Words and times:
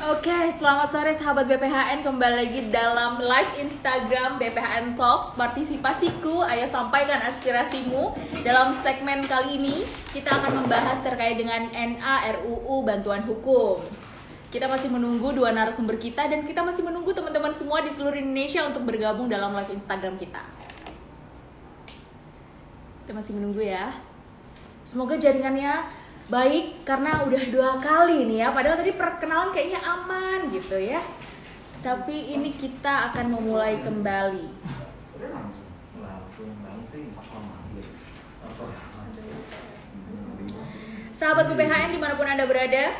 Oke, 0.00 0.38
selamat 0.52 0.92
sore 0.92 1.08
sahabat 1.16 1.48
BPHN 1.48 2.04
Kembali 2.04 2.36
lagi 2.36 2.68
dalam 2.68 3.16
live 3.16 3.64
Instagram 3.64 4.36
BPHN 4.36 4.92
Talks. 4.92 5.32
Partisipasiku, 5.40 6.44
ayo 6.44 6.68
sampaikan 6.68 7.24
aspirasimu 7.24 8.12
Dalam 8.44 8.76
segmen 8.76 9.24
kali 9.24 9.56
ini, 9.56 9.88
kita 10.12 10.28
akan 10.28 10.60
membahas 10.60 11.00
terkait 11.00 11.40
dengan 11.40 11.72
NA 11.72 12.16
RUU 12.44 12.84
Bantuan 12.84 13.24
Hukum. 13.24 13.80
Kita 14.52 14.68
masih 14.68 14.92
menunggu 14.92 15.32
dua 15.32 15.56
narasumber 15.56 15.96
kita 15.96 16.28
Dan 16.28 16.44
kita 16.44 16.60
masih 16.60 16.84
menunggu 16.84 17.16
teman-teman 17.16 17.56
semua 17.56 17.80
di 17.80 17.88
seluruh 17.88 18.20
Indonesia 18.20 18.68
Untuk 18.68 18.84
bergabung 18.84 19.32
dalam 19.32 19.56
live 19.56 19.72
Instagram 19.72 20.20
kita. 20.20 20.44
Kita 23.00 23.16
masih 23.16 23.32
menunggu 23.40 23.64
ya 23.64 24.09
Semoga 24.90 25.14
jaringannya 25.14 25.86
baik 26.26 26.82
karena 26.82 27.22
udah 27.22 27.42
dua 27.54 27.78
kali 27.78 28.26
nih 28.26 28.42
ya. 28.42 28.50
Padahal 28.50 28.82
tadi 28.82 28.98
perkenalan 28.98 29.54
kayaknya 29.54 29.78
aman 29.86 30.50
gitu 30.50 30.74
ya. 30.74 30.98
Tapi 31.78 32.34
ini 32.34 32.50
kita 32.58 33.14
akan 33.14 33.38
memulai 33.38 33.78
kembali. 33.86 34.50
Sahabat 41.14 41.46
BPHN 41.54 41.94
di 41.94 42.00
mana 42.02 42.18
pun 42.18 42.26
anda 42.26 42.50
berada 42.50 42.98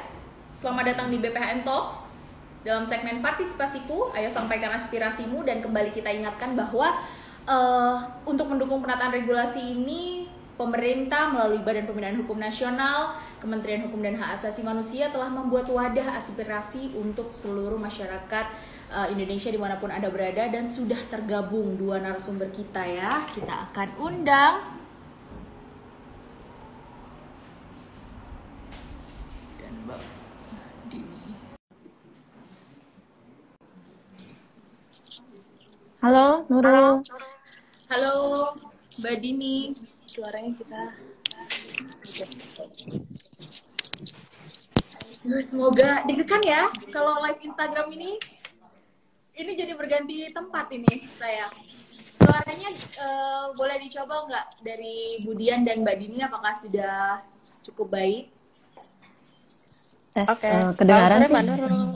selamat 0.55 0.95
datang 0.95 1.11
di 1.11 1.19
BPHN 1.19 1.67
Talks. 1.67 2.15
Dalam 2.63 2.87
segmen 2.87 3.19
partisipasiku 3.19 4.15
ayo 4.15 4.31
sampaikan 4.31 4.71
aspirasimu 4.79 5.43
dan 5.43 5.59
kembali 5.59 5.91
kita 5.91 6.15
ingatkan 6.15 6.55
bahwa 6.55 7.03
uh, 7.51 7.99
untuk 8.23 8.47
mendukung 8.47 8.79
penataan 8.79 9.11
regulasi 9.11 9.75
ini 9.75 10.30
pemerintah 10.61 11.33
melalui 11.33 11.65
Badan 11.65 11.89
Pembinaan 11.89 12.21
Hukum 12.21 12.37
Nasional, 12.37 13.17
Kementerian 13.41 13.89
Hukum 13.89 14.05
dan 14.05 14.21
Hak 14.21 14.37
Asasi 14.37 14.61
Manusia 14.61 15.09
telah 15.09 15.33
membuat 15.33 15.73
wadah 15.73 16.21
aspirasi 16.21 16.93
untuk 17.01 17.33
seluruh 17.33 17.81
masyarakat 17.81 18.47
uh, 18.93 19.09
Indonesia 19.09 19.49
di 19.49 19.57
mana 19.57 19.81
pun 19.81 19.89
Anda 19.89 20.13
berada 20.13 20.53
dan 20.53 20.69
sudah 20.69 21.01
tergabung 21.09 21.81
dua 21.81 22.05
narasumber 22.05 22.53
kita 22.53 22.85
ya. 22.85 23.25
Kita 23.33 23.73
akan 23.73 23.89
undang 23.97 24.55
dan 29.57 29.73
Mbak 29.89 30.01
Dini. 30.93 31.21
Halo, 36.05 36.45
Nurul. 36.53 37.01
Halo, 37.89 38.17
Mbak 39.01 39.17
Dini 39.25 39.73
suaranya 40.11 40.51
kita 40.59 40.83
semoga 45.47 46.03
deg-degan 46.11 46.43
ya 46.43 46.63
kalau 46.91 47.23
live 47.23 47.39
Instagram 47.47 47.87
ini 47.95 48.19
ini 49.39 49.53
jadi 49.55 49.79
berganti 49.79 50.35
tempat 50.35 50.67
ini 50.75 51.07
saya 51.15 51.47
suaranya 52.11 52.69
uh, 52.99 53.55
boleh 53.55 53.79
dicoba 53.87 54.19
nggak 54.27 54.47
dari 54.67 55.23
Budian 55.23 55.63
dan 55.63 55.87
Mbak 55.87 55.97
Dini 56.03 56.19
apakah 56.27 56.59
sudah 56.59 57.23
cukup 57.63 57.95
baik 57.95 58.35
Oke, 60.11 60.43
okay. 60.43 60.59
uh, 60.59 60.75
kedengaran 60.75 61.23
sih. 61.23 61.31
Oke, 61.39 61.95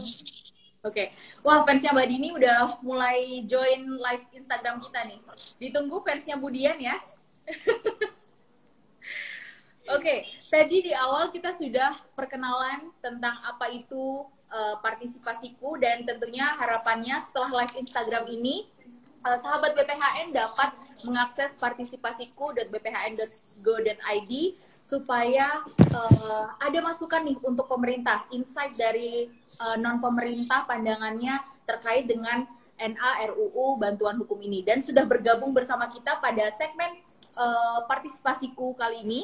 okay. 0.87 1.07
wah 1.43 1.67
fansnya 1.67 1.91
Mbak 1.91 2.07
Dini 2.07 2.31
udah 2.31 2.79
mulai 2.79 3.43
join 3.43 3.99
live 3.99 4.25
Instagram 4.31 4.79
kita 4.79 5.03
nih. 5.11 5.19
Ditunggu 5.59 5.99
fansnya 6.07 6.39
Budian 6.39 6.79
ya. 6.79 6.95
Oke, 9.85 10.01
okay, 10.01 10.33
tadi 10.33 10.81
di 10.81 10.97
awal 10.97 11.29
kita 11.29 11.53
sudah 11.53 11.93
perkenalan 12.17 12.89
tentang 13.05 13.37
apa 13.45 13.69
itu 13.69 14.25
uh, 14.49 14.81
partisipasiku 14.81 15.77
dan 15.77 16.09
tentunya 16.09 16.49
harapannya 16.57 17.21
setelah 17.21 17.61
live 17.61 17.77
Instagram 17.77 18.25
ini 18.33 18.65
uh, 19.29 19.37
sahabat 19.41 19.77
BPHN 19.77 20.33
dapat 20.33 20.73
mengakses 21.05 21.53
partisipasiku.bphn.go.id 21.61 24.33
supaya 24.85 25.65
uh, 25.97 26.47
ada 26.61 26.79
masukan 26.85 27.25
nih 27.25 27.41
untuk 27.45 27.69
pemerintah, 27.69 28.25
insight 28.33 28.77
dari 28.77 29.29
uh, 29.61 29.77
non 29.81 30.01
pemerintah 30.01 30.65
pandangannya 30.69 31.41
terkait 31.65 32.05
dengan 32.05 32.45
NA 32.79 33.11
RUU 33.31 33.79
bantuan 33.79 34.19
hukum 34.19 34.39
ini 34.43 34.67
dan 34.67 34.83
sudah 34.83 35.07
bergabung 35.07 35.55
bersama 35.55 35.89
kita 35.91 36.19
pada 36.19 36.51
segmen 36.55 37.01
uh, 37.39 37.87
partisipasiku 37.87 38.75
kali 38.75 39.03
ini 39.07 39.21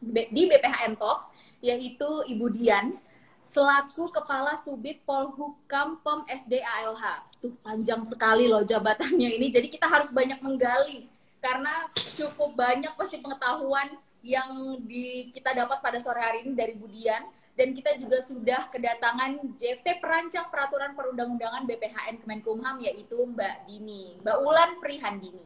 di 0.00 0.42
BPHN 0.48 0.96
Talks 0.96 1.28
yaitu 1.60 2.06
Ibu 2.26 2.54
Dian 2.54 2.96
selaku 3.42 4.12
Kepala 4.12 4.60
Subit 4.60 5.00
Polhukam 5.08 5.98
Pem 6.04 6.20
SD 6.28 6.60
ALH. 6.60 7.32
Tuh 7.40 7.56
panjang 7.64 8.04
sekali 8.04 8.44
loh 8.44 8.60
jabatannya 8.60 9.40
ini. 9.40 9.48
Jadi 9.48 9.72
kita 9.72 9.88
harus 9.88 10.12
banyak 10.12 10.36
menggali 10.44 11.08
karena 11.40 11.80
cukup 12.18 12.52
banyak 12.54 12.92
pasti 12.98 13.24
pengetahuan 13.24 13.96
yang 14.20 14.76
di, 14.84 15.30
kita 15.32 15.54
dapat 15.54 15.78
pada 15.80 15.98
sore 16.02 16.20
hari 16.20 16.44
ini 16.44 16.52
dari 16.52 16.74
Budian 16.74 17.24
dan 17.58 17.74
kita 17.74 17.98
juga 17.98 18.22
sudah 18.22 18.70
kedatangan 18.70 19.58
JFT 19.58 19.98
perancang 19.98 20.46
peraturan 20.46 20.94
perundang-undangan 20.94 21.66
BPHN 21.66 22.22
Kemenkumham 22.22 22.78
yaitu 22.78 23.18
Mbak 23.18 23.66
Dini, 23.66 24.14
Mbak 24.22 24.36
Ulan 24.46 24.70
Prihandini. 24.78 25.42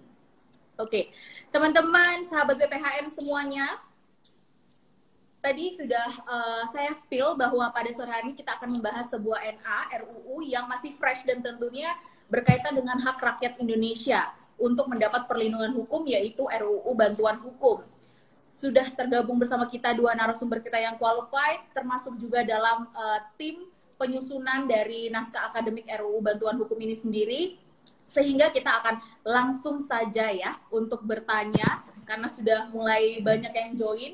Oke, 0.77 1.09
teman-teman, 1.49 2.29
sahabat 2.29 2.61
BPHN 2.61 3.09
semuanya, 3.09 3.81
tadi 5.41 5.73
sudah 5.73 6.09
uh, 6.29 6.65
saya 6.69 6.93
spill 6.93 7.33
bahwa 7.33 7.73
pada 7.73 7.89
sore 7.97 8.13
hari 8.13 8.29
ini 8.29 8.35
kita 8.37 8.61
akan 8.61 8.77
membahas 8.77 9.09
sebuah 9.09 9.41
NA 9.57 9.81
RUU 10.05 10.45
yang 10.45 10.69
masih 10.69 10.93
fresh 11.01 11.25
dan 11.25 11.41
tentunya 11.41 11.97
berkaitan 12.29 12.77
dengan 12.77 13.01
hak 13.01 13.17
rakyat 13.25 13.57
Indonesia 13.57 14.29
untuk 14.61 14.85
mendapat 14.93 15.25
perlindungan 15.25 15.73
hukum 15.81 16.05
yaitu 16.05 16.45
RUU 16.45 16.93
bantuan 16.93 17.41
hukum 17.41 17.81
sudah 18.53 18.85
tergabung 18.93 19.41
bersama 19.41 19.65
kita 19.65 19.97
dua 19.97 20.13
narasumber 20.13 20.61
kita 20.61 20.77
yang 20.77 21.01
qualified, 21.01 21.65
termasuk 21.73 22.21
juga 22.21 22.45
dalam 22.45 22.85
uh, 22.93 23.21
tim 23.41 23.65
penyusunan 23.97 24.69
dari 24.69 25.09
naskah 25.09 25.49
akademik 25.49 25.89
RUU 25.89 26.21
Bantuan 26.21 26.61
Hukum 26.61 26.77
ini 26.77 26.93
sendiri. 26.93 27.57
Sehingga 28.03 28.51
kita 28.51 28.83
akan 28.83 28.95
langsung 29.23 29.79
saja 29.79 30.29
ya 30.29 30.59
untuk 30.69 31.07
bertanya, 31.07 31.87
karena 32.05 32.29
sudah 32.29 32.69
mulai 32.75 33.23
banyak 33.23 33.55
yang 33.55 33.71
join. 33.79 34.13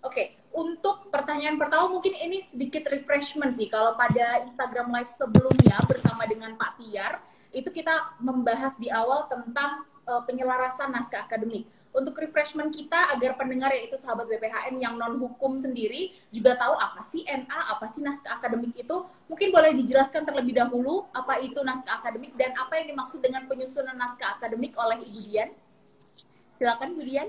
Oke, 0.00 0.06
okay, 0.06 0.26
untuk 0.54 1.10
pertanyaan 1.10 1.58
pertama 1.58 1.90
mungkin 1.90 2.14
ini 2.14 2.38
sedikit 2.40 2.86
refreshment 2.86 3.50
sih. 3.50 3.66
Kalau 3.66 3.98
pada 3.98 4.46
Instagram 4.46 4.94
Live 4.94 5.10
sebelumnya 5.10 5.82
bersama 5.90 6.22
dengan 6.24 6.54
Pak 6.54 6.78
Tiar, 6.78 7.18
itu 7.50 7.66
kita 7.68 8.14
membahas 8.22 8.78
di 8.78 8.88
awal 8.94 9.26
tentang 9.26 9.82
uh, 10.06 10.22
penyelarasan 10.22 10.94
naskah 10.94 11.26
akademik 11.26 11.66
untuk 11.96 12.20
refreshment 12.20 12.68
kita 12.76 13.16
agar 13.16 13.40
pendengar 13.40 13.72
yaitu 13.72 13.96
sahabat 13.96 14.28
BPHN 14.28 14.76
yang 14.76 15.00
non 15.00 15.16
hukum 15.16 15.56
sendiri 15.56 16.12
juga 16.28 16.52
tahu 16.60 16.76
apa 16.76 17.00
sih 17.00 17.24
NA, 17.24 17.58
apa 17.72 17.88
sih 17.88 18.04
naskah 18.04 18.36
akademik 18.36 18.76
itu. 18.76 18.96
Mungkin 19.32 19.48
boleh 19.48 19.72
dijelaskan 19.72 20.28
terlebih 20.28 20.60
dahulu 20.60 21.08
apa 21.16 21.40
itu 21.40 21.56
naskah 21.64 22.04
akademik 22.04 22.36
dan 22.36 22.52
apa 22.60 22.76
yang 22.76 22.92
dimaksud 22.92 23.24
dengan 23.24 23.48
penyusunan 23.48 23.96
naskah 23.96 24.36
akademik 24.36 24.76
oleh 24.76 25.00
Ibu 25.00 25.20
Dian. 25.32 25.50
Silakan 26.60 26.92
Bu 26.92 27.02
Dian. 27.02 27.28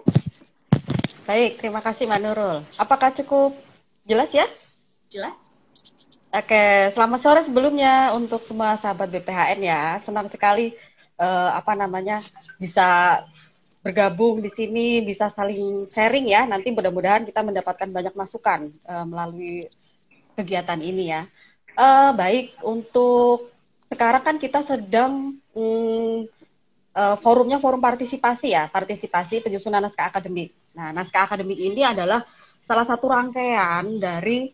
Baik, 1.24 1.60
terima 1.60 1.80
kasih 1.80 2.08
Mbak 2.08 2.20
Nurul. 2.24 2.58
Apakah 2.80 3.12
cukup 3.16 3.56
jelas 4.04 4.32
ya? 4.36 4.48
Jelas. 5.08 5.52
Oke, 6.28 6.92
selamat 6.92 7.20
sore 7.24 7.42
sebelumnya 7.48 8.12
untuk 8.12 8.44
semua 8.44 8.76
sahabat 8.76 9.08
BPHN 9.12 9.60
ya. 9.64 10.04
Senang 10.04 10.28
sekali 10.28 10.76
uh, 11.20 11.56
apa 11.56 11.74
namanya 11.74 12.20
bisa 12.60 13.20
bergabung 13.88 14.44
di 14.44 14.52
sini 14.52 15.00
bisa 15.00 15.32
saling 15.32 15.88
sharing 15.88 16.28
ya. 16.28 16.44
Nanti 16.44 16.76
mudah-mudahan 16.76 17.24
kita 17.24 17.40
mendapatkan 17.40 17.88
banyak 17.88 18.12
masukan 18.20 18.60
uh, 18.84 19.08
melalui 19.08 19.72
kegiatan 20.36 20.76
ini 20.84 21.16
ya. 21.16 21.24
Uh, 21.80 22.12
baik 22.12 22.60
untuk 22.68 23.56
sekarang 23.88 24.28
kan 24.28 24.36
kita 24.36 24.60
sedang 24.60 25.40
um, 25.56 26.28
uh, 26.92 27.16
forumnya 27.24 27.64
forum 27.64 27.80
partisipasi 27.80 28.52
ya, 28.52 28.68
partisipasi 28.68 29.40
penyusunan 29.40 29.80
naskah 29.80 30.12
akademik. 30.12 30.52
Nah, 30.76 30.92
naskah 30.92 31.24
akademik 31.24 31.56
ini 31.56 31.88
adalah 31.88 32.28
salah 32.68 32.84
satu 32.84 33.08
rangkaian 33.08 34.04
dari 34.04 34.52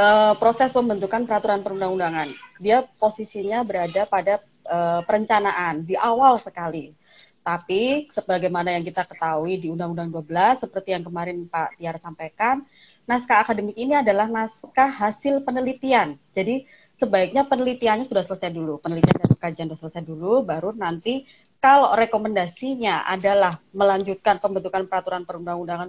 uh, 0.00 0.32
proses 0.40 0.72
pembentukan 0.72 1.28
peraturan 1.28 1.60
perundang-undangan. 1.60 2.32
Dia 2.56 2.80
posisinya 2.80 3.60
berada 3.66 4.08
pada 4.08 4.40
uh, 4.72 5.04
perencanaan 5.04 5.84
di 5.84 5.92
awal 5.98 6.40
sekali. 6.40 7.03
Tapi 7.44 8.08
sebagaimana 8.08 8.72
yang 8.72 8.80
kita 8.80 9.04
ketahui 9.04 9.60
di 9.60 9.68
Undang-Undang 9.68 10.24
12 10.24 10.64
seperti 10.64 10.96
yang 10.96 11.04
kemarin 11.04 11.44
Pak 11.44 11.76
Tiar 11.76 12.00
sampaikan, 12.00 12.64
naskah 13.04 13.44
akademik 13.44 13.76
ini 13.76 13.92
adalah 13.92 14.24
naskah 14.24 14.88
hasil 14.88 15.44
penelitian. 15.44 16.16
Jadi 16.32 16.64
sebaiknya 16.96 17.44
penelitiannya 17.44 18.08
sudah 18.08 18.24
selesai 18.24 18.48
dulu, 18.48 18.80
penelitian 18.80 19.20
dan 19.20 19.36
kajian 19.36 19.68
sudah 19.68 19.80
selesai 19.84 20.02
dulu, 20.08 20.40
baru 20.40 20.72
nanti 20.72 21.28
kalau 21.60 21.92
rekomendasinya 21.96 23.08
adalah 23.08 23.56
melanjutkan 23.72 24.36
pembentukan 24.40 24.84
peraturan 24.88 25.24
perundang-undangan 25.24 25.88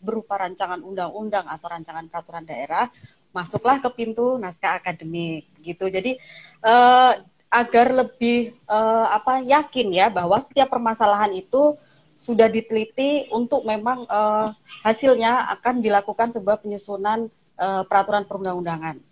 berupa 0.00 0.36
rancangan 0.40 0.80
undang-undang 0.80 1.44
atau 1.44 1.66
rancangan 1.68 2.08
peraturan 2.08 2.44
daerah, 2.44 2.88
masuklah 3.32 3.84
ke 3.84 3.88
pintu 3.92 4.40
naskah 4.40 4.80
akademik 4.80 5.44
gitu. 5.60 5.92
Jadi 5.92 6.16
uh, 6.64 7.20
agar 7.50 7.90
lebih 7.90 8.54
uh, 8.70 9.10
apa 9.10 9.42
yakin 9.42 9.90
ya 9.90 10.06
bahwa 10.06 10.38
setiap 10.38 10.70
permasalahan 10.70 11.34
itu 11.34 11.74
sudah 12.20 12.46
diteliti 12.46 13.26
untuk 13.34 13.66
memang 13.66 14.06
uh, 14.06 14.54
hasilnya 14.86 15.50
akan 15.58 15.82
dilakukan 15.82 16.30
sebuah 16.30 16.62
penyusunan 16.62 17.26
uh, 17.58 17.82
peraturan 17.84 18.22
perundang-undangan 18.24 19.02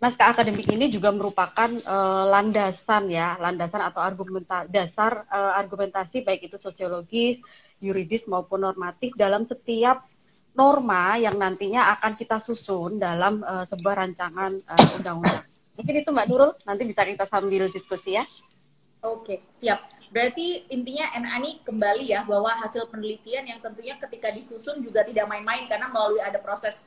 naskah 0.00 0.32
akademik 0.32 0.64
ini 0.72 0.88
juga 0.88 1.12
merupakan 1.12 1.68
uh, 1.84 2.24
landasan 2.32 3.12
ya, 3.12 3.36
landasan 3.36 3.84
atau 3.84 4.00
argumenta 4.00 4.64
dasar 4.64 5.28
uh, 5.28 5.52
argumentasi 5.60 6.24
baik 6.24 6.48
itu 6.48 6.56
sosiologis, 6.56 7.36
yuridis 7.84 8.24
maupun 8.24 8.64
normatif 8.64 9.12
dalam 9.12 9.44
setiap 9.44 10.08
norma 10.56 11.20
yang 11.20 11.36
nantinya 11.36 11.92
akan 11.94 12.16
kita 12.16 12.40
susun 12.40 12.96
dalam 12.96 13.44
uh, 13.44 13.62
sebuah 13.68 14.08
rancangan 14.08 14.56
undang-undang. 14.98 15.44
Uh, 15.44 15.59
Mungkin 15.80 15.96
itu 16.04 16.12
Mbak 16.12 16.26
Nurul, 16.28 16.52
nanti 16.68 16.84
bisa 16.84 17.08
kita 17.08 17.24
sambil 17.24 17.72
diskusi 17.72 18.20
ya. 18.20 18.24
Oke, 19.00 19.40
siap. 19.48 19.80
Berarti 20.12 20.68
intinya 20.68 21.08
NA 21.16 21.40
ini 21.40 21.50
kembali 21.64 22.04
ya 22.04 22.20
bahwa 22.28 22.52
hasil 22.60 22.92
penelitian 22.92 23.48
yang 23.48 23.64
tentunya 23.64 23.96
ketika 23.96 24.28
disusun 24.28 24.84
juga 24.84 25.00
tidak 25.08 25.24
main-main 25.24 25.64
karena 25.72 25.88
melalui 25.88 26.20
ada 26.20 26.36
proses 26.36 26.84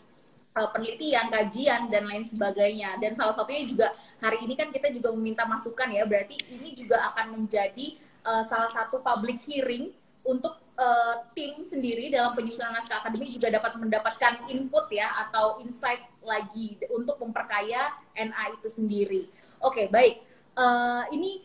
uh, 0.53 0.69
penelitian, 0.69 1.33
kajian 1.33 1.89
dan 1.89 2.05
lain 2.05 2.21
sebagainya. 2.21 3.01
Dan 3.01 3.17
salah 3.17 3.33
satunya 3.33 3.65
juga 3.65 3.87
hari 4.21 4.45
ini 4.45 4.53
kan 4.53 4.69
kita 4.69 4.93
juga 4.93 5.09
meminta 5.17 5.41
masukan 5.49 5.89
ya. 5.89 6.05
Berarti 6.05 6.37
ini 6.53 6.77
juga 6.77 7.01
akan 7.15 7.41
menjadi 7.41 7.97
uh, 8.29 8.45
salah 8.45 8.69
satu 8.69 9.01
public 9.01 9.41
hearing 9.49 9.89
untuk 10.23 10.55
uh, 10.79 11.27
tim 11.35 11.51
sendiri 11.67 12.07
dalam 12.07 12.31
penyusunan 12.31 12.71
naskah 12.71 13.03
akademik 13.03 13.27
juga 13.27 13.51
dapat 13.51 13.75
mendapatkan 13.75 14.33
input 14.55 14.87
ya 14.87 15.07
atau 15.27 15.59
insight 15.59 15.99
lagi 16.23 16.79
untuk 16.87 17.19
memperkaya 17.19 17.91
NA 18.15 18.43
itu 18.55 18.69
sendiri. 18.71 19.27
Oke, 19.59 19.83
okay, 19.83 19.85
baik. 19.91 20.15
Uh, 20.55 21.03
ini 21.11 21.43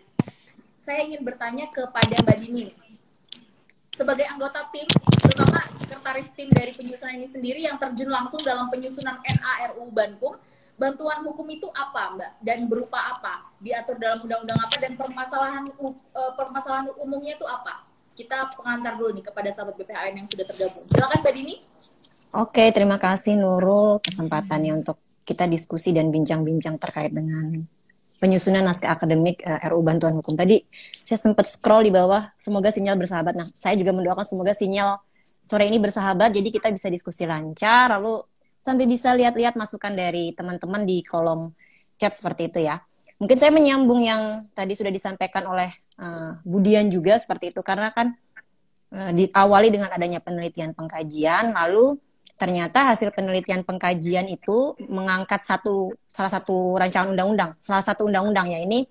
saya 0.78 1.02
ingin 1.04 1.26
bertanya 1.26 1.66
kepada 1.74 2.22
Mbak 2.22 2.38
Dini 2.38 2.70
sebagai 3.98 4.30
anggota 4.30 4.62
tim, 4.70 4.86
terutama 5.18 5.58
sekretaris 5.74 6.30
tim 6.38 6.48
dari 6.54 6.70
penyusunan 6.70 7.18
ini 7.18 7.26
sendiri 7.26 7.60
yang 7.66 7.82
terjun 7.82 8.06
langsung 8.06 8.38
dalam 8.46 8.70
penyusunan 8.70 9.18
NARU 9.18 9.90
Bandung, 9.90 10.38
bantuan 10.78 11.26
hukum 11.26 11.50
itu 11.50 11.66
apa, 11.74 12.14
Mbak? 12.14 12.32
Dan 12.46 12.58
berupa 12.70 13.18
apa? 13.18 13.50
Diatur 13.58 13.98
dalam 13.98 14.22
undang-undang 14.22 14.60
apa 14.62 14.76
dan 14.78 14.92
permasalahan 14.94 15.64
uh, 15.82 16.32
permasalahan 16.38 16.86
umumnya 17.02 17.34
itu 17.34 17.42
apa? 17.42 17.87
Kita 18.18 18.50
pengantar 18.50 18.98
dulu 18.98 19.14
nih 19.14 19.30
kepada 19.30 19.46
sahabat 19.54 19.78
BPHN 19.78 20.18
yang 20.18 20.26
sudah 20.26 20.42
tergabung. 20.42 20.82
Silakan 20.90 21.18
Mbak 21.22 21.32
Dini. 21.38 21.54
Oke, 22.34 22.64
terima 22.74 22.98
kasih 22.98 23.38
Nurul 23.38 24.02
kesempatannya 24.02 24.82
untuk 24.82 24.98
kita 25.22 25.46
diskusi 25.46 25.94
dan 25.94 26.10
bincang-bincang 26.10 26.82
terkait 26.82 27.14
dengan 27.14 27.62
penyusunan 28.18 28.66
naskah 28.66 28.98
akademik 28.98 29.46
uh, 29.46 29.62
eh, 29.62 29.70
RU 29.70 29.86
Bantuan 29.86 30.18
Hukum. 30.18 30.34
Tadi 30.34 30.58
saya 31.06 31.14
sempat 31.14 31.46
scroll 31.46 31.86
di 31.86 31.94
bawah, 31.94 32.34
semoga 32.34 32.74
sinyal 32.74 32.98
bersahabat. 32.98 33.38
Nah, 33.38 33.46
saya 33.46 33.78
juga 33.78 33.94
mendoakan 33.94 34.26
semoga 34.26 34.50
sinyal 34.50 34.98
sore 35.38 35.70
ini 35.70 35.78
bersahabat, 35.78 36.34
jadi 36.34 36.48
kita 36.50 36.74
bisa 36.74 36.90
diskusi 36.90 37.22
lancar, 37.22 37.94
lalu 37.94 38.18
sampai 38.58 38.90
bisa 38.90 39.14
lihat-lihat 39.14 39.54
masukan 39.54 39.94
dari 39.94 40.34
teman-teman 40.34 40.82
di 40.82 41.06
kolom 41.06 41.54
chat 41.94 42.18
seperti 42.18 42.50
itu 42.50 42.66
ya. 42.66 42.82
Mungkin 43.22 43.38
saya 43.38 43.54
menyambung 43.54 44.02
yang 44.02 44.42
tadi 44.58 44.74
sudah 44.74 44.90
disampaikan 44.90 45.46
oleh 45.46 45.70
uh, 45.98 46.38
Budian 46.46 46.88
juga 46.88 47.18
seperti 47.18 47.52
itu, 47.52 47.60
karena 47.60 47.92
kan 47.92 48.14
uh, 48.94 49.12
diawali 49.12 49.68
dengan 49.68 49.90
adanya 49.92 50.22
penelitian 50.22 50.72
pengkajian, 50.72 51.52
lalu 51.52 51.98
ternyata 52.38 52.94
hasil 52.94 53.10
penelitian 53.10 53.66
pengkajian 53.66 54.30
itu 54.30 54.78
mengangkat 54.86 55.42
satu 55.42 55.90
salah 56.06 56.30
satu 56.30 56.78
rancangan 56.78 57.12
undang-undang, 57.12 57.58
salah 57.58 57.82
satu 57.82 58.06
undang-undang 58.06 58.54
ya 58.54 58.62
ini 58.62 58.86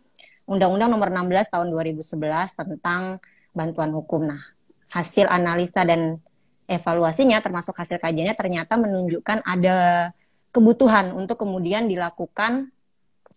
Undang-Undang 0.48 0.89
Nomor 0.95 1.12
16 1.12 1.51
Tahun 1.51 1.68
2011 1.75 2.56
tentang 2.56 3.19
bantuan 3.51 3.92
hukum. 3.92 4.31
Nah, 4.31 4.39
hasil 4.88 5.27
analisa 5.27 5.83
dan 5.83 6.24
evaluasinya 6.71 7.44
termasuk 7.44 7.75
hasil 7.75 8.00
kajiannya 8.00 8.36
ternyata 8.36 8.80
menunjukkan 8.80 9.44
ada 9.44 10.12
kebutuhan 10.56 11.12
untuk 11.12 11.44
kemudian 11.44 11.92
dilakukan 11.92 12.71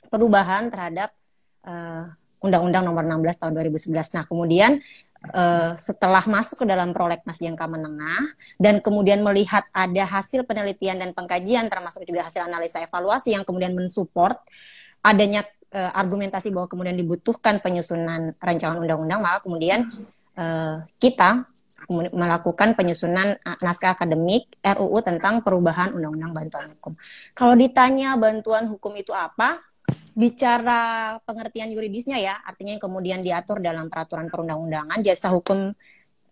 perubahan 0.06 0.70
terhadap 0.70 1.10
uh, 1.66 2.14
Undang-Undang 2.40 2.84
Nomor 2.88 3.04
16 3.04 3.40
Tahun 3.40 3.52
2011. 3.52 4.16
Nah, 4.16 4.24
kemudian 4.24 4.80
uh, 5.32 5.76
setelah 5.76 6.24
masuk 6.24 6.64
ke 6.64 6.66
dalam 6.66 6.96
prolegnas 6.96 7.38
jangka 7.38 7.66
menengah 7.68 8.32
dan 8.56 8.80
kemudian 8.80 9.20
melihat 9.20 9.68
ada 9.76 10.04
hasil 10.08 10.48
penelitian 10.48 11.00
dan 11.00 11.12
pengkajian 11.12 11.68
termasuk 11.68 12.08
juga 12.08 12.24
hasil 12.26 12.48
analisa 12.48 12.80
evaluasi 12.80 13.36
yang 13.36 13.44
kemudian 13.44 13.76
mensupport 13.76 14.40
adanya 15.04 15.44
uh, 15.76 15.92
argumentasi 15.96 16.52
bahwa 16.52 16.68
kemudian 16.68 16.96
dibutuhkan 16.96 17.60
penyusunan 17.60 18.36
rancangan 18.40 18.80
undang-undang 18.80 19.20
maka 19.20 19.44
kemudian 19.44 19.88
uh, 20.36 20.84
kita 21.00 21.44
melakukan 21.90 22.76
penyusunan 22.76 23.40
naskah 23.64 23.96
akademik 23.96 24.52
RUU 24.60 25.00
tentang 25.00 25.40
perubahan 25.40 25.96
undang-undang 25.96 26.36
bantuan 26.36 26.66
hukum. 26.76 26.92
Kalau 27.32 27.56
ditanya 27.56 28.14
bantuan 28.20 28.68
hukum 28.68 28.92
itu 29.00 29.16
apa? 29.16 29.58
Bicara 30.12 31.16
pengertian 31.24 31.70
yuridisnya 31.70 32.18
ya, 32.18 32.34
artinya 32.42 32.76
yang 32.76 32.82
kemudian 32.82 33.20
diatur 33.22 33.62
dalam 33.62 33.88
peraturan 33.88 34.28
perundang-undangan, 34.28 35.00
jasa 35.02 35.30
hukum 35.30 35.72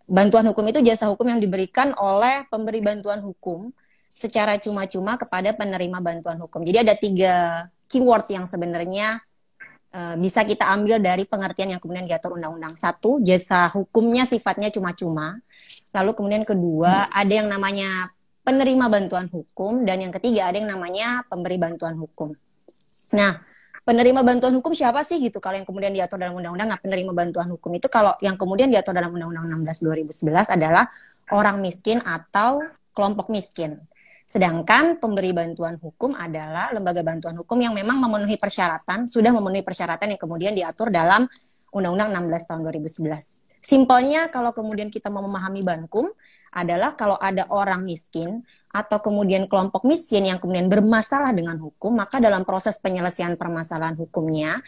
bantuan 0.09 0.45
hukum 0.49 0.65
itu 0.65 0.81
jasa 0.81 1.05
hukum 1.05 1.29
yang 1.29 1.39
diberikan 1.39 1.93
oleh 2.01 2.41
pemberi 2.49 2.81
bantuan 2.81 3.21
hukum 3.21 3.69
secara 4.09 4.57
cuma-cuma 4.57 5.15
kepada 5.21 5.53
penerima 5.53 6.01
bantuan 6.01 6.41
hukum. 6.41 6.65
Jadi 6.65 6.77
ada 6.81 6.93
tiga 6.97 7.35
keyword 7.85 8.25
yang 8.33 8.49
sebenarnya 8.49 9.21
uh, 9.93 10.17
bisa 10.17 10.41
kita 10.41 10.65
ambil 10.65 10.97
dari 10.97 11.29
pengertian 11.29 11.77
yang 11.77 11.81
kemudian 11.81 12.09
diatur 12.09 12.33
undang-undang. 12.33 12.73
Satu, 12.73 13.21
jasa 13.21 13.69
hukumnya 13.69 14.25
sifatnya 14.25 14.73
cuma-cuma. 14.73 15.37
Lalu 15.93 16.11
kemudian 16.17 16.43
kedua, 16.45 17.05
hmm. 17.05 17.13
ada 17.13 17.33
yang 17.33 17.47
namanya 17.49 18.09
penerima 18.41 18.85
bantuan 18.89 19.29
hukum 19.29 19.85
dan 19.85 20.01
yang 20.01 20.13
ketiga 20.13 20.49
ada 20.49 20.57
yang 20.57 20.73
namanya 20.73 21.21
pemberi 21.29 21.61
bantuan 21.61 21.93
hukum. 21.93 22.33
Nah, 23.13 23.45
penerima 23.83 24.21
bantuan 24.23 24.53
hukum 24.55 24.71
siapa 24.75 25.03
sih 25.03 25.19
gitu? 25.19 25.37
Kalau 25.43 25.59
yang 25.59 25.67
kemudian 25.67 25.91
diatur 25.91 26.19
dalam 26.19 26.35
undang-undang 26.35 26.69
nah 26.71 26.79
penerima 26.79 27.11
bantuan 27.11 27.47
hukum 27.51 27.71
itu 27.75 27.87
kalau 27.91 28.15
yang 28.23 28.35
kemudian 28.39 28.71
diatur 28.71 28.95
dalam 28.95 29.11
undang-undang 29.11 29.63
16 29.63 30.07
2011 30.09 30.55
adalah 30.55 30.87
orang 31.29 31.59
miskin 31.59 31.99
atau 32.01 32.63
kelompok 32.95 33.29
miskin. 33.29 33.77
Sedangkan 34.29 35.01
pemberi 35.01 35.33
bantuan 35.33 35.81
hukum 35.81 36.13
adalah 36.13 36.69
lembaga 36.69 37.01
bantuan 37.01 37.33
hukum 37.33 37.57
yang 37.57 37.73
memang 37.73 37.97
memenuhi 37.97 38.37
persyaratan 38.37 39.09
sudah 39.09 39.33
memenuhi 39.33 39.65
persyaratan 39.65 40.13
yang 40.13 40.21
kemudian 40.21 40.53
diatur 40.53 40.93
dalam 40.93 41.25
undang-undang 41.73 42.13
16 42.13 42.49
tahun 42.49 42.61
2011 42.65 43.49
simpelnya 43.59 44.31
kalau 44.31 44.55
kemudian 44.55 44.87
kita 44.87 45.11
mau 45.11 45.23
memahami 45.23 45.61
bankum 45.61 46.07
adalah 46.49 46.97
kalau 46.97 47.15
ada 47.17 47.45
orang 47.49 47.85
miskin 47.85 48.41
atau 48.69 49.01
kemudian 49.01 49.49
kelompok 49.49 49.85
miskin 49.85 50.29
yang 50.29 50.37
kemudian 50.37 50.69
bermasalah 50.69 51.33
dengan 51.33 51.57
hukum, 51.57 51.97
maka 51.97 52.21
dalam 52.21 52.45
proses 52.45 52.77
penyelesaian 52.77 53.33
permasalahan 53.37 53.97
hukumnya, 53.97 54.61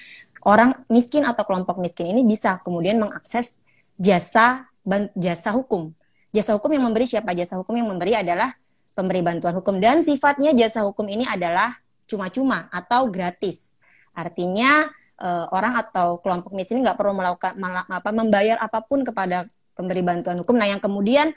orang 0.45 0.73
miskin 0.89 1.25
atau 1.25 1.45
kelompok 1.45 1.77
miskin 1.77 2.09
ini 2.09 2.25
bisa 2.25 2.57
kemudian 2.65 2.97
mengakses 2.97 3.61
jasa 3.97 4.69
jasa 5.13 5.49
hukum. 5.53 5.93
Jasa 6.31 6.55
hukum 6.57 6.71
yang 6.73 6.87
memberi 6.87 7.05
siapa? 7.05 7.35
Jasa 7.35 7.59
hukum 7.59 7.75
yang 7.75 7.91
memberi 7.91 8.17
adalah 8.17 8.55
pemberi 8.97 9.21
bantuan 9.21 9.55
hukum 9.55 9.77
dan 9.77 10.01
sifatnya 10.03 10.51
jasa 10.55 10.83
hukum 10.83 11.07
ini 11.07 11.23
adalah 11.27 11.77
cuma-cuma 12.09 12.67
atau 12.73 13.07
gratis. 13.07 13.75
Artinya 14.11 14.89
uh, 15.21 15.45
orang 15.53 15.79
atau 15.79 16.19
kelompok 16.19 16.51
miskin 16.51 16.83
nggak 16.83 16.99
perlu 16.99 17.15
melakukan 17.15 17.55
apa 17.87 18.09
membayar 18.11 18.57
apa 18.59 18.83
pun 18.83 19.05
kepada 19.05 19.47
pemberi 19.77 20.03
bantuan 20.03 20.41
hukum. 20.43 20.57
Nah, 20.57 20.67
yang 20.67 20.83
kemudian 20.83 21.31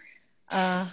uh, 0.55 0.87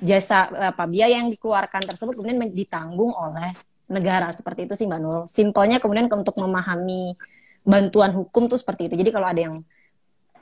jasa 0.00 0.48
apa 0.74 0.88
biaya 0.88 1.20
yang 1.20 1.30
dikeluarkan 1.30 1.86
tersebut 1.86 2.18
kemudian 2.18 2.40
ditanggung 2.50 3.14
oleh 3.14 3.54
negara 3.88 4.28
seperti 4.34 4.68
itu 4.68 4.74
sih 4.76 4.86
Mbak 4.88 5.00
Nurul. 5.00 5.24
Simpelnya 5.28 5.80
kemudian 5.80 6.08
untuk 6.08 6.36
memahami 6.36 7.16
bantuan 7.64 8.12
hukum 8.16 8.48
tuh 8.48 8.56
seperti 8.60 8.88
itu. 8.88 8.94
Jadi 8.96 9.10
kalau 9.12 9.28
ada 9.28 9.40
yang 9.40 9.56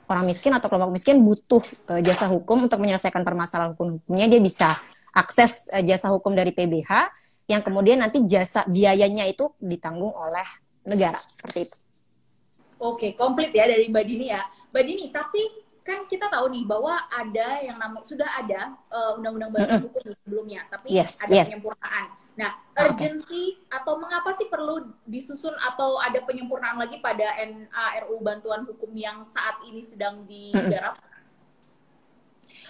orang 0.07 0.25
miskin 0.27 0.55
atau 0.55 0.67
kelompok 0.71 0.95
miskin 0.95 1.19
butuh 1.19 1.63
uh, 1.91 2.01
jasa 2.03 2.31
hukum 2.31 2.67
untuk 2.67 2.79
menyelesaikan 2.79 3.27
permasalahan 3.27 3.75
hukum 3.75 3.99
hukumnya 3.99 4.27
dia 4.31 4.39
bisa 4.39 4.79
akses 5.11 5.67
uh, 5.71 5.83
jasa 5.83 6.07
hukum 6.11 6.31
dari 6.31 6.55
PBH 6.55 7.11
yang 7.47 7.63
kemudian 7.63 7.99
nanti 7.99 8.23
jasa 8.27 8.63
biayanya 8.67 9.27
itu 9.27 9.51
ditanggung 9.59 10.11
oleh 10.11 10.47
negara 10.83 11.19
seperti 11.19 11.67
itu. 11.67 11.77
Oke, 12.77 13.17
komplit 13.17 13.51
ya 13.55 13.65
dari 13.65 13.89
Mbak 13.89 14.03
Dini 14.05 14.25
ya. 14.29 14.43
Mbak 14.69 14.83
Dini, 14.85 15.05
tapi 15.09 15.41
kan 15.87 16.03
kita 16.11 16.27
tahu 16.27 16.51
nih 16.51 16.67
bahwa 16.67 16.99
ada 17.07 17.63
yang 17.63 17.79
nama 17.79 18.03
sudah 18.03 18.27
ada 18.35 18.75
uh, 18.91 19.15
undang-undang 19.15 19.55
baru 19.55 19.63
mm 19.63 19.71
-hmm. 19.71 19.85
hukum 19.87 20.03
sebelumnya, 20.19 20.61
tapi 20.67 20.91
yes, 20.91 21.23
ada 21.23 21.31
yes. 21.31 21.47
penyempurnaan. 21.47 22.05
Nah, 22.37 22.51
urgency 22.77 23.57
atau 23.65 23.97
mengapa 23.97 24.29
sih 24.37 24.45
perlu 24.45 24.93
disusun 25.09 25.57
atau 25.57 25.97
ada 25.97 26.21
penyempurnaan 26.21 26.77
lagi 26.77 27.01
pada 27.01 27.33
NARU 27.41 28.21
bantuan 28.21 28.61
hukum 28.61 28.93
yang 28.93 29.25
saat 29.25 29.57
ini 29.65 29.81
sedang 29.81 30.21
digarap? 30.29 30.99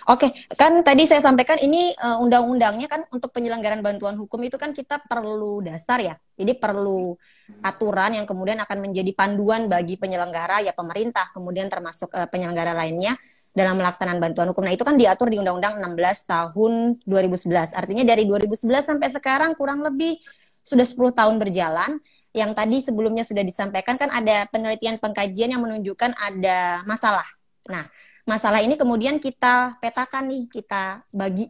Oke, 0.08 0.32
kan 0.56 0.88
tadi 0.88 1.04
saya 1.04 1.20
sampaikan 1.20 1.60
ini 1.60 1.92
uh, 2.00 2.24
undang-undangnya 2.24 2.88
kan 2.88 3.04
untuk 3.12 3.36
penyelenggaraan 3.36 3.84
bantuan 3.84 4.16
hukum 4.16 4.40
itu 4.40 4.56
kan 4.56 4.72
kita 4.72 5.04
perlu 5.04 5.60
dasar 5.60 6.00
ya. 6.00 6.16
Jadi 6.40 6.56
perlu 6.56 7.12
aturan 7.60 8.16
yang 8.16 8.24
kemudian 8.24 8.56
akan 8.64 8.88
menjadi 8.88 9.12
panduan 9.12 9.68
bagi 9.68 10.00
penyelenggara 10.00 10.64
ya 10.64 10.72
pemerintah, 10.72 11.28
kemudian 11.36 11.68
termasuk 11.68 12.08
uh, 12.16 12.24
penyelenggara 12.32 12.72
lainnya 12.72 13.20
dalam 13.52 13.76
melaksanaan 13.76 14.24
bantuan 14.24 14.48
hukum. 14.48 14.64
Nah, 14.64 14.72
itu 14.72 14.88
kan 14.88 14.96
diatur 14.96 15.28
di 15.28 15.44
Undang-Undang 15.44 15.84
16 15.84 16.00
tahun 16.24 16.74
2011. 17.04 17.76
Artinya 17.76 18.08
dari 18.08 18.24
2011 18.24 18.64
sampai 18.80 19.12
sekarang 19.12 19.60
kurang 19.60 19.84
lebih 19.84 20.24
sudah 20.64 20.88
10 20.88 21.20
tahun 21.20 21.36
berjalan. 21.36 22.00
Yang 22.32 22.52
tadi 22.56 22.78
sebelumnya 22.80 23.28
sudah 23.28 23.44
disampaikan 23.44 24.00
kan 24.00 24.08
ada 24.08 24.48
penelitian 24.56 24.96
pengkajian 25.04 25.52
yang 25.52 25.60
menunjukkan 25.60 26.16
ada 26.16 26.80
masalah. 26.88 27.28
Nah, 27.68 27.92
masalah 28.28 28.60
ini 28.60 28.76
kemudian 28.76 29.18
kita 29.18 29.80
petakan 29.80 30.28
nih, 30.28 30.44
kita 30.52 31.08
bagi, 31.16 31.48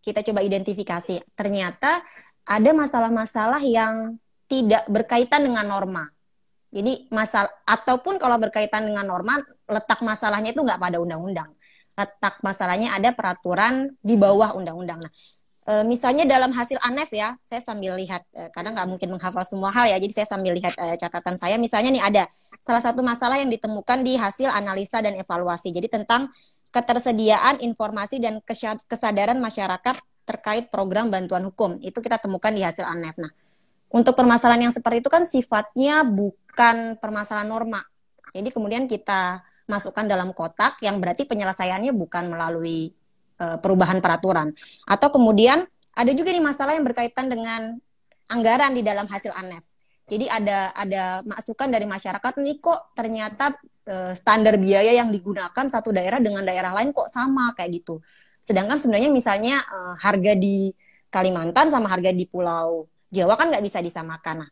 kita 0.00 0.24
coba 0.24 0.40
identifikasi. 0.40 1.20
Ternyata 1.36 2.00
ada 2.48 2.70
masalah-masalah 2.72 3.60
yang 3.60 4.16
tidak 4.48 4.88
berkaitan 4.88 5.44
dengan 5.44 5.68
norma. 5.68 6.08
Jadi 6.74 7.06
masalah 7.12 7.52
ataupun 7.62 8.18
kalau 8.18 8.34
berkaitan 8.40 8.88
dengan 8.88 9.06
norma, 9.06 9.38
letak 9.70 10.02
masalahnya 10.02 10.50
itu 10.50 10.64
nggak 10.64 10.80
pada 10.80 10.98
undang-undang. 10.98 11.54
Letak 11.94 12.42
masalahnya 12.42 12.90
ada 12.90 13.14
peraturan 13.14 13.94
di 14.02 14.18
bawah 14.18 14.58
undang-undang. 14.58 14.98
Nah, 14.98 15.12
e, 15.64 15.72
misalnya 15.84 16.28
dalam 16.28 16.52
hasil 16.52 16.78
ANEF 16.80 17.10
ya, 17.12 17.36
saya 17.44 17.60
sambil 17.64 17.96
lihat, 17.96 18.24
e, 18.32 18.48
kadang 18.52 18.76
nggak 18.76 18.88
mungkin 18.88 19.08
menghafal 19.16 19.42
semua 19.44 19.72
hal 19.72 19.88
ya, 19.88 19.96
jadi 19.98 20.12
saya 20.22 20.26
sambil 20.28 20.52
lihat 20.56 20.76
e, 20.76 20.96
catatan 21.00 21.36
saya. 21.40 21.56
Misalnya 21.56 21.90
nih 21.92 22.04
ada 22.04 22.24
salah 22.60 22.80
satu 22.80 23.04
masalah 23.04 23.40
yang 23.40 23.52
ditemukan 23.52 24.04
di 24.04 24.16
hasil 24.16 24.48
analisa 24.48 25.00
dan 25.00 25.16
evaluasi. 25.16 25.72
Jadi 25.72 25.88
tentang 25.90 26.32
ketersediaan 26.72 27.60
informasi 27.62 28.18
dan 28.18 28.40
kesadaran 28.88 29.38
masyarakat 29.38 29.96
terkait 30.24 30.72
program 30.72 31.12
bantuan 31.12 31.44
hukum. 31.44 31.76
Itu 31.84 32.00
kita 32.00 32.16
temukan 32.16 32.50
di 32.50 32.64
hasil 32.64 32.82
ANEF. 32.82 33.20
Nah, 33.20 33.32
untuk 33.94 34.18
permasalahan 34.18 34.68
yang 34.68 34.74
seperti 34.74 35.04
itu 35.04 35.10
kan 35.12 35.22
sifatnya 35.22 36.02
bukan 36.02 36.98
permasalahan 36.98 37.46
norma. 37.46 37.84
Jadi 38.34 38.50
kemudian 38.50 38.90
kita 38.90 39.46
masukkan 39.70 40.04
dalam 40.04 40.34
kotak 40.34 40.82
yang 40.82 40.98
berarti 40.98 41.24
penyelesaiannya 41.24 41.94
bukan 41.94 42.26
melalui 42.26 42.90
uh, 43.40 43.58
perubahan 43.58 43.98
peraturan. 43.98 44.52
Atau 44.84 45.14
kemudian 45.14 45.66
ada 45.94 46.10
juga 46.10 46.34
nih 46.34 46.42
masalah 46.42 46.74
yang 46.74 46.84
berkaitan 46.84 47.30
dengan 47.30 47.78
anggaran 48.28 48.74
di 48.74 48.82
dalam 48.82 49.06
hasil 49.06 49.30
ANEF. 49.30 49.64
Jadi 50.04 50.28
ada 50.28 50.74
ada 50.76 51.24
masukan 51.24 51.68
dari 51.72 51.88
masyarakat 51.88 52.32
nih 52.36 52.60
kok 52.60 52.92
ternyata 52.92 53.56
e, 53.88 54.12
standar 54.12 54.60
biaya 54.60 54.92
yang 55.00 55.08
digunakan 55.08 55.64
satu 55.64 55.96
daerah 55.96 56.20
dengan 56.20 56.44
daerah 56.44 56.76
lain 56.76 56.92
kok 56.92 57.08
sama 57.08 57.56
kayak 57.56 57.80
gitu. 57.80 58.04
Sedangkan 58.36 58.76
sebenarnya 58.76 59.08
misalnya 59.08 59.64
e, 59.64 59.78
harga 59.96 60.32
di 60.36 60.76
Kalimantan 61.08 61.72
sama 61.72 61.88
harga 61.88 62.12
di 62.12 62.28
Pulau 62.28 62.84
Jawa 63.08 63.38
kan 63.38 63.48
nggak 63.48 63.64
bisa 63.64 63.80
disamakan. 63.80 64.44
Nah, 64.44 64.50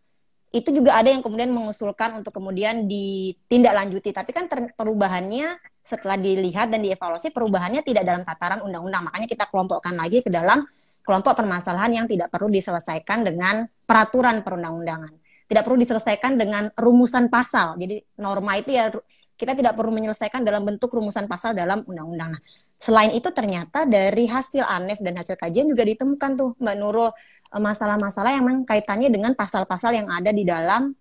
itu 0.55 0.71
juga 0.73 0.97
ada 0.97 1.11
yang 1.11 1.21
kemudian 1.21 1.51
mengusulkan 1.51 2.17
untuk 2.23 2.33
kemudian 2.33 2.87
ditindaklanjuti. 2.87 4.15
Tapi 4.15 4.31
kan 4.31 4.47
perubahannya 4.79 5.59
setelah 5.83 6.15
dilihat 6.15 6.71
dan 6.71 6.81
dievaluasi 6.81 7.35
perubahannya 7.35 7.83
tidak 7.83 8.07
dalam 8.07 8.23
tataran 8.23 8.63
undang-undang. 8.63 9.11
Makanya 9.11 9.27
kita 9.27 9.51
kelompokkan 9.51 9.95
lagi 9.99 10.23
ke 10.23 10.31
dalam 10.31 10.63
kelompok 11.03 11.35
permasalahan 11.35 12.03
yang 12.03 12.07
tidak 12.07 12.31
perlu 12.31 12.47
diselesaikan 12.49 13.27
dengan 13.27 13.67
peraturan 13.87 14.47
perundang-undangan 14.47 15.23
tidak 15.53 15.69
perlu 15.69 15.85
diselesaikan 15.85 16.41
dengan 16.41 16.73
rumusan 16.73 17.29
pasal. 17.29 17.77
Jadi 17.77 18.01
norma 18.17 18.57
itu 18.57 18.73
ya 18.73 18.89
kita 19.37 19.53
tidak 19.53 19.77
perlu 19.77 19.93
menyelesaikan 19.93 20.41
dalam 20.41 20.65
bentuk 20.65 20.89
rumusan 20.89 21.29
pasal 21.29 21.53
dalam 21.53 21.85
undang-undang. 21.85 22.41
Nah, 22.41 22.43
selain 22.81 23.13
itu 23.13 23.29
ternyata 23.29 23.85
dari 23.85 24.25
hasil 24.25 24.65
ANEF 24.65 25.05
dan 25.05 25.13
hasil 25.13 25.37
kajian 25.37 25.69
juga 25.69 25.85
ditemukan 25.85 26.31
tuh 26.41 26.49
Mbak 26.57 26.77
Nurul 26.81 27.13
eh, 27.13 27.61
masalah-masalah 27.61 28.33
yang 28.33 28.49
memang 28.49 28.65
kaitannya 28.65 29.13
dengan 29.13 29.37
pasal-pasal 29.37 29.93
yang 29.93 30.09
ada 30.09 30.33
di 30.33 30.49
dalam 30.49 30.97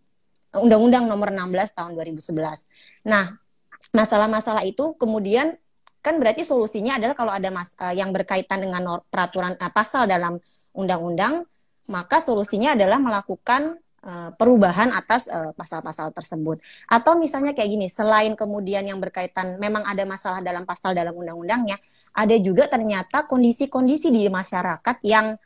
Undang-Undang 0.51 1.07
Nomor 1.07 1.31
16 1.31 1.71
Tahun 1.79 1.91
2011. 1.95 3.07
Nah, 3.07 3.39
masalah-masalah 3.91 4.63
itu 4.67 4.95
kemudian 4.95 5.55
kan 6.01 6.17
berarti 6.17 6.41
solusinya 6.41 6.97
adalah 6.97 7.13
kalau 7.13 7.29
ada 7.29 7.49
mas, 7.53 7.77
uh, 7.77 7.93
yang 7.93 8.09
berkaitan 8.09 8.63
dengan 8.63 9.03
peraturan 9.11 9.53
uh, 9.59 9.69
pasal 9.69 10.09
dalam 10.09 10.41
undang-undang, 10.73 11.45
maka 11.91 12.23
solusinya 12.23 12.73
adalah 12.73 12.97
melakukan 12.97 13.77
Eh, 14.01 14.33
perubahan 14.33 14.89
atas 14.97 15.29
pasal 15.29 15.53
pasal-pasal 15.53 16.09
tersebut. 16.09 16.57
Atau 16.89 17.21
misalnya 17.21 17.53
kayak 17.53 17.69
gini, 17.69 17.85
selain 17.85 18.33
kemudian 18.33 18.81
yang 18.81 18.97
berkaitan 18.97 19.61
memang 19.61 19.85
ada 19.85 20.01
masalah 20.09 20.41
dalam 20.41 20.65
pasal 20.65 20.97
dalam 20.97 21.13
undang-undangnya, 21.13 21.77
ada 22.09 22.33
juga 22.41 22.65
ternyata 22.65 23.29
kondisi-kondisi 23.29 24.09
di 24.09 24.25
masyarakat 24.25 24.97
yang 25.05 25.37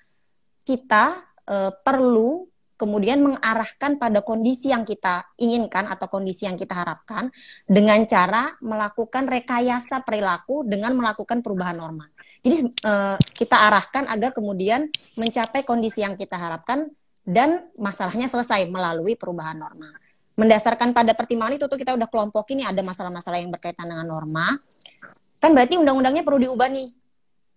kita 0.64 1.20
uh, 1.52 1.76
perlu 1.84 2.48
kemudian 2.76 3.24
mengarahkan 3.24 3.96
pada 3.96 4.20
kondisi 4.20 4.72
yang 4.72 4.84
kita 4.84 5.24
inginkan 5.40 5.88
atau 5.88 6.12
kondisi 6.12 6.48
yang 6.48 6.60
kita 6.60 6.76
harapkan 6.76 7.32
dengan 7.64 8.04
cara 8.04 8.52
melakukan 8.60 9.28
rekayasa 9.28 10.04
perilaku 10.04 10.68
dengan 10.68 10.96
melakukan 10.96 11.40
perubahan 11.40 11.80
norma. 11.80 12.08
Jadi 12.46 12.62
uh, 12.86 13.18
kita 13.18 13.58
arahkan 13.58 14.06
agar 14.06 14.30
kemudian 14.30 14.86
mencapai 15.18 15.66
kondisi 15.66 16.06
yang 16.06 16.14
kita 16.14 16.38
harapkan 16.38 16.94
dan 17.26 17.74
masalahnya 17.74 18.30
selesai 18.30 18.70
melalui 18.70 19.18
perubahan 19.18 19.58
norma. 19.58 19.90
Mendasarkan 20.38 20.94
pada 20.94 21.18
pertimbangan 21.18 21.58
itu 21.58 21.66
tuh 21.66 21.80
kita 21.80 21.98
udah 21.98 22.06
kelompok 22.06 22.46
ini 22.54 22.68
ada 22.68 22.86
masalah-masalah 22.86 23.42
yang 23.42 23.50
berkaitan 23.50 23.90
dengan 23.90 24.06
norma. 24.06 24.54
Kan 25.42 25.58
berarti 25.58 25.80
undang-undangnya 25.80 26.22
perlu 26.22 26.44
diubah 26.46 26.70
nih. 26.70 26.92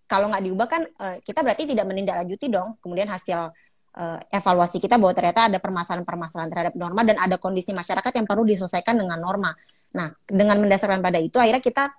Kalau 0.09 0.33
nggak 0.33 0.45
diubah 0.47 0.67
kan 0.71 0.83
eh, 0.89 1.17
kita 1.21 1.45
berarti 1.45 1.69
tidak 1.69 1.85
menindaklanjuti 1.85 2.47
dong. 2.49 2.81
Kemudian 2.81 3.13
hasil 3.13 3.53
uh, 3.99 4.19
evaluasi 4.31 4.78
kita 4.78 4.97
bahwa 4.97 5.12
ternyata 5.12 5.50
ada 5.50 5.59
permasalahan-permasalahan 5.59 6.50
terhadap 6.55 6.75
norma 6.78 7.02
dan 7.02 7.19
ada 7.19 7.37
kondisi 7.37 7.75
masyarakat 7.75 8.14
yang 8.14 8.26
perlu 8.31 8.47
diselesaikan 8.47 8.95
dengan 8.95 9.19
norma. 9.19 9.52
Nah, 9.99 10.14
dengan 10.25 10.62
mendasarkan 10.62 11.02
pada 11.02 11.19
itu 11.19 11.37
akhirnya 11.43 11.61
kita 11.61 11.90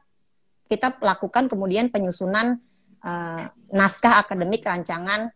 kita 0.70 1.02
lakukan 1.04 1.52
kemudian 1.52 1.92
penyusunan 1.92 2.62
uh, 3.04 3.44
naskah 3.76 4.22
akademik 4.24 4.64
rancangan 4.64 5.34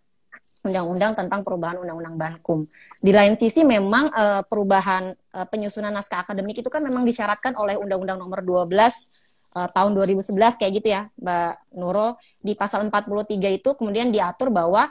undang-undang 0.64 1.12
tentang 1.12 1.44
perubahan 1.44 1.84
undang-undang 1.84 2.16
Bankum. 2.16 2.64
Di 3.04 3.12
lain 3.12 3.36
sisi 3.36 3.68
memang 3.68 4.08
uh, 4.16 4.42
perubahan 4.48 5.12
uh, 5.36 5.46
penyusunan 5.52 5.92
naskah 5.92 6.24
akademik 6.24 6.64
itu 6.64 6.70
kan 6.72 6.80
memang 6.80 7.04
disyaratkan 7.04 7.60
oleh 7.60 7.76
Undang-Undang 7.76 8.16
Nomor 8.16 8.40
12 8.40 8.72
uh, 8.72 8.88
eh, 9.60 9.70
tahun 9.76 9.92
2011 9.92 10.60
kayak 10.60 10.72
gitu 10.80 10.88
ya, 10.88 11.12
Mbak 11.20 11.76
Nurul. 11.76 12.16
Di 12.40 12.56
pasal 12.56 12.88
43 12.88 13.60
itu 13.60 13.70
kemudian 13.76 14.08
diatur 14.08 14.56
bahwa 14.56 14.88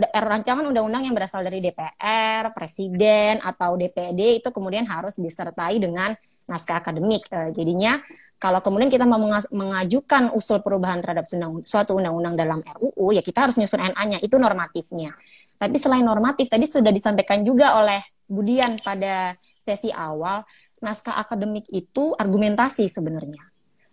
rancangan 0.00 0.64
undang-undang 0.64 1.04
yang 1.04 1.14
berasal 1.16 1.44
dari 1.44 1.60
DPR, 1.60 2.48
Presiden 2.54 3.42
atau 3.42 3.76
DPD 3.76 4.40
itu 4.40 4.48
kemudian 4.48 4.88
harus 4.88 5.20
disertai 5.20 5.76
dengan 5.82 6.16
naskah 6.48 6.80
akademik. 6.80 7.28
Uh, 7.28 7.52
jadinya 7.52 8.00
kalau 8.42 8.58
kemudian 8.58 8.90
kita 8.90 9.06
mau 9.06 9.22
mengajukan 9.54 10.34
usul 10.34 10.58
perubahan 10.64 10.98
terhadap 10.98 11.22
suatu 11.62 11.94
undang-undang 11.94 12.34
dalam 12.34 12.58
RUU, 12.58 13.14
ya 13.14 13.22
kita 13.22 13.46
harus 13.46 13.54
nyusun 13.54 13.78
NA-nya, 13.78 14.18
itu 14.18 14.34
normatifnya. 14.34 15.14
Tapi 15.62 15.78
selain 15.78 16.02
normatif, 16.02 16.50
tadi 16.50 16.66
sudah 16.66 16.90
disampaikan 16.90 17.46
juga 17.46 17.78
oleh 17.78 18.02
Budian 18.26 18.82
pada 18.82 19.38
sesi 19.62 19.94
awal, 19.94 20.42
naskah 20.82 21.22
akademik 21.22 21.70
itu 21.70 22.18
argumentasi 22.18 22.90
sebenarnya. 22.90 23.51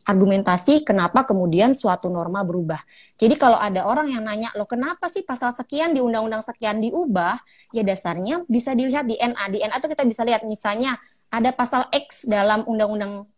Argumentasi 0.09 0.81
kenapa 0.81 1.21
kemudian 1.29 1.77
suatu 1.77 2.09
norma 2.09 2.41
berubah. 2.41 2.81
Jadi 3.13 3.37
kalau 3.37 3.61
ada 3.61 3.85
orang 3.85 4.09
yang 4.09 4.25
nanya, 4.25 4.49
lo 4.57 4.65
kenapa 4.65 5.05
sih 5.05 5.21
pasal 5.21 5.53
sekian 5.53 5.93
di 5.93 6.01
undang-undang 6.01 6.41
sekian 6.41 6.81
diubah? 6.81 7.37
Ya 7.77 7.85
dasarnya 7.85 8.41
bisa 8.49 8.73
dilihat 8.73 9.05
di 9.05 9.21
NA. 9.21 9.43
Di 9.53 9.61
NA 9.61 9.77
itu 9.77 9.85
kita 9.85 10.01
bisa 10.09 10.25
lihat 10.25 10.49
misalnya 10.49 10.97
ada 11.29 11.53
pasal 11.53 11.85
X 11.93 12.25
dalam 12.25 12.65
undang-undang 12.65 13.29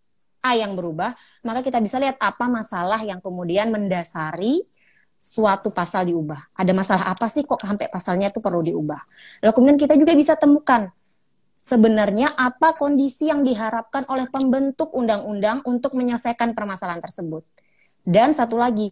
A 0.42 0.56
yang 0.56 0.80
berubah, 0.80 1.12
maka 1.44 1.60
kita 1.60 1.84
bisa 1.84 2.00
lihat 2.00 2.16
apa 2.24 2.48
masalah 2.48 3.04
yang 3.04 3.20
kemudian 3.20 3.68
mendasari 3.68 4.64
suatu 5.20 5.70
pasal 5.76 6.08
diubah. 6.08 6.56
Ada 6.56 6.72
masalah 6.72 7.12
apa 7.12 7.28
sih 7.28 7.44
kok 7.44 7.62
sampai 7.62 7.92
pasalnya 7.92 8.32
itu 8.32 8.40
perlu 8.40 8.64
diubah? 8.64 9.02
Lalu 9.44 9.52
kemudian 9.54 9.78
kita 9.78 9.94
juga 10.00 10.16
bisa 10.16 10.40
temukan 10.40 10.88
sebenarnya 11.62 12.34
apa 12.34 12.74
kondisi 12.74 13.30
yang 13.30 13.46
diharapkan 13.46 14.10
oleh 14.10 14.26
pembentuk 14.34 14.90
undang-undang 14.98 15.62
untuk 15.70 15.94
menyelesaikan 15.94 16.58
permasalahan 16.58 17.06
tersebut. 17.06 17.46
Dan 18.02 18.34
satu 18.34 18.58
lagi, 18.58 18.90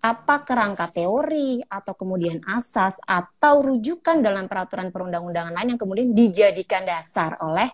apa 0.00 0.46
kerangka 0.46 0.88
teori 0.88 1.60
atau 1.66 1.92
kemudian 1.92 2.40
asas 2.46 2.96
atau 3.04 3.60
rujukan 3.60 4.22
dalam 4.22 4.48
peraturan 4.48 4.88
perundang-undangan 4.94 5.52
lain 5.52 5.76
yang 5.76 5.80
kemudian 5.82 6.08
dijadikan 6.16 6.88
dasar 6.88 7.36
oleh 7.42 7.68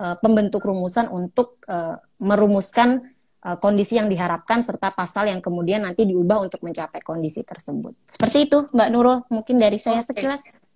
uh, 0.00 0.18
pembentuk 0.18 0.64
rumusan 0.64 1.06
untuk 1.12 1.62
uh, 1.70 2.00
merumuskan 2.18 3.14
uh, 3.46 3.60
kondisi 3.62 3.94
yang 3.94 4.10
diharapkan 4.10 4.64
serta 4.64 4.90
pasal 4.90 5.30
yang 5.30 5.38
kemudian 5.38 5.86
nanti 5.86 6.02
diubah 6.02 6.42
untuk 6.42 6.66
mencapai 6.66 6.98
kondisi 7.04 7.46
tersebut. 7.46 7.94
Seperti 8.02 8.50
itu, 8.50 8.66
Mbak 8.74 8.88
Nurul. 8.90 9.18
Mungkin 9.30 9.60
dari 9.62 9.78
saya 9.78 10.02
okay. 10.02 10.08
sekilas. 10.18 10.67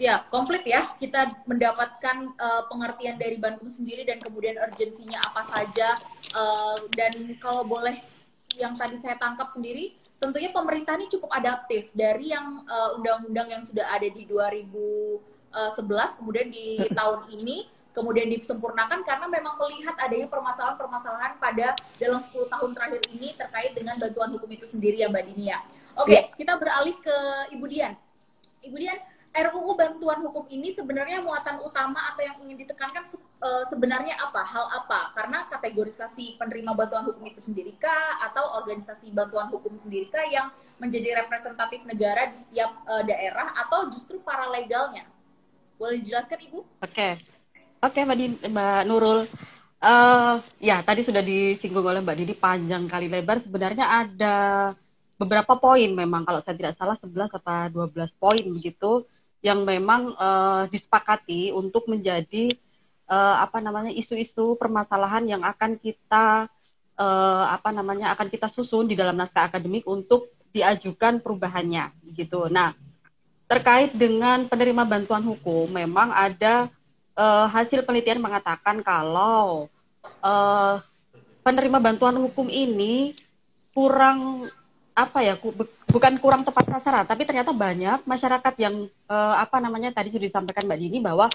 Siap, 0.00 0.32
komplit 0.32 0.64
ya. 0.64 0.80
Kita 0.96 1.28
mendapatkan 1.44 2.32
uh, 2.40 2.64
pengertian 2.72 3.20
dari 3.20 3.36
Bandung 3.36 3.68
sendiri 3.68 4.08
dan 4.08 4.16
kemudian 4.24 4.56
urgensinya 4.56 5.20
apa 5.20 5.44
saja. 5.44 5.92
Uh, 6.32 6.88
dan 6.96 7.12
kalau 7.36 7.68
boleh 7.68 8.00
yang 8.56 8.72
tadi 8.72 8.96
saya 8.96 9.20
tangkap 9.20 9.52
sendiri, 9.52 9.92
tentunya 10.16 10.48
pemerintah 10.48 10.96
ini 10.96 11.04
cukup 11.12 11.28
adaptif 11.36 11.92
dari 11.92 12.32
yang 12.32 12.64
undang-undang 12.96 13.52
uh, 13.52 13.52
yang 13.60 13.62
sudah 13.62 13.92
ada 13.92 14.08
di 14.08 14.24
2011, 14.24 15.20
kemudian 16.16 16.48
di 16.48 16.80
tahun 16.96 17.20
ini, 17.36 17.68
kemudian 17.92 18.32
disempurnakan 18.32 19.04
karena 19.04 19.28
memang 19.28 19.60
melihat 19.60 20.00
adanya 20.00 20.32
permasalahan-permasalahan 20.32 21.36
pada 21.36 21.76
dalam 22.00 22.24
10 22.24 22.48
tahun 22.48 22.70
terakhir 22.72 23.02
ini 23.12 23.36
terkait 23.36 23.76
dengan 23.76 23.92
bantuan 24.00 24.32
hukum 24.32 24.48
itu 24.48 24.64
sendiri 24.64 25.04
ya 25.04 25.12
Mbak 25.12 25.24
Dinia. 25.28 25.60
Oke, 26.00 26.16
okay, 26.16 26.20
ya. 26.24 26.36
kita 26.40 26.52
beralih 26.56 26.96
ke 26.96 27.16
Ibu 27.52 27.66
Dian. 27.68 27.92
Ibu 28.60 28.76
Dian, 28.76 28.98
RUU 29.30 29.78
bantuan 29.78 30.18
hukum 30.26 30.42
ini 30.50 30.74
sebenarnya 30.74 31.22
muatan 31.22 31.54
utama 31.62 32.02
atau 32.10 32.18
yang 32.26 32.34
ingin 32.42 32.66
ditekankan 32.66 33.06
uh, 33.38 33.62
sebenarnya 33.62 34.18
apa? 34.18 34.42
Hal 34.42 34.66
apa? 34.82 35.14
Karena 35.14 35.46
kategorisasi 35.46 36.34
penerima 36.34 36.74
bantuan 36.74 37.06
hukum 37.06 37.22
itu 37.30 37.38
sendiri 37.38 37.78
kah 37.78 38.18
atau 38.26 38.58
organisasi 38.58 39.14
bantuan 39.14 39.46
hukum 39.46 39.78
sendiri 39.78 40.10
kah 40.10 40.26
yang 40.26 40.50
menjadi 40.82 41.22
representatif 41.22 41.86
negara 41.86 42.26
di 42.26 42.42
setiap 42.42 42.74
uh, 42.90 43.06
daerah 43.06 43.54
atau 43.54 43.86
justru 43.94 44.18
para 44.18 44.50
legalnya? 44.50 45.06
Boleh 45.78 46.02
dijelaskan 46.02 46.50
Ibu? 46.50 46.58
Oke. 46.82 47.22
Oke, 47.80 48.00
Mbak, 48.02 48.50
Mbak 48.50 48.82
Nurul. 48.90 49.30
Uh, 49.80 50.42
ya, 50.60 50.82
tadi 50.82 51.06
sudah 51.06 51.22
disinggung 51.22 51.86
oleh 51.86 52.02
Mbak 52.02 52.16
Didi 52.18 52.34
panjang 52.34 52.84
kali 52.90 53.06
lebar. 53.06 53.38
Sebenarnya 53.38 53.86
ada 53.86 54.36
beberapa 55.20 55.54
poin 55.54 55.88
memang 55.92 56.26
kalau 56.26 56.42
saya 56.42 56.58
tidak 56.58 56.74
salah 56.80 56.98
11 56.98 57.36
atau 57.38 57.86
12 57.88 58.20
poin 58.20 58.40
begitu 58.40 59.04
yang 59.40 59.64
memang 59.64 60.12
uh, 60.20 60.68
disepakati 60.68 61.52
untuk 61.52 61.88
menjadi 61.88 62.52
uh, 63.08 63.40
apa 63.40 63.58
namanya 63.64 63.90
isu-isu 63.90 64.54
permasalahan 64.60 65.24
yang 65.24 65.42
akan 65.42 65.80
kita 65.80 66.46
uh, 67.00 67.44
apa 67.48 67.72
namanya 67.72 68.12
akan 68.12 68.28
kita 68.28 68.46
susun 68.52 68.84
di 68.84 68.94
dalam 68.94 69.16
naskah 69.16 69.48
akademik 69.48 69.88
untuk 69.88 70.28
diajukan 70.52 71.22
perubahannya 71.24 71.94
gitu. 72.12 72.52
Nah, 72.52 72.76
terkait 73.48 73.96
dengan 73.96 74.44
penerima 74.44 74.84
bantuan 74.84 75.24
hukum 75.24 75.72
memang 75.72 76.12
ada 76.12 76.68
uh, 77.16 77.48
hasil 77.48 77.82
penelitian 77.82 78.20
mengatakan 78.20 78.84
kalau 78.84 79.72
uh, 80.20 80.78
penerima 81.40 81.80
bantuan 81.80 82.20
hukum 82.20 82.46
ini 82.52 83.16
kurang 83.72 84.50
apa 85.00 85.24
ya 85.24 85.34
bukan 85.88 86.12
kurang 86.20 86.42
tepat 86.44 86.68
sasaran 86.68 87.08
tapi 87.08 87.24
ternyata 87.24 87.56
banyak 87.56 88.04
masyarakat 88.04 88.54
yang 88.60 88.84
uh, 89.08 89.34
apa 89.40 89.56
namanya 89.56 89.96
tadi 89.96 90.12
sudah 90.12 90.28
disampaikan 90.28 90.68
Mbak 90.68 90.78
Dini 90.80 90.98
bahwa 91.00 91.26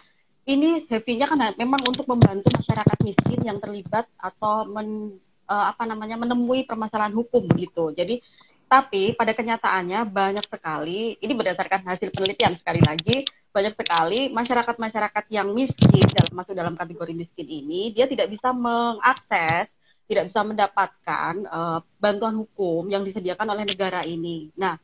ini 0.45 0.85
heavy-nya 0.85 1.25
kan 1.25 1.57
memang 1.57 1.81
untuk 1.81 2.05
membantu 2.05 2.53
masyarakat 2.53 2.97
miskin 3.01 3.41
yang 3.41 3.57
terlibat 3.57 4.05
atau 4.21 4.69
men, 4.69 5.17
uh, 5.49 5.65
apa 5.73 5.89
namanya 5.89 6.21
menemui 6.21 6.69
permasalahan 6.69 7.13
hukum 7.17 7.49
begitu. 7.49 7.89
Jadi 7.97 8.21
tapi 8.65 9.13
pada 9.13 9.33
kenyataannya 9.33 10.09
banyak 10.09 10.45
sekali 10.45 11.17
ini 11.21 11.33
berdasarkan 11.37 11.85
hasil 11.85 12.09
penelitian 12.09 12.57
sekali 12.57 12.81
lagi 12.81 13.25
banyak 13.53 13.73
sekali 13.77 14.33
masyarakat-masyarakat 14.33 15.25
yang 15.29 15.53
miskin 15.53 16.05
dalam 16.11 16.33
masuk 16.33 16.57
dalam 16.57 16.73
kategori 16.73 17.13
miskin 17.13 17.45
ini 17.45 17.93
dia 17.93 18.09
tidak 18.09 18.25
bisa 18.27 18.49
mengakses 18.51 19.77
tidak 20.05 20.29
bisa 20.29 20.41
mendapatkan 20.45 21.33
uh, 21.49 21.79
bantuan 21.97 22.37
hukum 22.37 22.85
yang 22.89 23.01
disediakan 23.01 23.57
oleh 23.57 23.65
negara 23.65 24.05
ini. 24.05 24.53
Nah, 24.53 24.77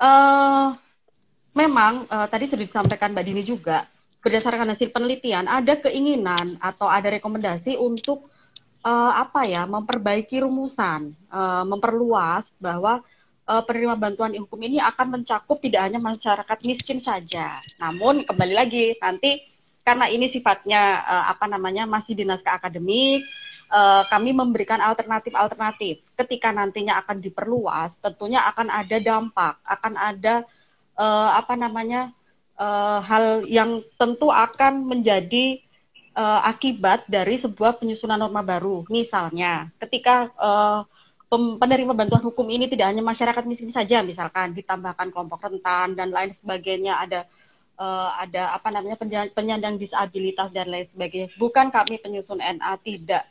uh, 0.00 0.72
memang 1.52 2.08
uh, 2.08 2.26
tadi 2.28 2.48
sudah 2.48 2.64
disampaikan 2.64 3.12
Mbak 3.12 3.24
Dini 3.28 3.42
juga, 3.44 3.84
berdasarkan 4.24 4.72
hasil 4.72 4.88
penelitian 4.88 5.44
ada 5.46 5.76
keinginan 5.76 6.56
atau 6.64 6.88
ada 6.88 7.12
rekomendasi 7.12 7.76
untuk 7.76 8.32
uh, 8.88 9.12
apa 9.20 9.44
ya 9.44 9.68
memperbaiki 9.68 10.40
rumusan, 10.40 11.12
uh, 11.28 11.64
memperluas 11.68 12.56
bahwa 12.56 13.04
uh, 13.44 13.62
penerima 13.68 14.00
bantuan 14.00 14.32
hukum 14.32 14.64
ini 14.64 14.80
akan 14.80 15.20
mencakup 15.20 15.60
tidak 15.60 15.92
hanya 15.92 16.00
masyarakat 16.00 16.58
miskin 16.64 17.04
saja. 17.04 17.52
Namun 17.84 18.24
kembali 18.24 18.54
lagi 18.56 18.96
nanti 18.96 19.44
karena 19.84 20.04
ini 20.04 20.28
sifatnya 20.28 21.00
apa 21.32 21.48
namanya 21.48 21.88
masih 21.88 22.12
di 22.12 22.20
naskah 22.20 22.60
akademik 22.60 23.24
uh, 23.72 24.02
kami 24.08 24.34
memberikan 24.34 24.80
alternatif-alternatif. 24.80 26.04
Ketika 26.16 26.52
nantinya 26.52 27.00
akan 27.04 27.20
diperluas, 27.22 28.00
tentunya 28.00 28.44
akan 28.48 28.68
ada 28.72 28.96
dampak, 28.98 29.54
akan 29.64 29.94
ada 29.96 30.34
uh, 30.98 31.30
apa 31.36 31.54
namanya 31.54 32.12
uh, 32.58 33.00
hal 33.04 33.46
yang 33.46 33.80
tentu 33.96 34.28
akan 34.28 34.84
menjadi 34.84 35.62
uh, 36.18 36.40
akibat 36.44 37.06
dari 37.06 37.38
sebuah 37.38 37.78
penyusunan 37.78 38.18
norma 38.18 38.42
baru. 38.42 38.84
Misalnya, 38.90 39.70
ketika 39.78 40.28
uh, 40.36 40.82
penerima 41.60 41.92
bantuan 41.92 42.24
hukum 42.24 42.48
ini 42.48 42.66
tidak 42.66 42.88
hanya 42.90 43.04
masyarakat 43.04 43.44
miskin 43.44 43.70
saja, 43.70 44.00
misalkan 44.00 44.56
ditambahkan 44.56 45.12
kelompok 45.12 45.44
rentan 45.44 45.94
dan 45.94 46.08
lain 46.10 46.32
sebagainya, 46.32 46.98
ada 46.98 47.20
uh, 47.78 48.10
ada 48.18 48.56
apa 48.56 48.68
namanya 48.72 48.96
penyandang 49.32 49.78
disabilitas 49.78 50.50
dan 50.50 50.72
lain 50.72 50.88
sebagainya. 50.88 51.28
Bukan 51.38 51.70
kami 51.70 52.02
penyusun 52.02 52.42
NA 52.42 52.72
tidak 52.82 53.28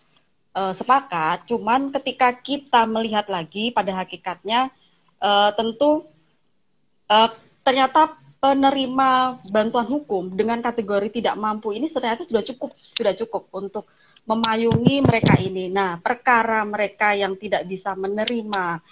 uh, 0.57 0.73
sepakat, 0.73 1.45
cuman 1.45 1.93
ketika 1.93 2.33
kita 2.33 2.89
melihat 2.89 3.29
lagi 3.29 3.69
pada 3.69 3.93
hakikatnya 3.93 4.73
uh, 5.21 5.53
tentu 5.53 6.09
uh, 7.13 7.29
ternyata 7.61 8.17
penerima 8.41 9.41
bantuan 9.53 9.85
hukum 9.85 10.33
dengan 10.33 10.61
kategori 10.61 11.21
tidak 11.21 11.37
mampu 11.37 11.73
ini 11.73 11.85
ternyata 11.89 12.25
sudah 12.25 12.41
cukup 12.41 12.73
sudah 12.81 13.13
cukup 13.13 13.49
untuk 13.53 13.85
memayungi 14.27 14.99
mereka 15.01 15.39
ini. 15.39 15.71
Nah, 15.71 15.97
perkara 16.03 16.61
mereka 16.67 17.15
yang 17.15 17.39
tidak 17.39 17.63
bisa 17.63 17.95
menerima 17.95 18.83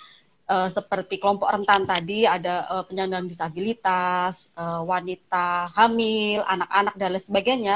uh, 0.48 0.70
seperti 0.72 1.20
kelompok 1.20 1.52
rentan 1.52 1.84
tadi 1.84 2.24
ada 2.24 2.64
uh, 2.72 2.84
penyandang 2.88 3.28
disabilitas, 3.28 4.48
uh, 4.56 4.82
wanita 4.88 5.68
hamil, 5.76 6.40
anak-anak 6.48 6.96
dan 6.96 7.10
lain 7.12 7.24
sebagainya. 7.24 7.76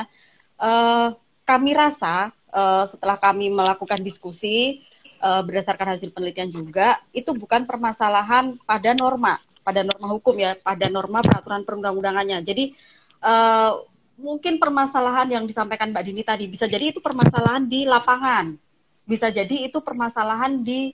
Uh, 0.56 1.14
kami 1.44 1.76
rasa 1.76 2.32
uh, 2.54 2.86
setelah 2.86 3.18
kami 3.18 3.50
melakukan 3.54 4.02
diskusi 4.02 4.86
uh, 5.22 5.42
berdasarkan 5.46 5.98
hasil 5.98 6.10
penelitian 6.14 6.50
juga 6.50 7.00
itu 7.16 7.32
bukan 7.34 7.66
permasalahan 7.70 8.58
pada 8.64 8.92
norma 8.94 9.40
pada 9.70 9.86
norma 9.86 10.08
hukum 10.18 10.34
ya 10.40 10.58
pada 10.58 10.90
norma 10.90 11.22
peraturan 11.22 11.62
perundang-undangannya. 11.62 12.42
Jadi 12.42 12.74
uh, 13.22 13.86
mungkin 14.20 14.58
permasalahan 14.58 15.30
yang 15.30 15.46
disampaikan 15.46 15.94
Mbak 15.94 16.04
Dini 16.04 16.24
tadi 16.26 16.46
bisa 16.50 16.66
jadi 16.66 16.90
itu 16.90 17.00
permasalahan 17.04 17.70
di 17.70 17.86
lapangan. 17.86 18.58
Bisa 19.06 19.30
jadi 19.30 19.70
itu 19.70 19.78
permasalahan 19.82 20.62
di 20.66 20.94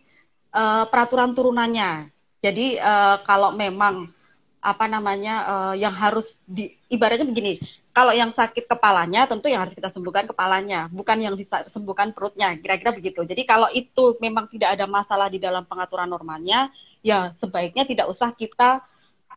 uh, 0.52 0.84
peraturan 0.92 1.32
turunannya. 1.32 2.12
Jadi 2.44 2.78
uh, 2.78 3.24
kalau 3.24 3.56
memang 3.56 4.12
apa 4.66 4.90
namanya 4.90 5.36
uh, 5.46 5.76
yang 5.78 5.94
harus 5.94 6.42
di 6.42 6.74
ibaratnya 6.90 7.22
begini 7.22 7.54
kalau 7.94 8.10
yang 8.18 8.34
sakit 8.34 8.66
kepalanya 8.66 9.30
tentu 9.30 9.46
yang 9.46 9.62
harus 9.62 9.78
kita 9.78 9.94
sembuhkan 9.94 10.26
kepalanya 10.26 10.90
bukan 10.90 11.22
yang 11.22 11.38
disembuhkan 11.38 12.10
perutnya 12.18 12.58
kira-kira 12.58 12.90
begitu. 12.90 13.22
Jadi 13.22 13.46
kalau 13.46 13.70
itu 13.70 14.18
memang 14.18 14.50
tidak 14.50 14.74
ada 14.74 14.90
masalah 14.90 15.30
di 15.30 15.38
dalam 15.38 15.70
pengaturan 15.70 16.10
normanya 16.10 16.74
ya 17.06 17.30
sebaiknya 17.38 17.86
tidak 17.86 18.10
usah 18.10 18.34
kita 18.34 18.82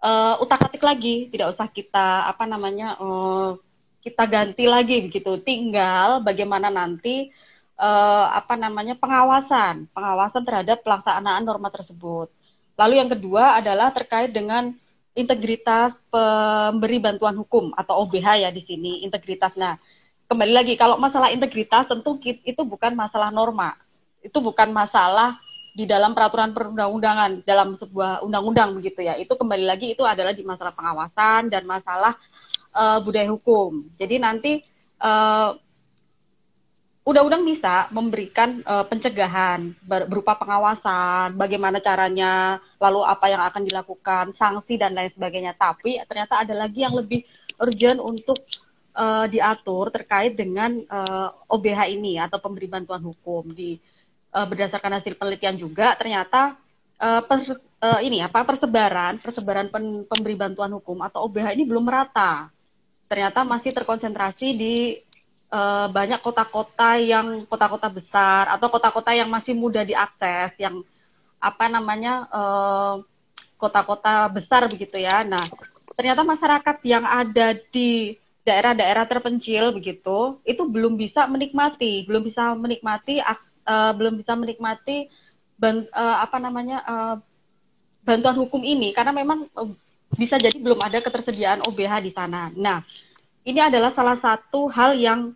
uh, 0.00 0.40
utak-atik 0.40 0.80
lagi 0.80 1.28
tidak 1.28 1.52
usah 1.52 1.68
kita 1.68 2.24
apa 2.24 2.48
namanya 2.48 2.96
uh, 2.96 3.60
kita 4.00 4.24
ganti 4.24 4.64
lagi 4.64 5.12
begitu. 5.12 5.36
Tinggal 5.44 6.24
bagaimana 6.24 6.72
nanti 6.72 7.28
uh, 7.76 8.32
apa 8.32 8.56
namanya 8.56 8.96
pengawasan 8.96 9.92
pengawasan 9.92 10.40
terhadap 10.40 10.80
pelaksanaan 10.80 11.44
norma 11.44 11.68
tersebut. 11.68 12.32
Lalu 12.80 12.94
yang 12.96 13.12
kedua 13.12 13.60
adalah 13.60 13.92
terkait 13.92 14.32
dengan 14.32 14.72
integritas 15.18 15.98
pemberi 16.14 17.02
bantuan 17.02 17.34
hukum 17.34 17.74
atau 17.74 18.06
OBH 18.06 18.46
ya 18.46 18.50
di 18.54 18.62
sini 18.62 19.02
integritas. 19.02 19.58
Nah, 19.58 19.74
kembali 20.30 20.54
lagi 20.54 20.74
kalau 20.78 20.94
masalah 20.94 21.34
integritas 21.34 21.90
tentu 21.90 22.14
itu 22.22 22.62
bukan 22.62 22.94
masalah 22.94 23.34
norma. 23.34 23.74
Itu 24.22 24.38
bukan 24.38 24.70
masalah 24.70 25.42
di 25.74 25.86
dalam 25.86 26.14
peraturan 26.14 26.54
perundang-undangan 26.54 27.42
dalam 27.42 27.74
sebuah 27.74 28.22
undang-undang 28.22 28.78
begitu 28.78 29.02
ya. 29.02 29.18
Itu 29.18 29.34
kembali 29.34 29.66
lagi 29.66 29.94
itu 29.98 30.06
adalah 30.06 30.30
di 30.30 30.46
masalah 30.46 30.70
pengawasan 30.74 31.50
dan 31.50 31.66
masalah 31.66 32.14
uh, 32.78 33.02
budaya 33.02 33.30
hukum. 33.30 33.90
Jadi 33.98 34.22
nanti 34.22 34.52
uh, 35.02 35.58
undang-undang 37.08 37.40
bisa 37.48 37.88
memberikan 37.88 38.60
uh, 38.68 38.84
pencegahan 38.84 39.72
berupa 39.80 40.36
pengawasan, 40.36 41.32
bagaimana 41.40 41.80
caranya, 41.80 42.60
lalu 42.76 43.00
apa 43.00 43.32
yang 43.32 43.40
akan 43.48 43.64
dilakukan, 43.64 44.24
sanksi 44.36 44.76
dan 44.76 44.92
lain 44.92 45.08
sebagainya. 45.08 45.56
Tapi 45.56 45.96
ternyata 46.04 46.44
ada 46.44 46.52
lagi 46.52 46.84
yang 46.84 46.92
lebih 46.92 47.24
urgent 47.56 47.96
untuk 48.04 48.36
uh, 48.92 49.24
diatur 49.24 49.88
terkait 49.88 50.36
dengan 50.36 50.84
uh, 50.92 51.32
OBH 51.48 51.88
ini 51.88 52.20
atau 52.20 52.36
pemberi 52.44 52.68
bantuan 52.68 53.00
hukum. 53.00 53.56
Di 53.56 53.80
uh, 54.36 54.44
berdasarkan 54.44 55.00
hasil 55.00 55.16
penelitian 55.16 55.56
juga 55.56 55.96
ternyata 55.96 56.60
uh, 57.00 57.24
uh, 57.24 58.00
ini 58.04 58.20
apa 58.20 58.44
persebaran 58.44 59.16
persebaran 59.22 59.72
pen, 59.72 60.04
pemberi 60.04 60.36
bantuan 60.36 60.76
hukum 60.76 61.00
atau 61.00 61.24
OBH 61.24 61.56
ini 61.56 61.64
belum 61.64 61.88
merata 61.88 62.52
ternyata 63.08 63.40
masih 63.48 63.72
terkonsentrasi 63.72 64.48
di 64.58 64.74
uh, 65.52 65.86
banyak 65.90 66.20
kota-kota 66.20 66.96
yang 67.00 67.44
kota-kota 67.48 67.88
besar 67.92 68.48
atau 68.52 68.68
kota-kota 68.68 69.12
yang 69.12 69.28
masih 69.28 69.56
mudah 69.56 69.84
diakses, 69.84 70.56
yang 70.56 70.80
apa 71.38 71.70
namanya 71.70 72.26
kota 72.26 73.06
kota-kota 73.58 74.26
besar 74.30 74.66
begitu 74.66 74.98
ya. 74.98 75.22
Nah, 75.22 75.42
ternyata 75.94 76.22
masyarakat 76.26 76.76
yang 76.82 77.06
ada 77.06 77.54
di 77.70 78.18
daerah-daerah 78.48 79.04
terpencil 79.04 79.76
begitu 79.76 80.40
itu 80.48 80.62
belum 80.64 80.96
bisa 80.96 81.28
menikmati 81.28 82.08
belum 82.08 82.24
bisa 82.24 82.56
menikmati 82.56 83.20
uh, 83.20 83.92
belum 83.92 84.16
bisa 84.16 84.32
menikmati 84.40 85.12
ban, 85.60 85.84
uh, 85.92 86.24
apa 86.24 86.40
namanya 86.40 86.80
uh, 86.88 87.16
bantuan 88.00 88.40
hukum 88.40 88.64
ini 88.64 88.96
karena 88.96 89.12
memang 89.12 89.44
uh, 89.52 89.68
bisa 90.16 90.40
jadi 90.40 90.56
belum 90.56 90.80
ada 90.80 91.04
ketersediaan 91.04 91.60
OBH 91.68 91.92
di 92.00 92.08
sana. 92.08 92.48
Nah, 92.56 92.80
ini 93.44 93.60
adalah 93.62 93.90
salah 93.92 94.18
satu 94.18 94.70
hal 94.70 94.94
yang 94.98 95.34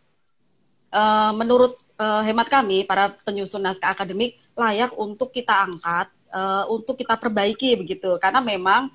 uh, 0.93 1.33
menurut 1.35 1.73
uh, 1.99 2.23
hemat 2.23 2.49
kami 2.49 2.85
para 2.87 3.15
penyusun 3.25 3.63
naskah 3.63 3.95
akademik 3.95 4.39
layak 4.53 4.93
untuk 4.95 5.33
kita 5.33 5.65
angkat, 5.65 6.13
uh, 6.33 6.69
untuk 6.69 6.99
kita 7.01 7.17
perbaiki 7.17 7.75
begitu 7.79 8.21
karena 8.21 8.45
memang 8.45 8.93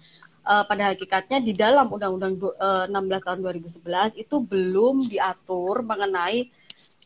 uh, 0.47 0.63
pada 0.63 0.93
hakikatnya 0.93 1.43
di 1.43 1.51
dalam 1.51 1.91
Undang-Undang 1.91 2.33
uh, 2.57 2.85
16 2.87 3.25
tahun 3.25 3.39
2011 3.43 4.21
itu 4.21 4.35
belum 4.39 5.09
diatur 5.09 5.83
mengenai 5.83 6.47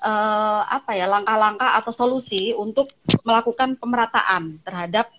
uh, 0.04 0.62
apa 0.68 0.94
ya 0.94 1.08
langkah-langkah 1.08 1.80
atau 1.82 1.92
solusi 1.94 2.52
untuk 2.54 2.92
melakukan 3.24 3.78
pemerataan 3.80 4.62
terhadap 4.62 5.10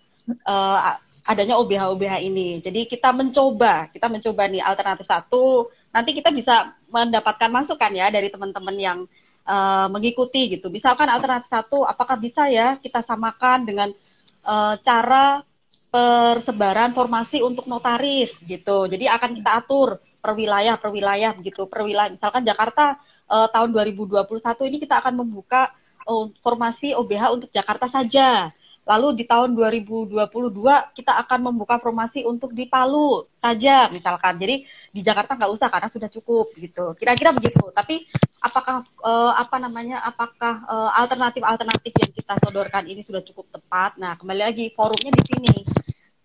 uh, 0.46 0.98
adanya 1.26 1.58
OBH-OBH 1.58 2.14
ini. 2.22 2.58
Jadi 2.58 2.86
kita 2.86 3.10
mencoba, 3.10 3.90
kita 3.90 4.06
mencoba 4.06 4.42
nih 4.50 4.62
alternatif 4.62 5.06
satu. 5.06 5.70
Nanti 5.92 6.16
kita 6.16 6.32
bisa 6.32 6.72
mendapatkan 6.88 7.52
masukan 7.52 7.92
ya 7.92 8.08
dari 8.08 8.32
teman-teman 8.32 8.76
yang 8.80 8.98
uh, 9.44 9.86
mengikuti 9.92 10.56
gitu. 10.56 10.72
Misalkan 10.72 11.06
alternatif 11.06 11.52
satu, 11.52 11.84
apakah 11.84 12.16
bisa 12.16 12.48
ya 12.48 12.80
kita 12.80 13.04
samakan 13.04 13.68
dengan 13.68 13.88
uh, 14.48 14.74
cara 14.80 15.44
persebaran 15.92 16.96
formasi 16.96 17.44
untuk 17.44 17.68
notaris 17.68 18.36
gitu. 18.44 18.88
Jadi 18.88 19.04
akan 19.08 19.36
kita 19.36 19.50
atur 19.60 20.00
per 20.22 20.32
wilayah 20.32 20.80
per 20.80 20.88
wilayah 20.88 21.36
begitu. 21.36 21.68
Per 21.68 21.84
wilayah 21.84 22.08
misalkan 22.08 22.46
Jakarta 22.46 22.96
uh, 23.28 23.48
tahun 23.52 23.76
2021 23.76 24.24
ini 24.72 24.76
kita 24.80 25.04
akan 25.04 25.20
membuka 25.20 25.72
uh, 26.08 26.32
formasi 26.40 26.96
OBH 26.96 27.24
untuk 27.36 27.50
Jakarta 27.52 27.86
saja. 27.90 28.48
Lalu 28.82 29.22
di 29.22 29.24
tahun 29.30 29.54
2022 29.54 30.18
kita 30.98 31.12
akan 31.22 31.38
membuka 31.54 31.78
formasi 31.78 32.26
untuk 32.26 32.50
di 32.50 32.66
Palu 32.66 33.30
saja 33.38 33.86
misalkan. 33.94 34.42
Jadi 34.42 34.66
di 34.90 35.00
Jakarta 35.06 35.38
nggak 35.38 35.52
usah 35.54 35.70
karena 35.70 35.86
sudah 35.86 36.10
cukup 36.10 36.50
gitu. 36.58 36.90
Kira-kira 36.98 37.30
begitu. 37.30 37.62
Tapi 37.70 38.10
apakah 38.42 38.82
uh, 39.06 39.38
apa 39.38 39.62
namanya? 39.62 40.02
Apakah 40.02 40.66
alternatif-alternatif 40.98 41.92
uh, 41.94 41.98
yang 42.02 42.10
kita 42.10 42.34
sodorkan 42.42 42.84
ini 42.90 43.06
sudah 43.06 43.22
cukup 43.22 43.54
tepat? 43.54 43.94
Nah 44.02 44.18
kembali 44.18 44.50
lagi 44.50 44.74
forumnya 44.74 45.14
di 45.14 45.24
sini. 45.30 45.56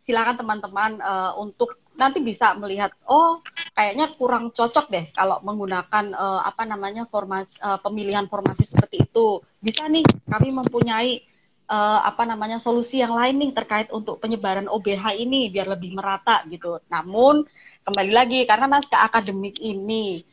Silakan 0.01 0.41
teman-teman 0.41 0.97
uh, 0.97 1.37
untuk 1.37 1.77
nanti 1.93 2.21
bisa 2.21 2.53
melihat 2.57 2.93
oh 3.05 3.41
kayaknya 3.73 4.13
kurang 4.17 4.53
cocok 4.53 4.85
deh 4.89 5.05
kalau 5.13 5.41
menggunakan 5.45 6.13
uh, 6.13 6.41
apa 6.45 6.63
namanya 6.65 7.09
formasi 7.09 7.61
uh, 7.61 7.77
pemilihan 7.85 8.25
formasi 8.25 8.65
seperti 8.65 9.05
itu. 9.05 9.45
Bisa 9.61 9.85
nih 9.85 10.01
kami 10.25 10.49
mempunyai 10.57 11.21
uh, 11.67 11.99
apa 12.03 12.23
namanya 12.23 12.57
solusi 12.57 13.03
yang 13.03 13.13
lain 13.13 13.37
nih 13.39 13.51
terkait 13.53 13.87
untuk 13.91 14.17
penyebaran 14.23 14.71
OBH 14.71 15.19
ini 15.19 15.51
biar 15.51 15.67
lebih 15.71 15.93
merata 15.95 16.41
gitu. 16.47 16.79
Namun 16.87 17.43
kembali 17.83 18.11
lagi 18.11 18.39
karena 18.47 18.79
naskah 18.79 19.07
akademik 19.07 19.59
ini 19.59 20.23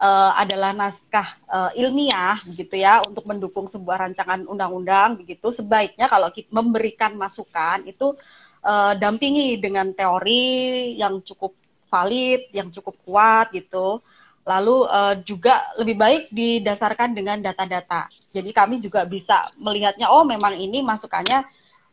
uh, 0.00 0.32
adalah 0.36 0.76
naskah 0.76 1.28
uh, 1.48 1.70
ilmiah 1.76 2.40
gitu 2.48 2.76
ya 2.76 3.00
untuk 3.04 3.24
mendukung 3.28 3.66
sebuah 3.68 4.08
rancangan 4.08 4.44
undang-undang 4.48 5.20
begitu 5.20 5.52
sebaiknya 5.52 6.08
kalau 6.08 6.28
kita 6.32 6.48
memberikan 6.52 7.16
masukan 7.16 7.84
itu 7.88 8.16
uh, 8.64 8.92
dampingi 8.96 9.56
dengan 9.60 9.90
teori 9.92 10.94
yang 10.96 11.20
cukup 11.20 11.56
valid, 11.92 12.48
yang 12.56 12.72
cukup 12.72 12.96
kuat 13.04 13.52
gitu 13.52 14.00
lalu 14.42 14.86
uh, 14.90 15.14
juga 15.22 15.62
lebih 15.78 15.96
baik 15.98 16.22
didasarkan 16.34 17.14
dengan 17.14 17.38
data-data. 17.38 18.10
Jadi 18.34 18.50
kami 18.50 18.82
juga 18.82 19.06
bisa 19.06 19.46
melihatnya, 19.58 20.10
oh 20.10 20.26
memang 20.26 20.58
ini 20.58 20.82
masukannya 20.82 21.46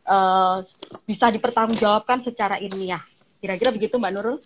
uh, 0.06 0.58
bisa 1.06 1.30
dipertanggungjawabkan 1.30 2.26
secara 2.26 2.58
ilmiah. 2.58 3.02
Kira-kira 3.38 3.70
begitu 3.70 3.96
Mbak 3.96 4.12
Nurul? 4.12 4.38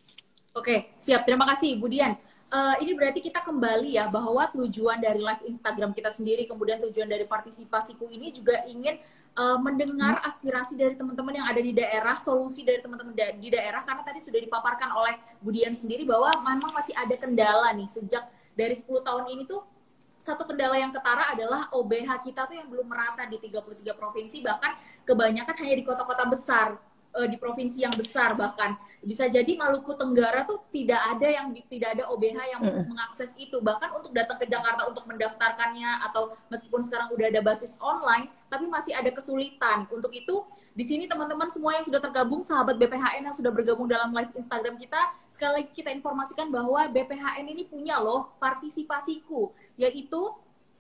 Oke, 0.55 0.95
siap. 1.03 1.27
Terima 1.27 1.43
kasih, 1.51 1.75
Bu 1.83 1.91
Dian. 1.91 2.15
Uh, 2.47 2.79
ini 2.79 2.95
berarti 2.95 3.19
kita 3.19 3.43
kembali 3.43 3.99
ya 3.99 4.07
bahwa 4.07 4.47
tujuan 4.55 5.03
dari 5.03 5.19
live 5.19 5.43
Instagram 5.51 5.91
kita 5.91 6.15
sendiri, 6.15 6.47
kemudian 6.47 6.79
tujuan 6.79 7.11
dari 7.11 7.27
partisipasiku 7.27 8.07
ini 8.07 8.31
juga 8.31 8.63
ingin 8.71 8.95
uh, 9.35 9.59
mendengar 9.59 10.23
aspirasi 10.23 10.79
dari 10.79 10.95
teman-teman 10.95 11.35
yang 11.43 11.47
ada 11.47 11.61
di 11.61 11.75
daerah, 11.75 12.17
solusi 12.19 12.63
dari 12.63 12.81
teman-teman 12.81 13.15
da 13.15 13.35
di 13.35 13.51
daerah 13.51 13.83
karena 13.83 14.03
tadi 14.07 14.21
sudah 14.23 14.41
dipaparkan 14.41 14.91
oleh 14.95 15.15
Budian 15.43 15.75
sendiri 15.75 16.07
bahwa 16.09 16.31
memang 16.41 16.73
masih 16.73 16.95
ada 16.97 17.15
kendala 17.19 17.75
nih 17.75 17.91
sejak 17.91 18.25
dari 18.55 18.75
10 18.75 19.03
tahun 19.03 19.25
ini 19.35 19.43
tuh 19.45 19.63
satu 20.25 20.49
kendala 20.49 20.81
yang 20.81 20.89
ketara 20.89 21.37
adalah 21.37 21.69
OBH 21.69 22.25
kita 22.25 22.49
tuh 22.49 22.57
yang 22.57 22.65
belum 22.73 22.89
merata 22.89 23.29
di 23.29 23.37
33 23.37 23.93
provinsi 23.93 24.41
bahkan 24.41 24.73
kebanyakan 25.05 25.55
hanya 25.61 25.75
di 25.77 25.85
kota-kota 25.85 26.25
besar 26.33 26.81
uh, 27.15 27.29
di 27.31 27.39
provinsi 27.39 27.87
yang 27.87 27.95
besar 27.95 28.35
bahkan. 28.35 28.75
Bisa 29.01 29.31
jadi 29.31 29.55
Maluku 29.55 29.95
Tenggara 29.95 30.43
tuh 30.45 30.67
tidak 30.75 30.99
ada 30.99 31.29
yang 31.31 31.55
tidak 31.71 31.95
ada 31.97 32.11
OBH 32.11 32.39
yang 32.59 32.63
mm. 32.63 32.91
mengakses 32.91 33.33
itu. 33.39 33.63
Bahkan 33.63 33.95
untuk 33.95 34.11
datang 34.11 34.37
ke 34.37 34.47
Jakarta 34.51 34.85
untuk 34.91 35.07
mendaftarkannya 35.07 36.11
atau 36.11 36.35
meskipun 36.51 36.83
sekarang 36.83 37.15
udah 37.15 37.27
ada 37.31 37.41
basis 37.41 37.79
online 37.79 38.29
tapi 38.51 38.67
masih 38.67 38.93
ada 38.93 39.11
kesulitan. 39.15 39.87
Untuk 39.91 40.11
itu 40.11 40.43
di 40.75 40.83
sini 40.83 41.07
teman-teman 41.07 41.47
semua 41.55 41.79
yang 41.79 41.87
sudah 41.87 42.03
tergabung 42.03 42.43
sahabat 42.43 42.75
BPHN 42.75 43.31
yang 43.31 43.37
sudah 43.37 43.55
bergabung 43.55 43.87
dalam 43.87 44.11
live 44.11 44.35
Instagram 44.35 44.75
kita 44.75 44.99
sekali 45.31 45.63
lagi 45.63 45.71
kita 45.71 45.95
informasikan 45.95 46.51
bahwa 46.51 46.83
BPHN 46.91 47.47
ini 47.47 47.63
punya 47.63 48.03
loh 48.03 48.35
partisipasiku 48.43 49.55
yaitu 49.79 50.35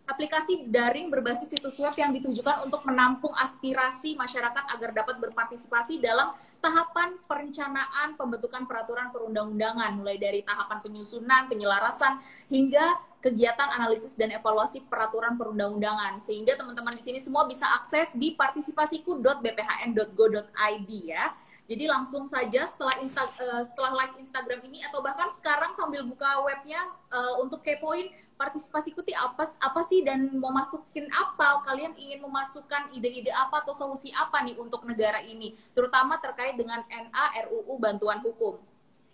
aplikasi 0.04 0.68
daring 0.68 1.08
berbasis 1.08 1.48
situs 1.48 1.80
web 1.80 1.96
yang 1.96 2.12
ditujukan 2.12 2.68
untuk 2.68 2.84
menampung 2.84 3.32
aspirasi 3.40 4.12
masyarakat 4.20 4.68
agar 4.76 4.92
dapat 4.92 5.16
berpartisipasi 5.16 5.96
dalam 5.96 6.36
tahapan 6.60 7.16
perencanaan 7.24 8.12
pembentukan 8.20 8.68
peraturan 8.68 9.08
perundang-undangan 9.08 9.96
mulai 9.96 10.20
dari 10.20 10.44
tahapan 10.44 10.84
penyusunan, 10.84 11.48
penyelarasan 11.48 12.20
hingga 12.52 13.00
kegiatan 13.24 13.80
analisis 13.80 14.12
dan 14.12 14.36
evaluasi 14.36 14.84
peraturan 14.84 15.40
perundang-undangan 15.40 16.20
sehingga 16.20 16.60
teman-teman 16.60 16.92
di 16.92 17.00
sini 17.00 17.24
semua 17.24 17.48
bisa 17.48 17.64
akses 17.80 18.12
di 18.12 18.36
partisipasiku.bphn.go.id 18.36 20.90
ya. 21.00 21.32
Jadi 21.64 21.88
langsung 21.88 22.28
saja 22.28 22.68
setelah 22.68 22.92
insta, 23.00 23.24
uh, 23.40 23.64
setelah 23.64 24.04
live 24.04 24.20
Instagram 24.20 24.60
ini 24.68 24.84
atau 24.84 25.00
bahkan 25.00 25.32
sekarang 25.32 25.72
sambil 25.72 26.04
buka 26.04 26.44
webnya 26.44 26.92
uh, 27.08 27.40
untuk 27.40 27.64
kepoin 27.64 28.12
partisipasi 28.34 28.92
kuti 28.94 29.14
apa 29.14 29.46
apa 29.62 29.80
sih? 29.86 30.02
Dan 30.02 30.38
mau 30.38 30.50
masukin 30.50 31.06
apa? 31.10 31.62
Kalian 31.64 31.94
ingin 31.98 32.22
memasukkan 32.22 32.92
ide-ide 32.94 33.30
apa 33.30 33.62
atau 33.62 33.74
solusi 33.74 34.10
apa 34.14 34.42
nih 34.42 34.58
untuk 34.58 34.82
negara 34.84 35.22
ini? 35.22 35.54
Terutama 35.72 36.18
terkait 36.18 36.58
dengan 36.58 36.82
NA 36.86 37.26
RUU 37.48 37.74
bantuan 37.78 38.20
hukum. 38.20 38.58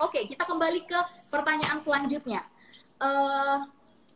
Oke 0.01 0.25
kita 0.27 0.49
kembali 0.49 0.89
ke 0.89 1.01
pertanyaan 1.29 1.77
selanjutnya. 1.77 2.45
Uh, 3.01 3.65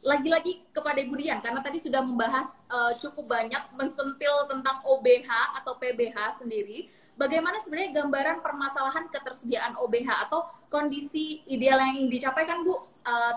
lagi-lagi 0.05 0.67
kepada 0.75 1.01
Ibu 1.01 1.15
Dian 1.17 1.41
karena 1.41 1.65
tadi 1.65 1.81
sudah 1.81 2.05
membahas 2.05 2.53
uh, 2.69 2.93
cukup 2.93 3.31
banyak 3.31 3.63
mensentil 3.73 4.45
tentang 4.51 4.85
OBH 4.85 5.31
atau 5.63 5.79
PBH 5.81 6.45
sendiri 6.45 6.93
bagaimana 7.15 7.63
sebenarnya 7.63 8.03
gambaran 8.03 8.39
permasalahan 8.43 9.07
ketersediaan 9.11 9.79
OBH 9.79 10.09
atau 10.29 10.47
kondisi 10.67 11.47
ideal 11.47 11.79
yang 11.79 12.03
ingin 12.03 12.11
dicapai 12.11 12.45
kan 12.47 12.67
Bu 12.67 12.75
uh, 12.75 12.79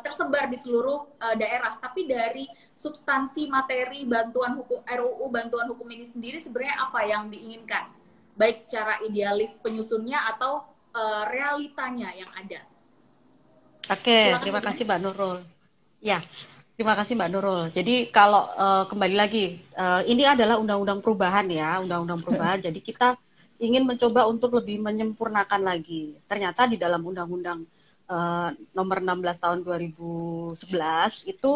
tersebar 0.02 0.50
di 0.50 0.58
seluruh 0.58 1.06
uh, 1.22 1.36
daerah 1.38 1.78
tapi 1.78 2.10
dari 2.10 2.50
substansi 2.74 3.46
materi 3.50 4.10
bantuan 4.10 4.58
hukum 4.58 4.82
RUU 4.82 5.26
bantuan 5.30 5.70
hukum 5.70 5.86
ini 5.94 6.06
sendiri 6.10 6.42
sebenarnya 6.42 6.78
apa 6.90 7.00
yang 7.06 7.30
diinginkan 7.30 7.90
baik 8.38 8.58
secara 8.58 9.02
idealis 9.06 9.62
penyusunnya 9.62 10.18
atau 10.34 10.66
uh, 10.94 11.24
realitanya 11.30 12.14
yang 12.14 12.30
ada. 12.34 12.62
Oke, 13.88 14.34
terima, 14.34 14.42
terima 14.42 14.62
kasih 14.62 14.84
Mbak 14.84 15.00
Nurul. 15.00 15.38
Ya, 16.04 16.20
Terima 16.78 16.94
kasih 16.94 17.18
Mbak 17.18 17.30
Nurul. 17.34 17.64
Jadi 17.74 18.14
kalau 18.14 18.54
uh, 18.54 18.86
kembali 18.86 19.18
lagi, 19.18 19.58
uh, 19.74 20.06
ini 20.06 20.30
adalah 20.30 20.62
undang-undang 20.62 21.02
perubahan 21.02 21.50
ya, 21.50 21.82
undang-undang 21.82 22.22
perubahan. 22.22 22.62
Jadi 22.62 22.86
kita 22.86 23.18
ingin 23.58 23.84
mencoba 23.86 24.30
untuk 24.30 24.58
lebih 24.58 24.82
menyempurnakan 24.82 25.62
lagi. 25.62 26.18
Ternyata 26.30 26.70
di 26.70 26.78
dalam 26.78 27.02
Undang-Undang 27.02 27.60
uh, 28.10 28.50
Nomor 28.74 28.98
16 29.02 29.44
Tahun 29.44 29.60
2011 29.66 30.56
itu 31.30 31.52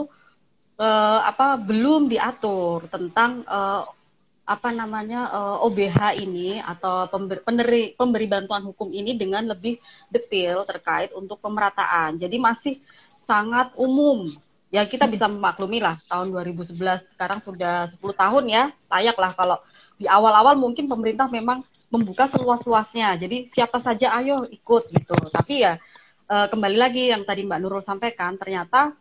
uh, 0.81 1.19
apa 1.21 1.57
belum 1.61 2.09
diatur 2.09 2.89
tentang 2.89 3.45
uh, 3.45 3.81
apa 4.41 4.69
namanya 4.73 5.31
uh, 5.31 5.65
OBH 5.69 6.17
ini 6.19 6.59
atau 6.59 7.07
pemberi, 7.07 7.39
peneri, 7.39 7.83
pemberi 7.95 8.25
bantuan 8.27 8.65
hukum 8.67 8.91
ini 8.91 9.15
dengan 9.15 9.47
lebih 9.47 9.79
detail 10.11 10.67
terkait 10.67 11.13
untuk 11.15 11.39
pemerataan. 11.39 12.19
Jadi 12.19 12.35
masih 12.41 12.75
sangat 13.05 13.71
umum. 13.79 14.27
Ya 14.71 14.87
kita 14.87 15.07
bisa 15.07 15.27
memaklumi 15.27 15.83
lah 15.83 15.99
tahun 16.07 16.31
2011 16.31 17.15
sekarang 17.15 17.39
sudah 17.43 17.87
10 17.91 18.01
tahun 18.01 18.43
ya. 18.47 18.63
Layak 18.91 19.17
lah 19.19 19.31
kalau 19.35 19.57
di 20.01 20.09
awal-awal 20.09 20.57
mungkin 20.57 20.89
pemerintah 20.89 21.29
memang 21.29 21.61
membuka 21.93 22.25
seluas-luasnya. 22.25 23.21
Jadi 23.21 23.45
siapa 23.45 23.77
saja 23.77 24.17
ayo 24.17 24.49
ikut 24.49 24.89
gitu. 24.89 25.13
Tapi 25.29 25.61
ya 25.61 25.77
uh, 26.25 26.47
kembali 26.49 26.77
lagi 26.81 27.13
yang 27.13 27.21
tadi 27.21 27.45
Mbak 27.45 27.59
Nurul 27.61 27.85
sampaikan 27.85 28.33
ternyata 28.41 28.97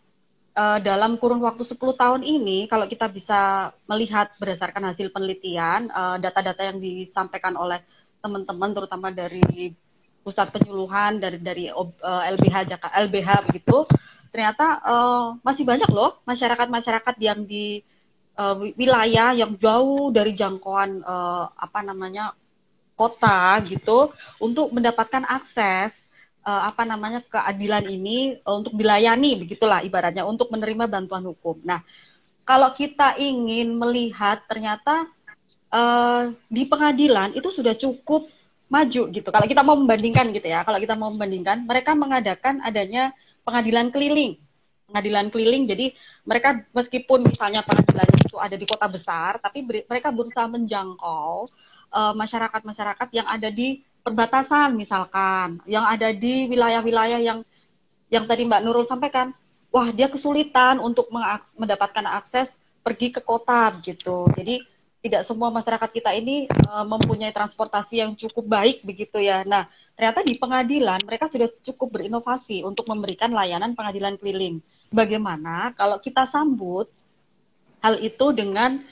uh, 0.60 0.76
dalam 0.84 1.16
kurun 1.16 1.40
waktu 1.40 1.64
10 1.64 1.80
tahun 1.96 2.20
ini, 2.20 2.68
kalau 2.68 2.84
kita 2.84 3.08
bisa 3.08 3.72
melihat 3.88 4.28
berdasarkan 4.36 4.92
hasil 4.92 5.08
penelitian, 5.08 5.88
eh, 5.88 6.16
data-data 6.20 6.62
yang 6.68 6.76
disampaikan 6.76 7.56
oleh 7.56 7.80
teman-teman, 8.20 8.76
terutama 8.76 9.08
dari 9.08 9.72
pusat 10.20 10.52
penyuluhan 10.52 11.16
dari 11.16 11.40
dari 11.40 11.64
LBH 12.04 12.76
Jakarta, 12.76 12.92
LBH 13.08 13.48
begitu, 13.48 13.88
ternyata 14.28 14.84
masih 15.40 15.64
banyak 15.64 15.88
loh 15.88 16.20
masyarakat-masyarakat 16.28 17.16
yang 17.24 17.40
di 17.48 17.80
uh, 18.40 18.56
wilayah 18.80 19.36
yang 19.36 19.52
jauh 19.60 20.08
dari 20.08 20.32
jangkauan 20.32 21.04
uh, 21.04 21.52
apa 21.52 21.84
namanya 21.84 22.32
kota 22.96 23.60
gitu 23.68 24.12
untuk 24.40 24.72
mendapatkan 24.72 25.24
akses 25.28 26.08
uh, 26.44 26.72
apa 26.72 26.88
namanya 26.88 27.20
keadilan 27.28 27.84
ini 27.84 28.40
uh, 28.44 28.56
untuk 28.56 28.72
dilayani 28.76 29.36
begitulah 29.44 29.84
ibaratnya 29.84 30.24
untuk 30.24 30.48
menerima 30.48 30.88
bantuan 30.88 31.24
hukum. 31.28 31.60
Nah, 31.64 31.84
kalau 32.48 32.72
kita 32.72 33.20
ingin 33.20 33.76
melihat 33.76 34.40
ternyata 34.48 35.08
uh, 35.72 36.32
di 36.48 36.64
pengadilan 36.64 37.36
itu 37.36 37.48
sudah 37.52 37.76
cukup 37.76 38.28
maju 38.70 39.02
gitu. 39.10 39.28
Kalau 39.34 39.46
kita 39.50 39.66
mau 39.66 39.74
membandingkan 39.74 40.30
gitu 40.30 40.46
ya, 40.46 40.62
kalau 40.62 40.78
kita 40.78 40.94
mau 40.94 41.10
membandingkan, 41.10 41.66
mereka 41.66 41.92
mengadakan 41.98 42.62
adanya 42.62 43.10
pengadilan 43.42 43.90
keliling. 43.90 44.38
Pengadilan 44.90 45.30
keliling, 45.30 45.70
jadi 45.70 45.94
mereka 46.26 46.66
meskipun 46.74 47.22
misalnya 47.22 47.62
pengadilan 47.62 48.10
itu 48.10 48.36
ada 48.42 48.58
di 48.58 48.66
kota 48.66 48.90
besar, 48.90 49.38
tapi 49.38 49.62
mereka 49.62 50.10
berusaha 50.10 50.50
menjangkau 50.50 51.46
masyarakat-masyarakat 51.90 53.08
uh, 53.10 53.14
yang 53.14 53.26
ada 53.30 53.50
di 53.50 53.86
perbatasan 54.00 54.74
misalkan 54.74 55.60
yang 55.68 55.84
ada 55.84 56.10
di 56.10 56.48
wilayah-wilayah 56.48 57.20
yang 57.20 57.38
yang 58.10 58.26
tadi 58.26 58.42
Mbak 58.42 58.62
Nurul 58.66 58.82
sampaikan, 58.82 59.30
wah 59.70 59.94
dia 59.94 60.10
kesulitan 60.10 60.82
untuk 60.82 61.06
mendapatkan 61.54 62.02
akses 62.18 62.58
pergi 62.82 63.14
ke 63.14 63.22
kota 63.22 63.70
gitu. 63.86 64.26
Jadi 64.34 64.66
tidak 65.00 65.22
semua 65.24 65.48
masyarakat 65.48 65.90
kita 65.94 66.10
ini 66.12 66.50
uh, 66.66 66.84
mempunyai 66.84 67.30
transportasi 67.30 68.02
yang 68.02 68.12
cukup 68.18 68.50
baik 68.50 68.82
begitu 68.82 69.22
ya. 69.22 69.46
Nah, 69.46 69.70
ternyata 69.94 70.26
di 70.26 70.34
pengadilan 70.36 71.00
mereka 71.06 71.30
sudah 71.30 71.48
cukup 71.62 71.96
berinovasi 71.96 72.66
untuk 72.66 72.84
memberikan 72.90 73.30
layanan 73.30 73.78
pengadilan 73.78 74.18
keliling. 74.18 74.58
Bagaimana 74.90 75.70
kalau 75.78 76.02
kita 76.02 76.26
sambut 76.26 76.90
hal 77.78 77.96
itu 78.02 78.34
dengan 78.34 78.82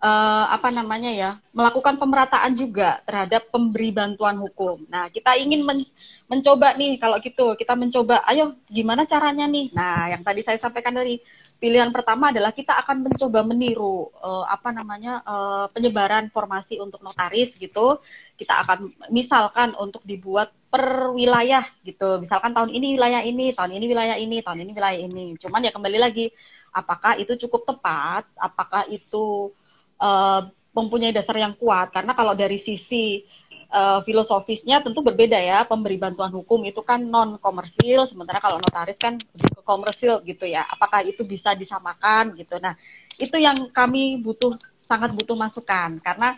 uh, 0.00 0.44
apa 0.52 0.68
namanya 0.68 1.10
ya 1.12 1.30
melakukan 1.56 1.96
pemerataan 1.96 2.52
juga 2.54 3.00
terhadap 3.08 3.48
pemberi 3.48 3.90
bantuan 3.92 4.36
hukum. 4.36 4.84
Nah 4.92 5.08
kita 5.08 5.36
ingin 5.40 5.64
men 5.64 5.80
mencoba 6.26 6.74
nih 6.74 6.98
kalau 6.98 7.22
gitu 7.22 7.54
kita 7.54 7.78
mencoba, 7.78 8.18
ayo 8.26 8.58
gimana 8.66 9.06
caranya 9.06 9.46
nih? 9.46 9.70
Nah 9.70 10.10
yang 10.10 10.26
tadi 10.26 10.42
saya 10.42 10.58
sampaikan 10.58 10.90
dari 10.90 11.22
pilihan 11.62 11.94
pertama 11.94 12.34
adalah 12.34 12.50
kita 12.50 12.74
akan 12.82 13.06
mencoba 13.06 13.46
meniru 13.46 14.10
uh, 14.18 14.42
apa 14.50 14.74
namanya 14.74 15.22
uh, 15.22 15.70
penyebaran 15.70 16.26
formasi 16.34 16.82
untuk 16.82 16.98
notaris 17.06 17.54
gitu. 17.54 18.02
Kita 18.34 18.58
akan 18.66 18.90
misalkan 19.14 19.72
untuk 19.78 20.02
dibuat 20.02 20.50
per 20.76 21.08
wilayah 21.16 21.64
gitu. 21.80 22.20
Misalkan 22.20 22.52
tahun 22.52 22.68
ini 22.68 23.00
wilayah 23.00 23.24
ini, 23.24 23.56
tahun 23.56 23.72
ini 23.80 23.84
wilayah 23.88 24.16
ini, 24.20 24.44
tahun 24.44 24.60
ini 24.60 24.70
wilayah 24.76 25.00
ini. 25.00 25.26
Cuman 25.40 25.64
ya 25.64 25.72
kembali 25.72 25.96
lagi 25.96 26.28
apakah 26.68 27.16
itu 27.16 27.32
cukup 27.48 27.64
tepat? 27.64 28.28
Apakah 28.36 28.84
itu 28.92 29.56
uh, 29.96 30.44
mempunyai 30.76 31.16
dasar 31.16 31.40
yang 31.40 31.56
kuat 31.56 31.88
karena 31.88 32.12
kalau 32.12 32.36
dari 32.36 32.60
sisi 32.60 33.24
uh, 33.72 34.04
filosofisnya 34.04 34.84
tentu 34.84 35.00
berbeda 35.00 35.40
ya 35.40 35.64
pemberi 35.64 35.96
bantuan 35.96 36.28
hukum 36.28 36.60
itu 36.68 36.84
kan 36.84 37.00
non 37.00 37.40
komersil 37.40 38.04
sementara 38.04 38.44
kalau 38.44 38.60
notaris 38.60 39.00
kan 39.00 39.16
komersil 39.64 40.20
gitu 40.28 40.44
ya 40.44 40.68
apakah 40.68 41.00
itu 41.00 41.24
bisa 41.24 41.56
disamakan 41.56 42.36
gitu 42.36 42.60
nah 42.60 42.76
itu 43.16 43.40
yang 43.40 43.72
kami 43.72 44.20
butuh 44.20 44.52
sangat 44.84 45.16
butuh 45.16 45.32
masukan 45.32 45.96
karena 46.04 46.36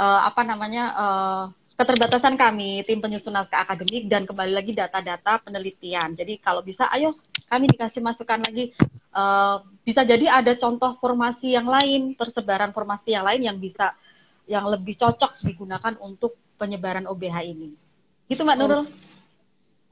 uh, 0.00 0.24
apa 0.24 0.40
namanya 0.48 0.84
uh, 0.96 1.44
keterbatasan 1.74 2.38
kami 2.38 2.86
tim 2.86 3.02
penyusun 3.02 3.34
naskah 3.34 3.66
akademik 3.66 4.06
dan 4.06 4.24
kembali 4.24 4.52
lagi 4.54 4.72
data-data 4.74 5.42
penelitian 5.42 6.14
jadi 6.14 6.38
kalau 6.38 6.62
bisa 6.62 6.86
ayo 6.94 7.18
kami 7.50 7.66
dikasih 7.70 8.00
masukan 8.00 8.40
lagi 8.40 8.74
uh, 9.14 9.62
bisa 9.86 10.02
jadi 10.02 10.26
ada 10.28 10.56
contoh 10.56 10.96
formasi 10.98 11.52
yang 11.54 11.68
lain, 11.68 12.16
persebaran 12.16 12.72
formasi 12.72 13.12
yang 13.12 13.24
lain 13.24 13.40
yang 13.44 13.58
bisa 13.60 13.92
yang 14.48 14.64
lebih 14.68 14.96
cocok 14.96 15.40
digunakan 15.44 15.94
untuk 16.00 16.36
penyebaran 16.56 17.04
OBH 17.04 17.36
ini. 17.44 17.76
Gitu 18.28 18.44
Mbak 18.44 18.56
Nurul. 18.60 18.84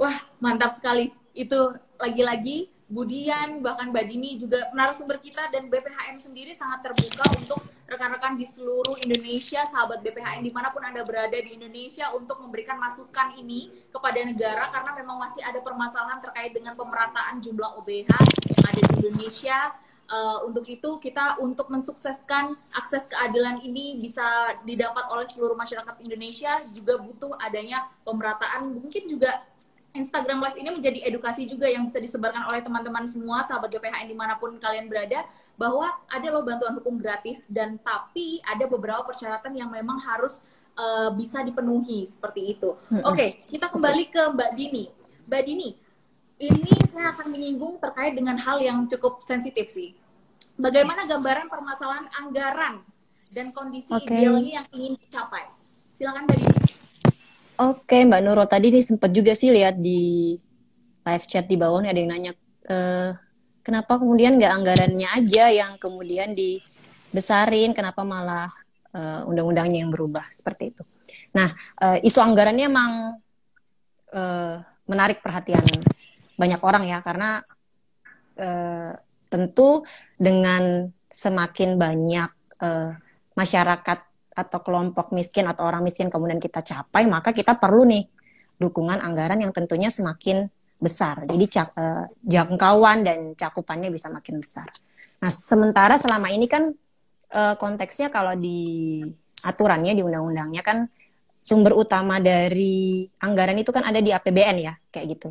Wah, 0.01 0.17
mantap 0.41 0.73
sekali. 0.73 1.13
Itu 1.33 1.77
lagi-lagi 2.01 2.72
Budian, 2.93 3.65
bahkan 3.65 3.89
Mbak 3.89 4.05
Dini 4.05 4.37
juga 4.37 4.69
narasumber 4.77 5.17
kita 5.17 5.49
dan 5.49 5.73
BPHM 5.73 6.21
sendiri 6.21 6.53
sangat 6.53 6.85
terbuka 6.85 7.25
untuk 7.41 7.65
rekan-rekan 7.89 8.37
di 8.37 8.45
seluruh 8.45 9.01
Indonesia, 9.01 9.65
sahabat 9.65 10.05
BPHM 10.05 10.45
di 10.45 10.53
mana 10.53 10.69
pun 10.69 10.85
Anda 10.85 11.01
berada 11.01 11.33
di 11.33 11.57
Indonesia 11.57 12.13
untuk 12.13 12.45
memberikan 12.45 12.77
masukan 12.77 13.33
ini 13.41 13.73
kepada 13.89 14.21
negara 14.21 14.69
karena 14.69 14.93
memang 15.01 15.25
masih 15.25 15.41
ada 15.41 15.65
permasalahan 15.65 16.21
terkait 16.21 16.53
dengan 16.53 16.77
pemerataan 16.77 17.41
jumlah 17.41 17.81
OBH 17.81 18.13
yang 18.53 18.65
ada 18.69 18.81
di 18.85 18.95
Indonesia. 19.09 19.73
Uh, 20.13 20.45
untuk 20.45 20.69
itu 20.69 21.01
kita 21.01 21.41
untuk 21.41 21.73
mensukseskan 21.73 22.45
akses 22.77 23.09
keadilan 23.09 23.57
ini 23.65 23.97
bisa 23.97 24.53
didapat 24.69 25.09
oleh 25.09 25.25
seluruh 25.25 25.57
masyarakat 25.57 25.97
Indonesia 26.05 26.53
juga 26.77 27.01
butuh 27.01 27.33
adanya 27.41 27.81
pemerataan 28.05 28.77
mungkin 28.77 29.09
juga 29.09 29.41
Instagram 29.93 30.41
Live 30.41 30.57
ini 30.57 30.71
menjadi 30.73 30.99
edukasi 31.05 31.45
juga 31.45 31.69
yang 31.69 31.85
bisa 31.85 32.01
disebarkan 32.01 32.49
oleh 32.49 32.65
teman-teman 32.65 33.05
semua 33.05 33.45
sahabat 33.45 33.69
GPHN 33.69 34.09
di 34.09 34.17
mana 34.17 34.41
pun 34.41 34.57
kalian 34.57 34.89
berada 34.89 35.25
bahwa 35.61 35.93
ada 36.09 36.27
loh 36.33 36.41
bantuan 36.41 36.73
hukum 36.81 36.97
gratis 36.97 37.45
dan 37.47 37.77
tapi 37.85 38.41
ada 38.49 38.65
beberapa 38.65 39.05
persyaratan 39.05 39.53
yang 39.53 39.69
memang 39.69 40.01
harus 40.01 40.49
uh, 40.81 41.13
bisa 41.13 41.45
dipenuhi 41.45 42.09
seperti 42.09 42.57
itu. 42.57 42.73
Oke, 43.05 43.29
okay, 43.29 43.29
kita 43.37 43.69
kembali 43.69 44.05
ke 44.09 44.23
Mbak 44.33 44.51
Dini. 44.57 44.85
Mbak 45.29 45.43
Dini, 45.45 45.69
ini 46.41 46.73
saya 46.89 47.13
akan 47.13 47.29
menyinggung 47.29 47.77
terkait 47.77 48.17
dengan 48.17 48.41
hal 48.41 48.65
yang 48.65 48.89
cukup 48.89 49.21
sensitif 49.21 49.69
sih. 49.69 49.93
Bagaimana 50.57 51.05
gambaran 51.05 51.53
permasalahan 51.53 52.07
anggaran 52.17 52.75
dan 53.37 53.47
kondisi 53.53 53.93
okay. 53.93 54.25
idealnya 54.25 54.65
yang 54.65 54.67
ingin 54.73 54.93
dicapai? 55.05 55.53
Silakan 55.93 56.25
Mbak 56.25 56.37
Dini. 56.41 56.82
Oke, 57.61 58.05
Mbak 58.09 58.21
Nurul 58.25 58.49
tadi 58.49 58.73
nih 58.73 58.85
sempat 58.85 59.13
juga 59.13 59.37
sih 59.37 59.53
lihat 59.53 59.77
di 59.77 60.35
live 61.03 61.27
chat 61.29 61.45
di 61.45 61.57
bawah 61.59 61.83
nih 61.83 61.91
ada 61.93 62.01
yang 62.01 62.11
nanya 62.11 62.33
e, 62.65 62.77
kenapa 63.63 63.99
kemudian 63.99 64.39
nggak 64.39 64.53
anggarannya 64.53 65.09
aja 65.09 65.45
yang 65.51 65.73
kemudian 65.79 66.35
dibesarin, 66.35 67.71
kenapa 67.75 68.03
malah 68.03 68.51
uh, 68.93 69.29
undang-undangnya 69.29 69.87
yang 69.87 69.93
berubah 69.93 70.27
seperti 70.29 70.75
itu. 70.75 70.85
Nah, 71.33 71.55
uh, 71.81 71.99
isu 72.03 72.21
anggarannya 72.21 72.69
emang 72.69 72.93
uh, 74.13 74.57
menarik 74.85 75.25
perhatian 75.25 75.65
banyak 76.37 76.61
orang 76.61 76.85
ya 76.89 76.99
karena 77.01 77.41
uh, 78.37 78.93
tentu 79.31 79.87
dengan 80.21 80.93
semakin 81.09 81.81
banyak 81.81 82.31
uh, 82.61 82.93
masyarakat 83.33 83.99
atau 84.33 84.59
kelompok 84.65 85.13
miskin 85.13 85.45
atau 85.45 85.69
orang 85.69 85.85
miskin 85.85 86.09
kemudian 86.09 86.41
kita 86.41 86.65
capai, 86.65 87.05
maka 87.05 87.37
kita 87.37 87.57
perlu 87.61 87.85
nih 87.85 88.05
dukungan 88.57 89.01
anggaran 89.01 89.41
yang 89.41 89.53
tentunya 89.53 89.93
semakin 89.93 90.49
besar. 90.83 91.23
Jadi 91.29 91.45
cak, 91.47 91.69
uh, 91.79 92.07
jangkauan 92.27 93.07
dan 93.07 93.19
cakupannya 93.39 93.93
bisa 93.93 94.11
makin 94.11 94.43
besar. 94.43 94.67
Nah, 95.23 95.31
sementara 95.31 95.95
selama 95.95 96.33
ini 96.35 96.51
kan 96.51 96.75
uh, 97.31 97.55
konteksnya 97.55 98.11
kalau 98.11 98.35
di 98.35 99.03
aturannya 99.47 99.95
di 99.95 100.03
undang-undangnya 100.03 100.63
kan 100.63 100.91
sumber 101.43 101.75
utama 101.75 102.19
dari 102.23 103.07
anggaran 103.23 103.59
itu 103.59 103.71
kan 103.71 103.87
ada 103.87 104.03
di 104.03 104.11
APBN 104.11 104.57
ya, 104.59 104.75
kayak 104.91 105.07
gitu. 105.19 105.31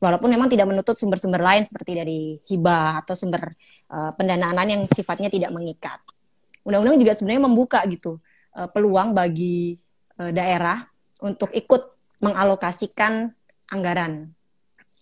Walaupun 0.00 0.32
memang 0.32 0.48
tidak 0.48 0.64
menutup 0.68 0.96
sumber-sumber 0.96 1.44
lain 1.44 1.60
seperti 1.60 1.92
dari 1.92 2.20
hibah 2.48 3.04
atau 3.04 3.12
sumber 3.12 3.52
uh, 3.92 4.12
pendanaan 4.16 4.64
yang 4.64 4.82
sifatnya 4.88 5.28
tidak 5.28 5.52
mengikat 5.52 6.00
undang-undang 6.66 7.00
juga 7.00 7.12
sebenarnya 7.16 7.42
membuka 7.46 7.80
gitu 7.88 8.20
uh, 8.56 8.68
peluang 8.70 9.16
bagi 9.16 9.78
uh, 10.20 10.30
daerah 10.32 10.84
untuk 11.20 11.52
ikut 11.52 11.96
mengalokasikan 12.20 13.32
anggaran 13.72 14.32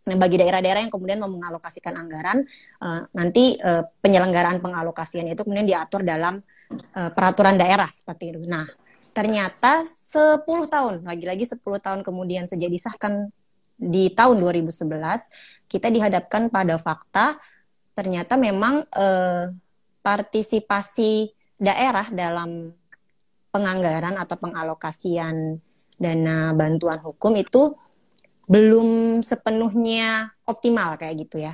Nah, 0.08 0.16
bagi 0.16 0.36
daerah-daerah 0.36 0.84
yang 0.84 0.92
kemudian 0.92 1.20
mau 1.20 1.32
mengalokasikan 1.32 1.96
anggaran, 1.96 2.44
uh, 2.80 3.08
nanti 3.16 3.56
uh, 3.60 3.84
penyelenggaraan 4.04 4.60
pengalokasian 4.60 5.28
itu 5.32 5.44
kemudian 5.44 5.68
diatur 5.68 6.04
dalam 6.04 6.44
uh, 6.96 7.10
peraturan 7.12 7.56
daerah 7.56 7.88
seperti 7.92 8.36
itu. 8.36 8.40
Nah, 8.44 8.68
ternyata 9.16 9.84
10 9.84 10.44
tahun, 10.44 11.08
lagi-lagi 11.08 11.44
10 11.48 11.60
tahun 11.60 12.00
kemudian 12.04 12.44
sejak 12.44 12.68
disahkan 12.68 13.32
di 13.80 14.12
tahun 14.12 14.40
2011, 14.40 14.92
kita 15.68 15.88
dihadapkan 15.88 16.52
pada 16.52 16.76
fakta 16.76 17.40
ternyata 17.96 18.38
memang 18.38 18.86
uh, 18.94 19.50
partisipasi 20.00 21.32
daerah 21.58 22.06
dalam 22.10 22.72
penganggaran 23.50 24.14
atau 24.16 24.36
pengalokasian 24.38 25.58
dana 25.98 26.54
bantuan 26.54 27.02
hukum 27.02 27.34
itu 27.34 27.74
belum 28.48 29.20
sepenuhnya 29.20 30.32
optimal 30.48 30.96
kayak 30.96 31.28
gitu 31.28 31.42
ya. 31.42 31.52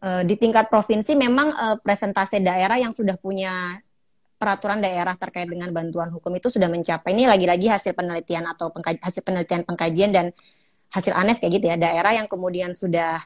E, 0.00 0.24
di 0.24 0.38
tingkat 0.38 0.70
provinsi 0.72 1.12
memang 1.18 1.52
e, 1.52 1.66
presentasi 1.82 2.40
daerah 2.40 2.80
yang 2.80 2.94
sudah 2.94 3.18
punya 3.20 3.76
peraturan 4.40 4.82
daerah 4.82 5.14
terkait 5.14 5.46
dengan 5.46 5.70
bantuan 5.70 6.10
hukum 6.10 6.32
itu 6.34 6.50
sudah 6.50 6.66
mencapai 6.66 7.14
ini 7.14 7.30
lagi-lagi 7.30 7.70
hasil 7.70 7.94
penelitian 7.94 8.48
atau 8.48 8.74
pengkaj 8.74 8.98
hasil 8.98 9.22
penelitian 9.22 9.62
pengkajian 9.62 10.10
dan 10.10 10.26
hasil 10.90 11.14
anef 11.14 11.38
kayak 11.38 11.62
gitu 11.62 11.66
ya 11.70 11.76
daerah 11.78 12.10
yang 12.16 12.26
kemudian 12.26 12.74
sudah 12.74 13.22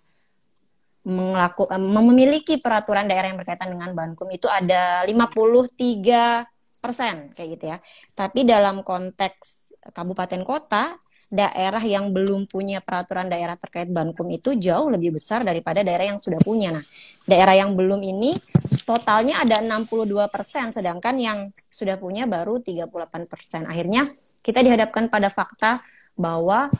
melaku, 1.07 1.71
memiliki 1.79 2.59
peraturan 2.59 3.07
daerah 3.07 3.31
yang 3.31 3.38
berkaitan 3.38 3.71
dengan 3.79 3.95
bankum 3.95 4.27
itu 4.35 4.51
ada 4.51 5.07
53 5.07 6.42
persen 6.83 7.31
kayak 7.31 7.49
gitu 7.57 7.64
ya. 7.71 7.79
Tapi 8.12 8.42
dalam 8.42 8.83
konteks 8.83 9.71
kabupaten 9.95 10.42
kota 10.42 10.99
daerah 11.27 11.83
yang 11.83 12.14
belum 12.14 12.47
punya 12.47 12.79
peraturan 12.79 13.27
daerah 13.27 13.59
terkait 13.59 13.90
bankum 13.90 14.31
itu 14.31 14.55
jauh 14.55 14.87
lebih 14.87 15.19
besar 15.19 15.42
daripada 15.42 15.83
daerah 15.83 16.14
yang 16.14 16.23
sudah 16.23 16.38
punya. 16.38 16.71
Nah, 16.71 16.85
daerah 17.27 17.55
yang 17.59 17.75
belum 17.75 17.99
ini 17.99 18.38
totalnya 18.87 19.42
ada 19.42 19.59
62 19.59 20.27
persen, 20.31 20.71
sedangkan 20.71 21.14
yang 21.19 21.38
sudah 21.66 21.99
punya 21.99 22.31
baru 22.31 22.62
38 22.62 23.27
persen. 23.27 23.66
Akhirnya 23.66 24.11
kita 24.42 24.62
dihadapkan 24.62 25.11
pada 25.11 25.27
fakta 25.27 25.83
bahwa 26.14 26.71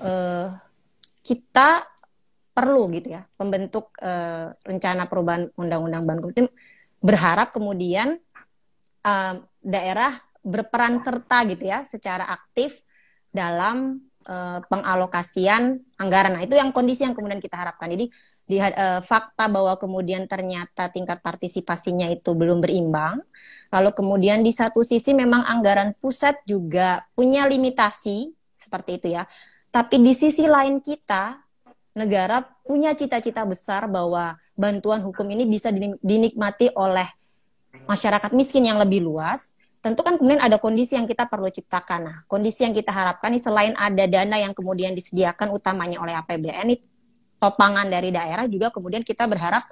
eh, 0.00 0.48
kita 1.20 1.84
perlu 2.50 2.90
gitu 2.92 3.14
ya 3.14 3.22
pembentuk 3.38 3.94
eh, 4.02 4.50
rencana 4.66 5.06
perubahan 5.06 5.48
undang-undang 5.54 6.04
bankum 6.04 6.30
berharap 7.00 7.54
kemudian 7.54 8.18
eh, 9.06 9.34
daerah 9.60 10.12
berperan 10.40 10.96
serta 11.00 11.44
gitu 11.48 11.68
ya 11.68 11.84
secara 11.84 12.24
aktif 12.32 12.80
dalam 13.30 14.00
uh, 14.26 14.58
pengalokasian 14.66 15.80
anggaran. 15.96 16.36
Nah, 16.36 16.42
itu 16.44 16.58
yang 16.58 16.74
kondisi 16.74 17.06
yang 17.06 17.14
kemudian 17.14 17.40
kita 17.40 17.56
harapkan. 17.56 17.88
Jadi 17.92 18.10
di 18.44 18.58
uh, 18.58 18.98
fakta 19.00 19.46
bahwa 19.46 19.78
kemudian 19.78 20.26
ternyata 20.26 20.90
tingkat 20.90 21.22
partisipasinya 21.22 22.10
itu 22.10 22.34
belum 22.34 22.58
berimbang. 22.58 23.22
Lalu 23.70 23.90
kemudian 23.94 24.42
di 24.42 24.50
satu 24.50 24.82
sisi 24.82 25.14
memang 25.14 25.46
anggaran 25.46 25.94
pusat 25.96 26.42
juga 26.44 27.06
punya 27.14 27.46
limitasi 27.46 28.34
seperti 28.58 28.90
itu 28.98 29.08
ya. 29.14 29.24
Tapi 29.70 30.02
di 30.02 30.12
sisi 30.18 30.50
lain 30.50 30.82
kita 30.82 31.38
negara 32.00 32.40
punya 32.64 32.96
cita-cita 32.96 33.44
besar 33.44 33.84
bahwa 33.84 34.40
bantuan 34.56 35.04
hukum 35.04 35.28
ini 35.28 35.44
bisa 35.44 35.68
dinikmati 36.00 36.72
oleh 36.72 37.06
masyarakat 37.84 38.32
miskin 38.32 38.64
yang 38.64 38.80
lebih 38.80 39.04
luas 39.04 39.60
tentu 39.80 40.04
kan 40.04 40.20
kemudian 40.20 40.44
ada 40.44 40.60
kondisi 40.60 40.92
yang 40.92 41.08
kita 41.08 41.24
perlu 41.24 41.48
ciptakan. 41.48 42.00
Nah, 42.04 42.16
kondisi 42.28 42.68
yang 42.68 42.76
kita 42.76 42.92
harapkan 42.92 43.32
ini 43.32 43.40
selain 43.40 43.72
ada 43.80 44.04
dana 44.04 44.36
yang 44.36 44.52
kemudian 44.52 44.92
disediakan 44.92 45.56
utamanya 45.56 45.96
oleh 46.04 46.12
APBN, 46.20 46.68
ini 46.68 46.76
topangan 47.40 47.88
dari 47.88 48.12
daerah 48.12 48.44
juga 48.44 48.68
kemudian 48.68 49.00
kita 49.00 49.24
berharap 49.24 49.64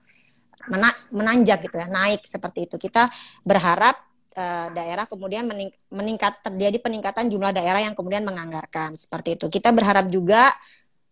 mena 0.73 0.91
menanjak 1.13 1.69
gitu 1.69 1.77
ya, 1.77 1.87
naik 1.93 2.25
seperti 2.25 2.65
itu. 2.65 2.81
Kita 2.81 3.13
berharap 3.45 4.01
uh, 4.33 4.73
daerah 4.73 5.05
kemudian 5.05 5.45
mening 5.45 5.69
meningkat 5.93 6.41
terjadi 6.41 6.81
peningkatan 6.81 7.29
jumlah 7.29 7.53
daerah 7.53 7.85
yang 7.85 7.93
kemudian 7.93 8.25
menganggarkan 8.25 8.97
seperti 8.97 9.37
itu. 9.37 9.53
Kita 9.53 9.77
berharap 9.77 10.09
juga 10.09 10.57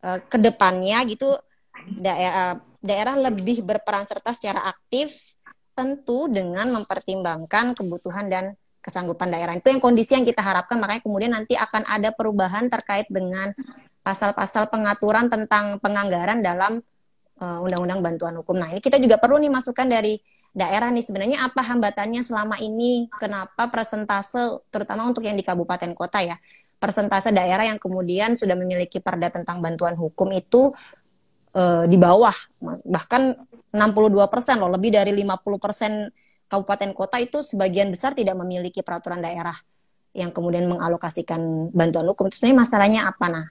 uh, 0.06 0.22
ke 0.22 0.38
depannya 0.38 1.02
gitu 1.10 1.26
daerah 1.98 2.62
daerah 2.86 3.18
lebih 3.18 3.66
berperan 3.66 4.06
serta 4.06 4.30
secara 4.30 4.62
aktif 4.70 5.34
tentu 5.76 6.30
dengan 6.30 6.70
mempertimbangkan 6.72 7.76
kebutuhan 7.76 8.30
dan 8.30 8.54
kesanggupan 8.80 9.28
daerah. 9.28 9.58
Itu 9.58 9.74
yang 9.74 9.82
kondisi 9.82 10.14
yang 10.14 10.22
kita 10.22 10.40
harapkan, 10.40 10.78
makanya 10.78 11.02
kemudian 11.02 11.34
nanti 11.34 11.58
akan 11.58 11.82
ada 11.84 12.14
perubahan 12.14 12.70
terkait 12.70 13.10
dengan 13.10 13.50
pasal-pasal 14.06 14.70
pengaturan 14.70 15.26
tentang 15.26 15.82
penganggaran 15.82 16.38
dalam 16.40 16.78
uh, 17.42 17.58
undang-undang 17.66 18.00
bantuan 18.00 18.38
hukum. 18.38 18.54
Nah, 18.56 18.70
ini 18.70 18.78
kita 18.78 19.02
juga 19.02 19.18
perlu 19.18 19.42
nih 19.42 19.50
masukan 19.50 19.90
dari 19.90 20.16
daerah 20.56 20.88
nih 20.88 21.04
sebenarnya 21.04 21.44
apa 21.44 21.60
hambatannya 21.60 22.24
selama 22.24 22.56
ini 22.64 23.12
kenapa 23.20 23.68
persentase 23.68 24.64
terutama 24.72 25.04
untuk 25.04 25.20
yang 25.20 25.36
di 25.36 25.44
kabupaten 25.44 25.92
kota 25.92 26.24
ya 26.24 26.40
persentase 26.76 27.32
daerah 27.32 27.64
yang 27.64 27.80
kemudian 27.80 28.36
sudah 28.36 28.54
memiliki 28.54 29.00
perda 29.00 29.32
tentang 29.32 29.64
bantuan 29.64 29.96
hukum 29.96 30.28
itu 30.36 30.70
uh, 31.56 31.84
di 31.88 31.96
bawah 31.96 32.34
bahkan 32.84 33.32
62 33.72 34.32
persen 34.32 34.60
loh 34.60 34.68
lebih 34.68 34.92
dari 34.92 35.16
50 35.16 35.56
persen 35.56 36.12
kabupaten 36.46 36.90
kota 36.94 37.16
itu 37.18 37.42
sebagian 37.42 37.90
besar 37.90 38.14
tidak 38.14 38.38
memiliki 38.38 38.84
peraturan 38.84 39.18
daerah 39.18 39.56
yang 40.16 40.32
kemudian 40.32 40.64
mengalokasikan 40.64 41.70
bantuan 41.76 42.08
hukum. 42.08 42.32
Itu 42.32 42.40
sebenarnya 42.40 42.58
masalahnya 42.64 43.00
apa 43.04 43.26
nah? 43.28 43.46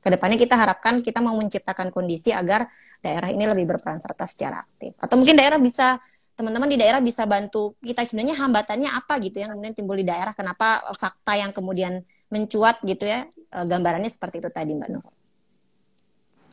Ke 0.00 0.12
depannya 0.12 0.36
kita 0.36 0.56
harapkan 0.56 1.00
kita 1.00 1.24
mau 1.24 1.32
menciptakan 1.40 1.88
kondisi 1.88 2.32
agar 2.32 2.68
daerah 3.00 3.32
ini 3.32 3.48
lebih 3.48 3.68
berperan 3.72 4.00
serta 4.04 4.28
secara 4.28 4.60
aktif. 4.60 4.92
Atau 5.00 5.16
mungkin 5.16 5.36
daerah 5.40 5.56
bisa 5.56 5.96
teman-teman 6.36 6.72
di 6.72 6.78
daerah 6.80 7.00
bisa 7.04 7.28
bantu 7.28 7.76
kita 7.84 8.00
sebenarnya 8.04 8.36
hambatannya 8.40 8.88
apa 8.88 9.20
gitu 9.20 9.44
yang 9.44 9.52
kemudian 9.52 9.76
timbul 9.76 9.96
di 9.96 10.08
daerah 10.08 10.32
kenapa 10.32 10.80
fakta 10.96 11.36
yang 11.36 11.52
kemudian 11.52 12.00
mencuat 12.30 12.80
gitu 12.86 13.04
ya 13.04 13.26
eh, 13.28 13.64
gambarannya 13.66 14.08
seperti 14.08 14.40
itu 14.40 14.48
tadi 14.48 14.72
Mbak 14.72 14.88
Nur. 14.88 15.06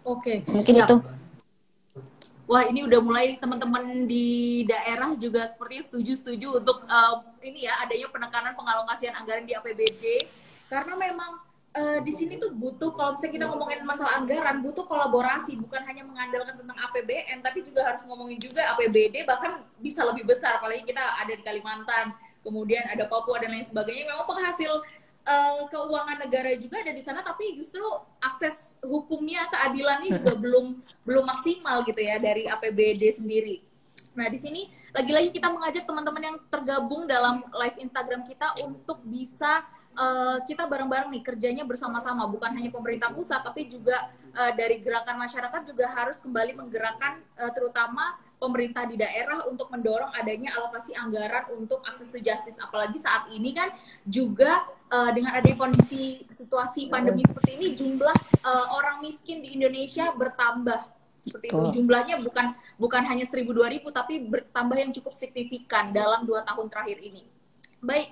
Oke. 0.07 0.43
Mungkin 0.49 0.75
siap. 0.81 0.87
itu 0.89 0.95
wah 2.47 2.63
ini 2.63 2.87
udah 2.87 2.99
mulai 3.03 3.35
teman-teman 3.35 4.07
di 4.07 4.63
daerah 4.63 5.11
juga 5.19 5.43
sepertinya 5.43 5.83
setuju-setuju 5.83 6.63
untuk 6.63 6.79
uh, 6.87 7.19
ini 7.43 7.67
ya 7.67 7.83
adanya 7.83 8.07
penekanan 8.07 8.55
pengalokasian 8.55 9.13
anggaran 9.19 9.43
di 9.43 9.51
APBD 9.51 10.23
karena 10.71 10.95
memang 10.95 11.43
uh, 11.75 11.99
di 11.99 12.11
sini 12.15 12.39
tuh 12.39 12.55
butuh 12.55 12.95
kalau 12.95 13.19
misalnya 13.19 13.33
kita 13.35 13.45
ngomongin 13.51 13.83
masalah 13.83 14.23
anggaran 14.23 14.63
butuh 14.63 14.87
kolaborasi 14.87 15.59
bukan 15.59 15.83
hanya 15.83 16.07
mengandalkan 16.07 16.55
tentang 16.55 16.77
APBN 16.87 17.43
tapi 17.43 17.67
juga 17.67 17.83
harus 17.83 18.07
ngomongin 18.07 18.39
juga 18.39 18.63
APBD 18.79 19.27
bahkan 19.27 19.67
bisa 19.83 20.07
lebih 20.07 20.23
besar 20.23 20.55
apalagi 20.63 20.87
kita 20.87 21.03
ada 21.03 21.35
di 21.35 21.43
Kalimantan 21.43 22.15
kemudian 22.47 22.87
ada 22.87 23.11
Papua 23.11 23.43
dan 23.43 23.51
lain 23.51 23.67
sebagainya 23.67 24.07
memang 24.07 24.23
penghasil 24.23 24.71
uh, 25.27 25.67
keuangan 25.67 26.23
negara 26.23 26.55
juga 26.55 26.79
ada 26.79 26.95
di 26.95 27.03
sana 27.03 27.19
tapi 27.19 27.53
justru 27.59 27.83
akses 28.23 28.79
hukumnya 28.79 29.51
keadilannya 29.51 30.23
juga 30.23 30.33
belum 30.43 30.79
belum 31.03 31.25
maksimal 31.27 31.83
gitu 31.83 31.99
ya 31.99 32.15
dari 32.17 32.47
APBD 32.47 33.19
sendiri. 33.19 33.59
Nah, 34.17 34.25
di 34.33 34.39
sini 34.41 34.65
lagi-lagi 34.95 35.29
kita 35.29 35.53
mengajak 35.53 35.85
teman-teman 35.85 36.23
yang 36.25 36.37
tergabung 36.49 37.05
dalam 37.05 37.45
live 37.53 37.77
Instagram 37.77 38.25
kita 38.25 38.49
untuk 38.65 39.05
bisa 39.05 39.61
uh, 39.93 40.41
kita 40.49 40.65
bareng-bareng 40.65 41.13
nih 41.13 41.21
kerjanya 41.25 41.63
bersama-sama 41.69 42.25
bukan 42.25 42.49
hanya 42.53 42.73
pemerintah 42.73 43.13
pusat 43.13 43.45
tapi 43.45 43.69
juga 43.69 44.09
uh, 44.33 44.51
dari 44.57 44.81
gerakan 44.81 45.21
masyarakat 45.21 45.61
juga 45.69 45.85
harus 45.93 46.17
kembali 46.21 46.57
menggerakkan 46.57 47.21
uh, 47.37 47.51
terutama 47.53 48.17
pemerintah 48.37 48.85
di 48.85 48.95
daerah 48.97 49.45
untuk 49.49 49.69
mendorong 49.73 50.13
adanya 50.13 50.53
alokasi 50.57 50.93
anggaran 50.93 51.49
untuk 51.57 51.81
akses 51.89 52.13
to 52.13 52.21
justice. 52.21 52.57
Apalagi 52.61 53.01
saat 53.01 53.29
ini 53.33 53.53
kan 53.53 53.73
juga 54.05 54.61
uh, 54.93 55.09
dengan 55.09 55.33
adanya 55.33 55.57
kondisi 55.57 56.25
situasi 56.29 56.87
pandemi 56.87 57.25
seperti 57.25 57.57
ini, 57.57 57.67
jumlah 57.73 58.13
uh, 58.45 58.65
orang 58.77 59.01
miskin 59.01 59.41
di 59.41 59.57
Indonesia 59.57 60.13
bertambah 60.13 60.85
seperti 61.17 61.49
itu. 61.49 61.81
Jumlahnya 61.81 62.21
bukan 62.21 62.53
bukan 62.77 63.03
hanya 63.09 63.25
1000 63.25 63.49
2000 63.49 63.89
tapi 63.89 64.13
bertambah 64.29 64.77
yang 64.77 64.91
cukup 64.93 65.17
signifikan 65.17 65.89
dalam 65.89 66.23
dua 66.23 66.45
tahun 66.45 66.69
terakhir 66.69 67.01
ini. 67.01 67.25
Baik, 67.81 68.09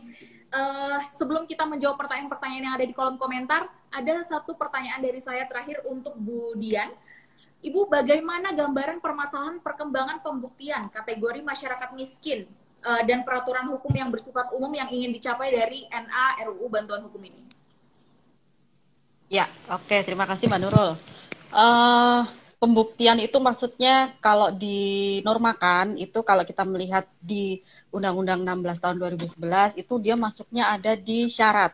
uh, 0.54 1.00
sebelum 1.14 1.46
kita 1.46 1.66
menjawab 1.66 1.98
pertanyaan-pertanyaan 2.02 2.64
yang 2.66 2.76
ada 2.78 2.86
di 2.86 2.94
kolom 2.94 3.18
komentar, 3.22 3.70
ada 3.94 4.14
satu 4.26 4.58
pertanyaan 4.58 5.02
dari 5.02 5.22
saya 5.22 5.46
terakhir 5.46 5.86
untuk 5.86 6.18
Bu 6.18 6.58
Dian. 6.58 6.90
Ibu, 7.66 7.90
bagaimana 7.90 8.54
gambaran 8.54 9.02
permasalahan 9.02 9.58
perkembangan 9.60 10.22
pembuktian 10.22 10.88
kategori 10.94 11.42
masyarakat 11.42 11.90
miskin 11.98 12.46
uh, 12.86 13.02
dan 13.04 13.26
peraturan 13.26 13.68
hukum 13.74 13.92
yang 13.92 14.14
bersifat 14.14 14.54
umum 14.54 14.70
yang 14.72 14.88
ingin 14.94 15.12
dicapai 15.12 15.52
dari 15.52 15.90
NA 15.90 16.46
RUU 16.46 16.70
bantuan 16.70 17.04
hukum 17.04 17.20
ini? 17.26 17.42
Ya, 19.28 19.50
oke, 19.68 20.06
terima 20.06 20.30
kasih 20.30 20.46
Mbak 20.46 20.60
Nurul. 20.62 20.92
Uh, 21.50 22.30
pembuktian 22.62 23.18
itu 23.20 23.38
maksudnya 23.42 24.16
kalau 24.22 24.50
dinormakan 24.54 25.98
itu 26.00 26.22
kalau 26.22 26.46
kita 26.46 26.64
melihat 26.64 27.10
di 27.22 27.62
Undang-Undang 27.90 28.42
16 28.42 28.82
tahun 28.82 28.96
2011 29.36 29.82
itu 29.82 29.94
dia 30.02 30.16
masuknya 30.18 30.74
ada 30.74 30.94
di 30.94 31.28
syarat 31.30 31.74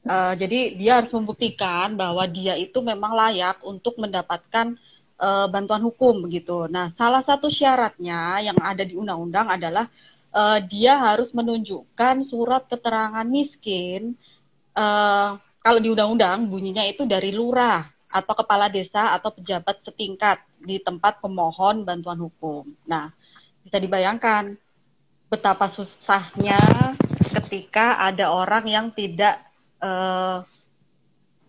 Uh, 0.00 0.32
jadi 0.32 0.80
dia 0.80 0.92
harus 0.96 1.12
membuktikan 1.12 1.92
bahwa 1.92 2.24
dia 2.24 2.56
itu 2.56 2.80
memang 2.80 3.12
layak 3.12 3.60
untuk 3.60 4.00
mendapatkan 4.00 4.72
uh, 5.20 5.46
bantuan 5.52 5.84
hukum 5.84 6.24
begitu. 6.24 6.64
Nah, 6.72 6.88
salah 6.88 7.20
satu 7.20 7.52
syaratnya 7.52 8.40
yang 8.40 8.56
ada 8.64 8.80
di 8.80 8.96
undang-undang 8.96 9.52
adalah 9.52 9.92
uh, 10.32 10.56
dia 10.64 10.96
harus 10.96 11.36
menunjukkan 11.36 12.24
surat 12.24 12.64
keterangan 12.64 13.28
miskin. 13.28 14.16
Uh, 14.72 15.36
kalau 15.60 15.76
di 15.76 15.92
undang-undang 15.92 16.48
bunyinya 16.48 16.88
itu 16.88 17.04
dari 17.04 17.36
lurah 17.36 17.84
atau 18.08 18.32
kepala 18.32 18.72
desa 18.72 19.12
atau 19.12 19.30
pejabat 19.30 19.84
setingkat 19.84 20.40
di 20.56 20.80
tempat 20.80 21.20
pemohon 21.20 21.84
bantuan 21.84 22.16
hukum. 22.16 22.64
Nah, 22.88 23.12
bisa 23.60 23.76
dibayangkan 23.76 24.56
betapa 25.28 25.68
susahnya 25.68 26.58
ketika 27.36 28.00
ada 28.00 28.32
orang 28.32 28.66
yang 28.66 28.86
tidak 28.90 29.49
uh, 29.82 30.44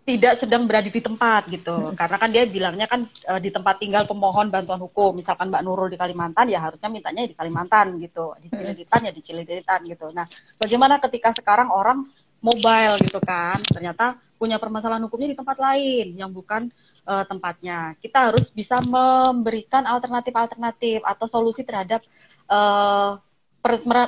tidak 0.01 0.41
sedang 0.41 0.65
berada 0.65 0.89
di 0.89 1.01
tempat 1.01 1.45
gitu. 1.47 1.71
Hmm. 1.71 1.95
Karena 1.95 2.17
kan 2.17 2.29
dia 2.33 2.43
bilangnya 2.49 2.87
kan 2.89 3.05
uh, 3.05 3.39
di 3.39 3.53
tempat 3.53 3.77
tinggal 3.77 4.03
pemohon 4.09 4.49
bantuan 4.49 4.81
hukum. 4.81 5.13
Misalkan 5.13 5.53
Mbak 5.53 5.63
Nurul 5.63 5.93
di 5.93 5.97
Kalimantan 5.99 6.49
ya 6.49 6.59
harusnya 6.59 6.89
mintanya 6.89 7.23
di 7.29 7.37
Kalimantan 7.37 8.01
gitu. 8.01 8.33
Di 8.41 8.49
Cililitan 8.49 8.99
ya 9.05 9.11
di 9.13 9.21
Cililitan 9.21 9.79
gitu. 9.85 10.09
Nah, 10.11 10.25
bagaimana 10.57 10.97
ketika 10.99 11.29
sekarang 11.31 11.69
orang 11.69 12.09
mobile 12.41 12.97
gitu 12.99 13.21
kan? 13.21 13.61
Ternyata 13.61 14.17
punya 14.41 14.57
permasalahan 14.57 15.05
hukumnya 15.05 15.29
di 15.29 15.37
tempat 15.37 15.61
lain 15.61 16.17
yang 16.17 16.33
bukan 16.33 16.73
uh, 17.05 17.21
tempatnya. 17.21 17.93
Kita 18.01 18.33
harus 18.33 18.49
bisa 18.49 18.81
memberikan 18.81 19.85
alternatif-alternatif 19.85 21.05
atau 21.05 21.25
solusi 21.29 21.61
terhadap 21.61 22.01
uh, 22.49 23.21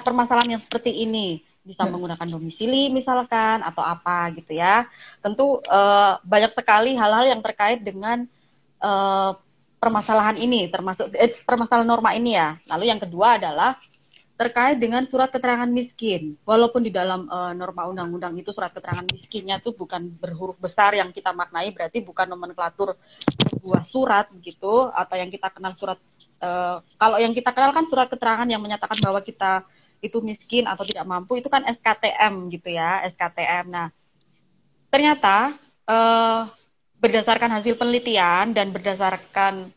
permasalahan 0.01 0.57
yang 0.57 0.61
seperti 0.65 1.05
ini 1.05 1.45
bisa 1.63 1.87
menggunakan 1.87 2.27
domisili 2.27 2.91
misalkan 2.91 3.63
atau 3.63 3.79
apa 3.79 4.31
gitu 4.35 4.59
ya. 4.59 4.87
Tentu 5.23 5.63
uh, 5.67 6.19
banyak 6.21 6.51
sekali 6.51 6.93
hal-hal 6.99 7.31
yang 7.31 7.41
terkait 7.41 7.79
dengan 7.81 8.27
uh, 8.83 9.35
permasalahan 9.79 10.39
ini 10.39 10.71
termasuk 10.71 11.11
eh, 11.15 11.31
permasalahan 11.47 11.87
norma 11.87 12.11
ini 12.15 12.35
ya. 12.35 12.59
Lalu 12.67 12.91
yang 12.91 12.99
kedua 12.99 13.39
adalah 13.39 13.79
terkait 14.33 14.81
dengan 14.81 15.05
surat 15.07 15.31
keterangan 15.31 15.69
miskin. 15.69 16.35
Walaupun 16.43 16.83
di 16.83 16.91
dalam 16.91 17.31
uh, 17.31 17.55
norma 17.55 17.87
undang-undang 17.87 18.35
itu 18.35 18.51
surat 18.51 18.75
keterangan 18.75 19.05
miskinnya 19.07 19.63
itu 19.63 19.71
bukan 19.71 20.09
berhuruf 20.19 20.59
besar 20.59 20.91
yang 20.97 21.15
kita 21.15 21.31
maknai 21.31 21.71
berarti 21.71 22.03
bukan 22.03 22.27
nomenklatur 22.27 22.97
sebuah 23.53 23.83
surat 23.87 24.27
gitu 24.43 24.91
atau 24.91 25.15
yang 25.15 25.31
kita 25.31 25.47
kenal 25.53 25.71
surat 25.71 25.95
uh, 26.43 26.83
kalau 26.99 27.17
yang 27.21 27.31
kita 27.31 27.55
kenal 27.55 27.71
kan 27.71 27.85
surat 27.87 28.11
keterangan 28.11 28.43
yang 28.49 28.59
menyatakan 28.59 28.99
bahwa 28.99 29.23
kita 29.23 29.63
itu 30.03 30.19
miskin 30.19 30.67
atau 30.67 30.83
tidak 30.83 31.07
mampu 31.07 31.39
itu 31.39 31.47
kan 31.47 31.63
SKTM 31.63 32.51
gitu 32.51 32.75
ya 32.75 33.07
SKTM. 33.07 33.71
Nah 33.71 33.87
ternyata 34.91 35.55
uh, 35.87 36.51
berdasarkan 36.99 37.49
hasil 37.55 37.79
penelitian 37.79 38.51
dan 38.51 38.69
berdasarkan 38.75 39.71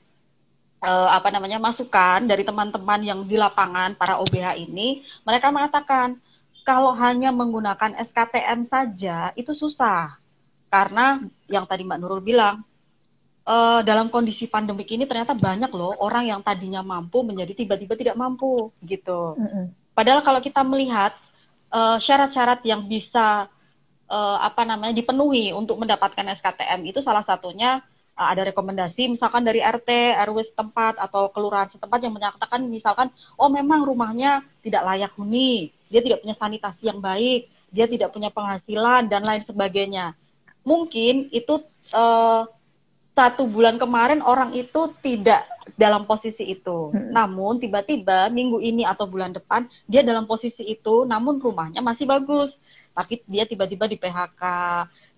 uh, 0.82 1.08
apa 1.14 1.30
namanya 1.30 1.62
masukan 1.62 2.26
dari 2.26 2.42
teman-teman 2.42 3.00
yang 3.06 3.20
di 3.22 3.38
lapangan 3.38 3.94
para 3.94 4.18
OBH 4.20 4.58
ini 4.58 5.06
mereka 5.22 5.54
mengatakan 5.54 6.18
kalau 6.66 6.90
hanya 6.98 7.30
menggunakan 7.30 7.94
SKTM 8.02 8.66
saja 8.66 9.30
itu 9.38 9.54
susah 9.54 10.18
karena 10.66 11.22
yang 11.46 11.64
tadi 11.64 11.86
Mbak 11.86 11.98
Nurul 12.02 12.20
bilang 12.20 12.66
uh, 13.46 13.80
dalam 13.86 14.10
kondisi 14.10 14.50
pandemik 14.50 14.90
ini 14.90 15.06
ternyata 15.06 15.32
banyak 15.32 15.70
loh 15.70 15.94
orang 16.02 16.26
yang 16.26 16.40
tadinya 16.42 16.82
mampu 16.82 17.22
menjadi 17.22 17.54
tiba-tiba 17.54 17.94
tidak 17.94 18.16
mampu 18.18 18.74
gitu. 18.82 19.38
Mm 19.38 19.48
-hmm. 19.48 19.66
Padahal 19.96 20.20
kalau 20.20 20.44
kita 20.44 20.60
melihat 20.60 21.16
eh, 21.72 21.96
syarat-syarat 21.96 22.60
uh, 22.60 22.68
yang 22.68 22.84
bisa 22.84 23.48
uh, 24.12 24.38
apa 24.44 24.68
namanya 24.68 24.92
dipenuhi 24.92 25.56
untuk 25.56 25.80
mendapatkan 25.80 26.20
SKTM 26.36 26.84
itu 26.84 27.00
salah 27.00 27.24
satunya 27.24 27.80
uh, 28.12 28.28
ada 28.28 28.44
rekomendasi 28.44 29.08
misalkan 29.08 29.40
dari 29.40 29.64
RT, 29.64 29.88
RW 30.28 30.36
setempat 30.52 31.00
atau 31.00 31.32
kelurahan 31.32 31.72
setempat 31.72 32.04
yang 32.04 32.12
menyatakan 32.12 32.60
misalkan 32.68 33.08
oh 33.40 33.48
memang 33.48 33.88
rumahnya 33.88 34.44
tidak 34.60 34.84
layak 34.84 35.12
huni, 35.16 35.72
dia 35.88 36.04
tidak 36.04 36.20
punya 36.20 36.36
sanitasi 36.36 36.92
yang 36.92 37.00
baik, 37.00 37.48
dia 37.72 37.88
tidak 37.88 38.12
punya 38.12 38.28
penghasilan 38.28 39.08
dan 39.08 39.24
lain 39.24 39.42
sebagainya. 39.48 40.12
Mungkin 40.60 41.32
itu 41.32 41.64
uh, 41.96 42.44
satu 43.16 43.48
bulan 43.48 43.80
kemarin 43.80 44.20
orang 44.20 44.52
itu 44.52 44.92
tidak 45.00 45.55
dalam 45.74 46.06
posisi 46.06 46.46
itu. 46.46 46.94
Hmm. 46.94 47.10
Namun 47.10 47.58
tiba-tiba 47.58 48.30
minggu 48.30 48.62
ini 48.62 48.86
atau 48.86 49.10
bulan 49.10 49.34
depan 49.34 49.66
dia 49.90 50.06
dalam 50.06 50.30
posisi 50.30 50.62
itu, 50.62 51.02
namun 51.02 51.42
rumahnya 51.42 51.82
masih 51.82 52.06
bagus. 52.06 52.62
Tapi 52.94 53.26
dia 53.26 53.42
tiba-tiba 53.42 53.90
di 53.90 53.98
PHK, 53.98 54.42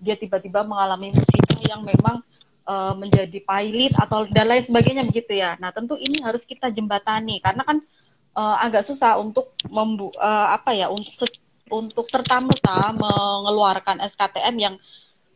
dia 0.01 0.17
tiba-tiba 0.17 0.65
mengalami 0.65 1.13
musibah 1.13 1.61
yang 1.69 1.85
memang 1.85 2.25
uh, 2.65 2.97
menjadi 2.97 3.39
pilot 3.45 3.93
atau 4.01 4.25
dan 4.33 4.49
lain 4.49 4.65
sebagainya 4.65 5.05
begitu 5.05 5.37
ya. 5.37 5.61
Nah 5.61 5.69
tentu 5.73 6.01
ini 6.01 6.25
harus 6.25 6.41
kita 6.49 6.73
jembatani 6.73 7.45
karena 7.45 7.65
kan 7.69 7.85
uh, 8.33 8.57
agak 8.65 8.89
susah 8.89 9.21
untuk 9.21 9.53
membu 9.69 10.09
uh, 10.17 10.57
apa 10.57 10.73
ya 10.73 10.89
untuk 10.89 11.29
untuk 11.69 12.09
serta 12.09 12.41
merta 12.41 12.97
mengeluarkan 12.97 14.01
SKTM 14.09 14.57
yang 14.57 14.75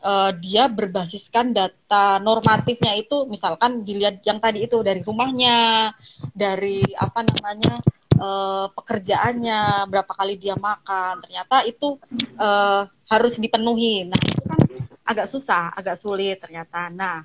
uh, 0.03 0.31
dia 0.37 0.67
berbasiskan 0.69 1.55
data 1.55 2.19
normatifnya 2.19 2.99
itu 2.99 3.25
misalkan 3.31 3.87
dilihat 3.87 4.21
yang 4.27 4.43
tadi 4.43 4.67
itu 4.67 4.83
dari 4.83 5.01
rumahnya, 5.01 5.91
dari 6.35 6.83
apa 6.99 7.23
namanya 7.23 7.79
uh, 8.19 8.67
pekerjaannya, 8.75 9.87
berapa 9.89 10.13
kali 10.13 10.37
dia 10.37 10.59
makan, 10.59 11.23
ternyata 11.25 11.63
itu 11.65 11.97
uh, 12.37 12.85
harus 13.09 13.35
dipenuhi. 13.39 14.11
Nah 14.11 14.21
itu 14.21 14.43
kan 14.45 14.61
agak 15.07 15.27
susah, 15.31 15.73
agak 15.73 15.97
sulit 15.97 16.43
ternyata. 16.43 16.91
Nah 16.91 17.23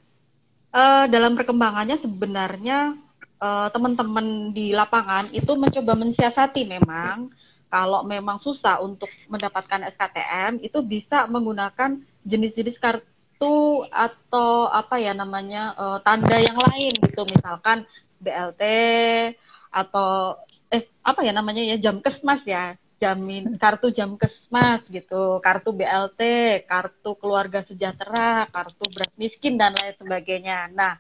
uh, 0.72 1.06
dalam 1.10 1.34
perkembangannya 1.34 1.98
sebenarnya 1.98 2.96
uh, 3.42 3.68
teman-teman 3.74 4.54
di 4.54 4.74
lapangan 4.74 5.30
itu 5.34 5.58
mencoba 5.58 5.94
mensiasati 5.98 6.66
memang 6.70 7.34
kalau 7.68 8.08
memang 8.08 8.40
susah 8.40 8.80
untuk 8.80 9.12
mendapatkan 9.28 9.92
SKTM 9.92 10.64
itu 10.64 10.80
bisa 10.80 11.28
menggunakan 11.28 12.00
jenis-jenis 12.28 12.78
kartu 12.78 13.88
atau 13.88 14.68
apa 14.68 15.00
ya 15.00 15.16
namanya 15.16 15.72
uh, 15.80 15.98
tanda 16.04 16.38
yang 16.38 16.60
lain 16.60 16.94
gitu. 17.00 17.24
Misalkan 17.24 17.88
BLT 18.20 18.64
atau 19.72 20.36
eh 20.68 20.84
apa 21.02 21.24
ya 21.24 21.32
namanya 21.32 21.64
ya 21.64 21.80
jam 21.80 22.04
kesmas 22.04 22.44
ya. 22.44 22.76
Jamin 22.98 23.62
kartu 23.62 23.94
jam 23.94 24.18
kesmas 24.20 24.84
gitu. 24.92 25.40
Kartu 25.40 25.70
BLT 25.72 26.22
kartu 26.68 27.16
keluarga 27.16 27.64
sejahtera 27.64 28.50
kartu 28.52 28.84
beras 28.92 29.14
miskin 29.16 29.56
dan 29.56 29.72
lain 29.78 29.96
sebagainya. 29.96 30.68
Nah 30.74 30.98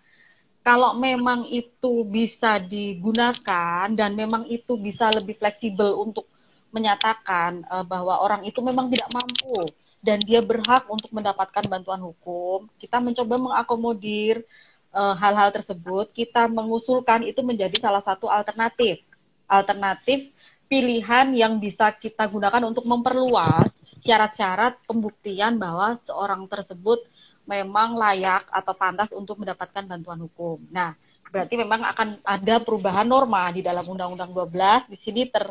kalau 0.62 0.94
memang 1.00 1.48
itu 1.48 2.04
bisa 2.06 2.60
digunakan 2.60 3.88
dan 3.88 4.12
memang 4.14 4.46
itu 4.52 4.76
bisa 4.78 5.10
lebih 5.10 5.40
fleksibel 5.40 5.96
untuk 5.96 6.28
menyatakan 6.76 7.64
uh, 7.72 7.88
bahwa 7.88 8.20
orang 8.20 8.44
itu 8.44 8.60
memang 8.60 8.92
tidak 8.92 9.08
mampu 9.16 9.64
dan 10.02 10.22
dia 10.22 10.40
berhak 10.44 10.86
untuk 10.88 11.10
mendapatkan 11.10 11.66
bantuan 11.66 12.02
hukum. 12.02 12.70
Kita 12.78 13.02
mencoba 13.02 13.36
mengakomodir 13.38 14.46
eh, 14.94 15.16
hal-hal 15.18 15.50
uh, 15.50 15.56
tersebut, 15.56 16.14
kita 16.14 16.46
mengusulkan 16.48 17.26
itu 17.26 17.42
menjadi 17.42 17.76
salah 17.78 18.02
satu 18.02 18.30
alternatif. 18.30 19.02
Alternatif 19.48 20.32
pilihan 20.68 21.32
yang 21.32 21.58
bisa 21.58 21.90
kita 21.96 22.28
gunakan 22.28 22.68
untuk 22.68 22.84
memperluas 22.84 23.72
syarat-syarat 24.04 24.78
pembuktian 24.86 25.56
bahwa 25.58 25.96
seorang 26.04 26.46
tersebut 26.46 27.02
memang 27.48 27.96
layak 27.96 28.44
atau 28.52 28.76
pantas 28.76 29.10
untuk 29.16 29.40
mendapatkan 29.40 29.88
bantuan 29.88 30.20
hukum. 30.20 30.60
Nah, 30.68 30.94
berarti 31.32 31.56
memang 31.56 31.88
akan 31.88 32.20
ada 32.22 32.60
perubahan 32.60 33.08
norma 33.08 33.48
di 33.56 33.64
dalam 33.64 33.88
Undang-Undang 33.88 34.36
12. 34.36 34.92
Di 34.92 34.98
sini 35.00 35.22
ter 35.32 35.48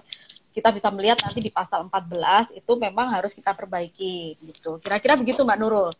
kita 0.57 0.73
bisa 0.73 0.89
melihat 0.89 1.21
nanti 1.21 1.45
di 1.45 1.53
pasal 1.53 1.85
14 1.85 2.57
itu 2.57 2.73
memang 2.81 3.13
harus 3.13 3.37
kita 3.37 3.53
perbaiki 3.53 4.41
gitu. 4.41 4.81
Kira-kira 4.81 5.21
begitu 5.21 5.45
Mbak 5.45 5.59
Nurul. 5.61 5.93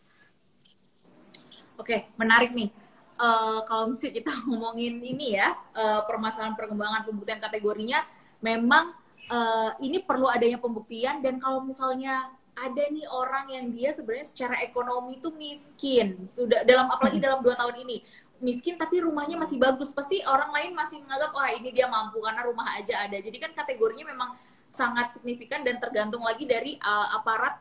Oke, 1.77 2.09
menarik 2.17 2.57
nih. 2.57 2.73
Uh, 3.21 3.61
kalau 3.69 3.93
misalnya 3.93 4.17
kita 4.17 4.33
ngomongin 4.49 4.97
ini 4.97 5.37
ya, 5.37 5.53
uh, 5.77 6.01
permasalahan 6.09 6.57
perkembangan 6.57 7.05
pembuktian 7.05 7.37
kategorinya 7.37 8.01
memang 8.41 8.97
uh, 9.29 9.77
ini 9.77 10.01
perlu 10.01 10.25
adanya 10.25 10.57
pembuktian 10.57 11.21
dan 11.21 11.37
kalau 11.37 11.61
misalnya 11.61 12.33
ada 12.57 12.83
nih 12.89 13.05
orang 13.05 13.45
yang 13.53 13.65
dia 13.69 13.93
sebenarnya 13.93 14.27
secara 14.33 14.55
ekonomi 14.65 15.21
itu 15.21 15.29
miskin 15.37 16.25
sudah 16.25 16.65
dalam 16.65 16.89
apalagi 16.89 17.21
dalam 17.21 17.45
dua 17.45 17.53
tahun 17.53 17.85
ini 17.85 18.01
miskin 18.39 18.77
tapi 18.77 19.01
rumahnya 19.01 19.37
masih 19.37 19.57
bagus. 19.57 19.89
Pasti 19.93 20.21
orang 20.25 20.53
lain 20.53 20.71
masih 20.73 21.01
menganggap 21.01 21.31
wah 21.33 21.49
ini 21.53 21.69
dia 21.73 21.89
mampu 21.89 22.21
karena 22.21 22.41
rumah 22.45 22.77
aja 22.77 23.05
ada. 23.05 23.17
Jadi 23.17 23.37
kan 23.41 23.51
kategorinya 23.53 24.05
memang 24.13 24.37
sangat 24.67 25.15
signifikan 25.15 25.63
dan 25.63 25.79
tergantung 25.79 26.21
lagi 26.21 26.43
dari 26.43 26.75
uh, 26.83 27.17
aparat 27.17 27.55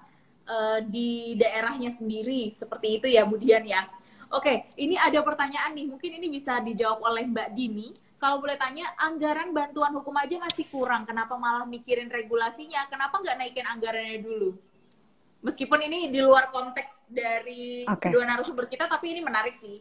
uh, 0.49 0.81
di 0.85 1.35
daerahnya 1.39 1.89
sendiri. 1.93 2.51
Seperti 2.53 3.01
itu 3.01 3.07
ya 3.09 3.24
Budian 3.24 3.64
ya. 3.64 3.87
Oke 4.35 4.74
ini 4.77 4.99
ada 4.99 5.22
pertanyaan 5.22 5.72
nih. 5.72 5.87
Mungkin 5.87 6.11
ini 6.18 6.27
bisa 6.29 6.59
dijawab 6.61 7.01
oleh 7.05 7.24
Mbak 7.31 7.49
Dini. 7.55 7.89
Kalau 8.16 8.41
boleh 8.41 8.57
tanya 8.57 8.97
anggaran 8.97 9.53
bantuan 9.53 9.93
hukum 9.93 10.16
aja 10.16 10.41
masih 10.41 10.64
kurang. 10.72 11.05
Kenapa 11.05 11.37
malah 11.37 11.68
mikirin 11.68 12.09
regulasinya? 12.09 12.89
Kenapa 12.89 13.20
nggak 13.20 13.37
naikin 13.37 13.68
anggarannya 13.68 14.24
dulu? 14.24 14.57
Meskipun 15.45 15.79
ini 15.85 16.09
di 16.11 16.24
luar 16.24 16.49
konteks 16.49 17.12
dari 17.12 17.85
okay. 17.87 18.11
kedua 18.11 18.24
narasumber 18.24 18.66
kita 18.66 18.89
tapi 18.89 19.14
ini 19.14 19.20
menarik 19.22 19.55
sih 19.61 19.79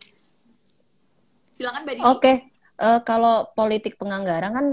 Silakan 1.55 1.87
Mbak. 1.87 2.03
Oke, 2.03 2.03
okay. 2.19 2.35
uh, 2.83 2.99
kalau 3.07 3.47
politik 3.55 3.95
penganggaran 3.95 4.51
kan 4.51 4.65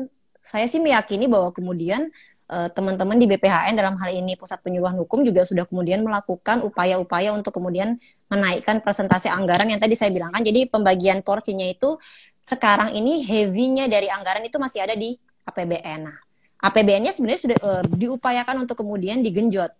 saya 0.42 0.66
sih 0.66 0.82
meyakini 0.82 1.30
bahwa 1.30 1.54
kemudian 1.54 2.10
uh, 2.50 2.66
teman-teman 2.74 3.14
di 3.14 3.30
BPHN 3.30 3.78
dalam 3.78 3.94
hal 4.02 4.10
ini 4.10 4.34
Pusat 4.34 4.66
Penyuluhan 4.66 4.98
Hukum 4.98 5.22
juga 5.22 5.46
sudah 5.46 5.62
kemudian 5.62 6.02
melakukan 6.02 6.66
upaya-upaya 6.66 7.30
untuk 7.30 7.54
kemudian 7.54 8.02
menaikkan 8.26 8.82
presentasi 8.82 9.30
anggaran 9.30 9.70
yang 9.70 9.78
tadi 9.78 9.94
saya 9.94 10.10
bilang 10.10 10.34
kan. 10.34 10.42
Jadi 10.42 10.66
pembagian 10.66 11.22
porsinya 11.22 11.62
itu 11.62 11.94
sekarang 12.42 12.98
ini 12.98 13.22
heavy-nya 13.22 13.86
dari 13.86 14.10
anggaran 14.10 14.42
itu 14.42 14.58
masih 14.58 14.82
ada 14.82 14.98
di 14.98 15.14
APBN. 15.46 16.00
Nah, 16.02 16.18
APBN-nya 16.66 17.14
sebenarnya 17.14 17.42
sudah 17.46 17.58
uh, 17.62 17.82
diupayakan 17.94 18.66
untuk 18.66 18.82
kemudian 18.82 19.22
digenjot 19.22 19.70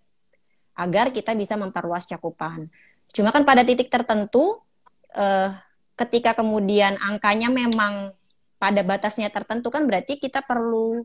agar 0.79 1.11
kita 1.11 1.35
bisa 1.35 1.59
memperluas 1.59 2.07
cakupan. 2.07 2.71
Cuma 3.11 3.35
kan 3.35 3.43
pada 3.43 3.67
titik 3.67 3.91
tertentu 3.91 4.63
uh, 5.19 5.51
ketika 5.97 6.33
kemudian 6.37 6.97
angkanya 7.01 7.53
memang 7.53 8.17
pada 8.57 8.81
batasnya 8.87 9.29
tertentu 9.29 9.69
kan 9.75 9.85
berarti 9.85 10.17
kita 10.23 10.43
perlu 10.47 11.03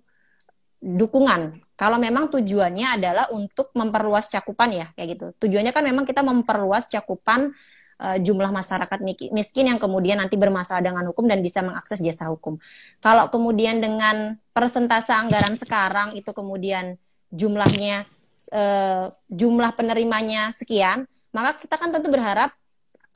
dukungan. 0.77 1.57
Kalau 1.77 1.97
memang 1.97 2.29
tujuannya 2.29 3.01
adalah 3.01 3.25
untuk 3.33 3.73
memperluas 3.73 4.29
cakupan 4.29 4.69
ya 4.73 4.87
kayak 4.93 5.07
gitu. 5.17 5.25
Tujuannya 5.45 5.73
kan 5.73 5.81
memang 5.85 6.05
kita 6.05 6.21
memperluas 6.21 6.89
cakupan 6.89 7.53
uh, 8.01 8.17
jumlah 8.17 8.49
masyarakat 8.53 8.99
miskin 9.33 9.73
yang 9.73 9.81
kemudian 9.81 10.21
nanti 10.21 10.37
bermasalah 10.37 10.81
dengan 10.81 11.05
hukum 11.09 11.25
dan 11.25 11.41
bisa 11.41 11.65
mengakses 11.65 12.01
jasa 12.01 12.29
hukum. 12.29 12.61
Kalau 13.01 13.29
kemudian 13.29 13.81
dengan 13.81 14.37
persentase 14.53 15.13
anggaran 15.13 15.57
sekarang 15.57 16.13
itu 16.13 16.29
kemudian 16.33 16.97
jumlahnya 17.33 18.05
uh, 18.53 19.09
jumlah 19.29 19.73
penerimanya 19.73 20.53
sekian, 20.53 21.09
maka 21.33 21.57
kita 21.57 21.75
kan 21.77 21.89
tentu 21.89 22.09
berharap 22.13 22.53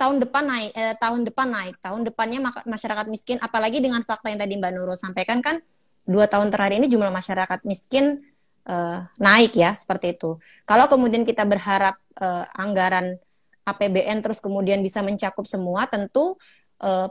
tahun 0.02 0.18
depan 0.26 0.44
naik 0.50 0.72
eh, 0.74 0.96
tahun 0.98 1.22
depan 1.30 1.48
naik. 1.54 1.76
Tahun 1.78 2.02
depannya 2.02 2.40
masyarakat 2.66 3.06
miskin 3.06 3.38
apalagi 3.38 3.78
dengan 3.78 4.02
fakta 4.02 4.34
yang 4.34 4.42
tadi 4.42 4.58
Mbak 4.58 4.72
Nurul 4.74 4.98
sampaikan 4.98 5.46
kan 5.46 5.62
dua 6.10 6.26
tahun 6.26 6.50
terakhir 6.50 6.82
ini 6.82 6.90
jumlah 6.90 7.14
masyarakat 7.14 7.62
miskin 7.62 8.26
uh, 8.66 9.06
naik 9.22 9.54
ya 9.54 9.78
seperti 9.78 10.18
itu. 10.18 10.42
Kalau 10.66 10.90
kemudian 10.90 11.22
kita 11.22 11.46
berharap 11.46 12.02
uh, 12.18 12.50
anggaran 12.58 13.22
APBN 13.62 14.26
terus 14.26 14.42
kemudian 14.42 14.82
bisa 14.82 15.06
mencakup 15.06 15.46
semua 15.46 15.86
tentu 15.86 16.34
uh, 16.82 17.08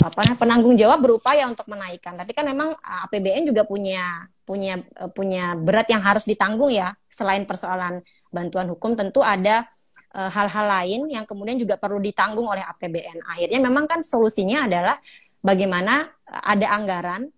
apa 0.00 0.32
penanggung 0.40 0.80
jawab 0.80 1.04
berupaya 1.04 1.44
untuk 1.44 1.68
menaikkan. 1.68 2.16
Tapi 2.16 2.32
kan 2.32 2.48
memang 2.48 2.72
APBN 2.80 3.52
juga 3.52 3.68
punya 3.68 4.24
punya 4.48 4.80
punya 5.12 5.52
berat 5.60 5.92
yang 5.92 6.00
harus 6.00 6.24
ditanggung 6.24 6.72
ya. 6.72 6.96
Selain 7.12 7.44
persoalan 7.44 8.00
bantuan 8.32 8.64
hukum 8.72 8.96
tentu 8.96 9.20
ada 9.20 9.68
Eh, 9.68 9.79
hal-hal 10.10 10.66
uh, 10.66 10.70
lain 10.82 11.00
yang 11.06 11.22
kemudian 11.22 11.54
juga 11.54 11.78
perlu 11.78 12.02
ditanggung 12.02 12.46
oleh 12.46 12.62
APBN. 12.66 13.22
Akhirnya 13.30 13.60
memang 13.62 13.86
kan 13.86 14.02
solusinya 14.02 14.66
adalah 14.66 14.98
bagaimana 15.38 16.10
ada 16.26 16.66
anggaran 16.74 17.30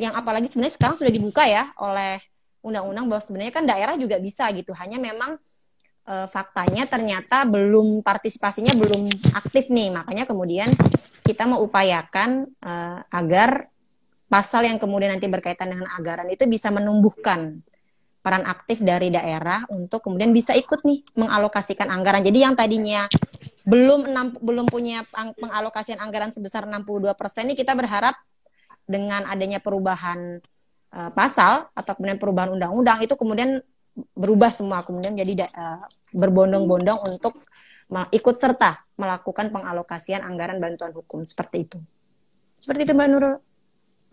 yang 0.00 0.14
apalagi 0.14 0.48
sebenarnya 0.48 0.74
sekarang 0.78 0.96
sudah 0.96 1.12
dibuka 1.12 1.44
ya 1.44 1.74
oleh 1.82 2.22
undang-undang 2.64 3.10
bahwa 3.10 3.22
sebenarnya 3.22 3.52
kan 3.52 3.64
daerah 3.66 3.94
juga 3.98 4.16
bisa 4.22 4.46
gitu. 4.54 4.70
Hanya 4.78 5.02
memang 5.02 5.36
uh, 6.06 6.26
faktanya 6.30 6.86
ternyata 6.86 7.44
belum 7.44 8.00
partisipasinya 8.06 8.72
belum 8.78 9.10
aktif 9.34 9.68
nih. 9.68 9.90
Makanya 9.90 10.24
kemudian 10.24 10.70
kita 11.26 11.50
mengupayakan 11.50 12.46
uh, 12.62 13.02
agar 13.10 13.68
pasal 14.30 14.62
yang 14.62 14.78
kemudian 14.78 15.10
nanti 15.10 15.26
berkaitan 15.26 15.74
dengan 15.74 15.90
anggaran 15.90 16.30
itu 16.30 16.46
bisa 16.46 16.70
menumbuhkan 16.70 17.58
peran 18.20 18.44
aktif 18.44 18.84
dari 18.84 19.08
daerah 19.08 19.64
untuk 19.72 20.04
kemudian 20.04 20.30
bisa 20.30 20.52
ikut 20.52 20.84
nih 20.84 21.00
mengalokasikan 21.16 21.88
anggaran. 21.88 22.20
Jadi 22.20 22.38
yang 22.44 22.52
tadinya 22.52 23.08
belum 23.64 24.12
enam, 24.12 24.26
belum 24.40 24.66
punya 24.68 25.04
pengalokasian 25.40 26.00
anggaran 26.00 26.32
sebesar 26.32 26.68
62% 26.68 27.16
ini 27.48 27.56
kita 27.56 27.72
berharap 27.72 28.16
dengan 28.84 29.24
adanya 29.24 29.62
perubahan 29.62 30.40
uh, 30.92 31.10
pasal 31.16 31.68
atau 31.72 31.92
kemudian 31.96 32.20
perubahan 32.20 32.52
undang-undang 32.52 33.00
itu 33.00 33.14
kemudian 33.16 33.62
berubah 34.16 34.48
semua 34.52 34.80
kemudian 34.84 35.12
jadi 35.16 35.48
uh, 35.50 35.80
berbondong-bondong 36.14 37.00
untuk 37.08 37.40
ikut 37.90 38.36
serta 38.38 38.86
melakukan 38.94 39.50
pengalokasian 39.50 40.22
anggaran 40.22 40.62
bantuan 40.62 40.94
hukum 40.94 41.26
seperti 41.26 41.66
itu. 41.66 41.78
Seperti 42.54 42.86
itu 42.86 42.92
Mbak 42.94 43.08
Nurul 43.10 43.34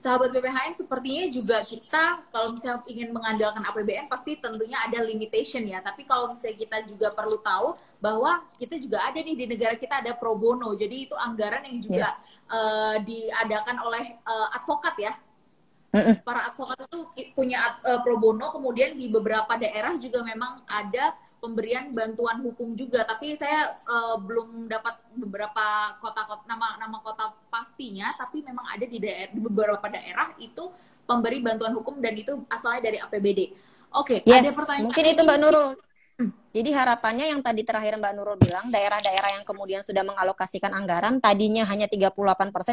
sahabat 0.07 0.31
BPHN 0.31 0.71
sepertinya 0.71 1.27
juga 1.27 1.59
kita 1.67 2.03
kalau 2.31 2.47
misalnya 2.55 2.79
ingin 2.87 3.11
mengandalkan 3.11 3.59
APBN 3.59 4.07
pasti 4.07 4.39
tentunya 4.39 4.79
ada 4.79 5.03
limitation 5.03 5.67
ya. 5.67 5.83
Tapi 5.83 6.07
kalau 6.07 6.31
misalnya 6.31 6.63
kita 6.63 6.77
juga 6.87 7.11
perlu 7.11 7.35
tahu 7.43 7.75
bahwa 7.99 8.39
kita 8.55 8.79
juga 8.79 9.03
ada 9.03 9.19
nih 9.19 9.35
di 9.35 9.45
negara 9.51 9.75
kita 9.75 9.99
ada 9.99 10.15
pro 10.15 10.39
bono. 10.39 10.71
Jadi 10.79 11.11
itu 11.11 11.15
anggaran 11.19 11.67
yang 11.67 11.83
juga 11.83 12.07
yes. 12.07 12.39
uh, 12.47 12.95
diadakan 13.03 13.83
oleh 13.83 14.15
uh, 14.23 14.55
advokat 14.55 14.95
ya. 14.95 15.13
Para 16.23 16.55
advokat 16.55 16.87
itu 16.87 16.99
punya 17.35 17.75
uh, 17.83 17.99
pro 17.99 18.15
bono, 18.15 18.55
kemudian 18.55 18.95
di 18.95 19.11
beberapa 19.11 19.59
daerah 19.59 19.91
juga 19.99 20.23
memang 20.23 20.63
ada 20.71 21.15
pemberian 21.37 21.93
bantuan 21.93 22.41
hukum 22.41 22.73
juga 22.73 23.05
tapi 23.05 23.37
saya 23.37 23.77
uh, 23.85 24.17
belum 24.17 24.65
dapat 24.65 24.97
beberapa 25.13 25.95
kota-kota 26.01 26.43
nama 26.49 26.81
nama 26.81 26.97
kota 27.01 27.33
pastinya 27.53 28.09
tapi 28.17 28.41
memang 28.41 28.65
ada 28.65 28.85
di 28.85 28.97
daerah 28.97 29.29
di 29.29 29.39
beberapa 29.41 29.85
daerah 29.85 30.33
itu 30.41 30.73
pemberi 31.07 31.39
bantuan 31.39 31.71
hukum 31.77 32.03
dan 32.03 32.13
itu 32.19 32.43
asalnya 32.51 32.91
dari 32.91 32.97
APBD. 32.99 33.39
Oke, 33.95 34.19
okay, 34.19 34.27
yes, 34.27 34.43
ada 34.43 34.51
pertanyaan. 34.51 34.85
Mungkin 34.91 35.03
itu 35.07 35.21
Mbak 35.23 35.39
Nurul. 35.39 35.69
Hmm. 36.17 36.31
Jadi 36.51 36.69
harapannya 36.73 37.25
yang 37.31 37.41
tadi 37.45 37.61
terakhir 37.63 37.95
Mbak 37.95 38.13
Nurul 38.17 38.37
bilang 38.41 38.67
daerah-daerah 38.67 39.39
yang 39.39 39.45
kemudian 39.47 39.85
sudah 39.85 40.03
mengalokasikan 40.03 40.73
anggaran 40.75 41.23
tadinya 41.23 41.63
hanya 41.69 41.87
38% 41.87 42.11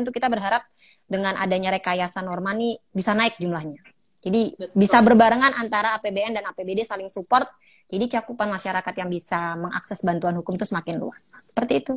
itu 0.09 0.11
kita 0.11 0.27
berharap 0.27 0.67
dengan 1.07 1.39
adanya 1.39 1.71
rekayasa 1.71 2.25
norma 2.25 2.51
nih 2.57 2.81
bisa 2.91 3.15
naik 3.15 3.39
jumlahnya. 3.39 3.79
Jadi 4.25 4.57
Betul. 4.57 4.73
bisa 4.75 4.99
berbarengan 5.05 5.53
antara 5.61 6.01
APBN 6.01 6.41
dan 6.41 6.45
APBD 6.49 6.83
saling 6.83 7.13
support 7.13 7.45
jadi 7.85 8.21
cakupan 8.21 8.49
masyarakat 8.49 8.95
yang 8.97 9.11
bisa 9.13 9.55
mengakses 9.61 10.01
bantuan 10.01 10.35
hukum 10.41 10.57
itu 10.57 10.65
semakin 10.65 10.97
luas. 10.97 11.53
Seperti 11.53 11.85
itu. 11.85 11.95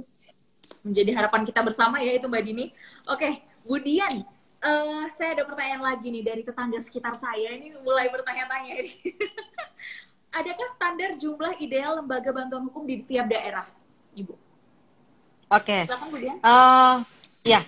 Menjadi 0.84 1.12
harapan 1.16 1.48
kita 1.48 1.64
bersama 1.64 2.04
ya 2.04 2.12
itu 2.20 2.28
Mbak 2.28 2.44
Dini. 2.44 2.66
Oke, 3.08 3.40
Budian, 3.64 4.24
uh, 4.64 5.08
saya 5.16 5.40
ada 5.40 5.44
pertanyaan 5.48 5.84
lagi 5.84 6.12
nih 6.12 6.24
dari 6.28 6.42
tetangga 6.44 6.80
sekitar 6.84 7.16
saya. 7.16 7.56
Ini 7.56 7.80
mulai 7.84 8.12
bertanya-tanya 8.12 8.74
ini. 8.84 8.94
Adakah 10.38 10.70
standar 10.76 11.16
jumlah 11.16 11.56
ideal 11.64 12.04
lembaga 12.04 12.30
bantuan 12.36 12.68
hukum 12.68 12.84
di 12.84 13.02
tiap 13.08 13.32
daerah, 13.32 13.66
Ibu? 14.14 14.36
Oke. 15.48 15.88
Okay. 15.88 16.38
Uh, 16.44 17.00
ya, 17.48 17.64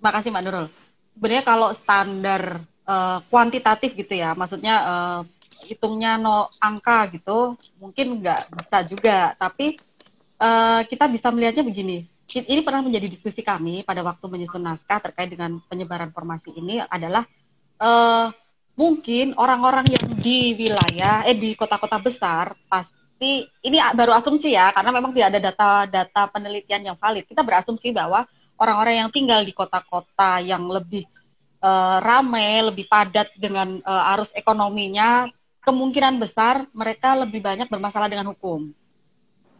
makasih 0.00 0.32
Mbak 0.32 0.42
Nurul. 0.48 0.66
Sebenarnya 1.12 1.44
kalau 1.44 1.68
standar 1.76 2.64
uh, 2.88 3.20
kuantitatif 3.28 3.92
gitu 3.92 4.16
ya, 4.16 4.32
maksudnya 4.32 4.74
uh, 4.80 5.20
hitungnya 5.66 6.18
no 6.18 6.50
angka 6.58 7.12
gitu 7.14 7.54
mungkin 7.78 8.22
nggak 8.22 8.40
bisa 8.52 8.78
juga. 8.86 9.18
Tapi 9.38 9.76
uh, 10.42 10.80
kita 10.86 11.06
bisa 11.08 11.28
melihatnya 11.30 11.64
begini. 11.64 12.06
Ini 12.32 12.64
pernah 12.64 12.80
menjadi 12.80 13.12
diskusi 13.12 13.44
kami 13.44 13.84
pada 13.84 14.00
waktu 14.00 14.24
menyusun 14.24 14.64
naskah 14.64 15.04
terkait 15.04 15.28
dengan 15.28 15.60
penyebaran 15.68 16.08
formasi 16.16 16.56
ini 16.56 16.80
adalah 16.80 17.28
uh, 17.76 18.32
mungkin 18.72 19.36
orang-orang 19.36 19.84
yang 19.92 20.06
di 20.16 20.56
wilayah 20.56 21.28
eh 21.28 21.36
di 21.36 21.52
kota-kota 21.52 22.00
besar 22.00 22.56
pasti 22.72 23.44
ini 23.44 23.76
baru 23.92 24.16
asumsi 24.16 24.56
ya 24.56 24.72
karena 24.72 24.96
memang 24.96 25.12
tidak 25.12 25.28
ada 25.36 25.40
data-data 25.52 26.22
penelitian 26.32 26.88
yang 26.88 26.96
valid. 26.96 27.28
Kita 27.28 27.44
berasumsi 27.44 27.92
bahwa 27.92 28.24
orang-orang 28.56 29.04
yang 29.04 29.10
tinggal 29.12 29.44
di 29.44 29.52
kota-kota 29.52 30.40
yang 30.40 30.64
lebih 30.72 31.04
uh, 31.62 31.98
ramai 32.00 32.64
lebih 32.64 32.88
padat 32.90 33.28
dengan 33.38 33.76
uh, 33.84 34.12
arus 34.16 34.32
ekonominya 34.32 35.30
kemungkinan 35.62 36.18
besar 36.18 36.66
mereka 36.74 37.14
lebih 37.14 37.40
banyak 37.42 37.70
bermasalah 37.70 38.10
dengan 38.10 38.30
hukum. 38.34 38.74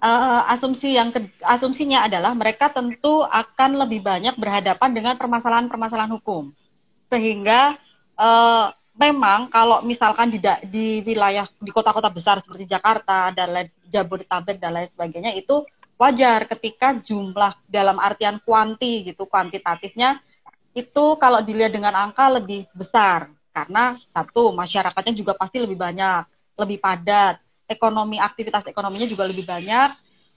Uh, 0.03 0.43
asumsi 0.51 0.99
yang 0.99 1.15
ke, 1.15 1.23
asumsinya 1.47 2.11
adalah 2.11 2.35
mereka 2.35 2.67
tentu 2.67 3.23
akan 3.23 3.87
lebih 3.87 4.03
banyak 4.03 4.35
berhadapan 4.35 4.91
dengan 4.91 5.15
permasalahan-permasalahan 5.15 6.11
hukum, 6.19 6.51
sehingga 7.07 7.79
uh, 8.19 8.75
memang 8.99 9.47
kalau 9.47 9.81
misalkan 9.87 10.29
di, 10.29 10.43
di 10.69 11.07
wilayah 11.07 11.47
di 11.63 11.71
kota-kota 11.71 12.11
besar 12.11 12.43
seperti 12.43 12.67
Jakarta 12.67 13.31
dan 13.31 13.55
lain 13.55 13.69
Jabodetabek 13.89 14.59
dan 14.59 14.75
lain 14.75 14.89
sebagainya 14.91 15.33
itu 15.39 15.63
wajar 15.97 16.51
ketika 16.51 16.99
jumlah 16.99 17.55
dalam 17.71 17.97
artian 18.03 18.43
kuanti 18.43 19.07
gitu 19.07 19.25
kuantitatifnya 19.31 20.21
itu 20.75 21.05
kalau 21.21 21.41
dilihat 21.45 21.73
dengan 21.73 21.95
angka 21.95 22.27
lebih 22.43 22.67
besar 22.75 23.31
karena 23.53 23.93
satu 23.93 24.57
masyarakatnya 24.57 25.13
juga 25.13 25.37
pasti 25.37 25.61
lebih 25.61 25.77
banyak, 25.77 26.25
lebih 26.57 26.81
padat, 26.81 27.39
ekonomi 27.69 28.17
aktivitas 28.21 28.69
ekonominya 28.69 29.09
juga 29.09 29.29
lebih 29.29 29.45
banyak, 29.45 29.93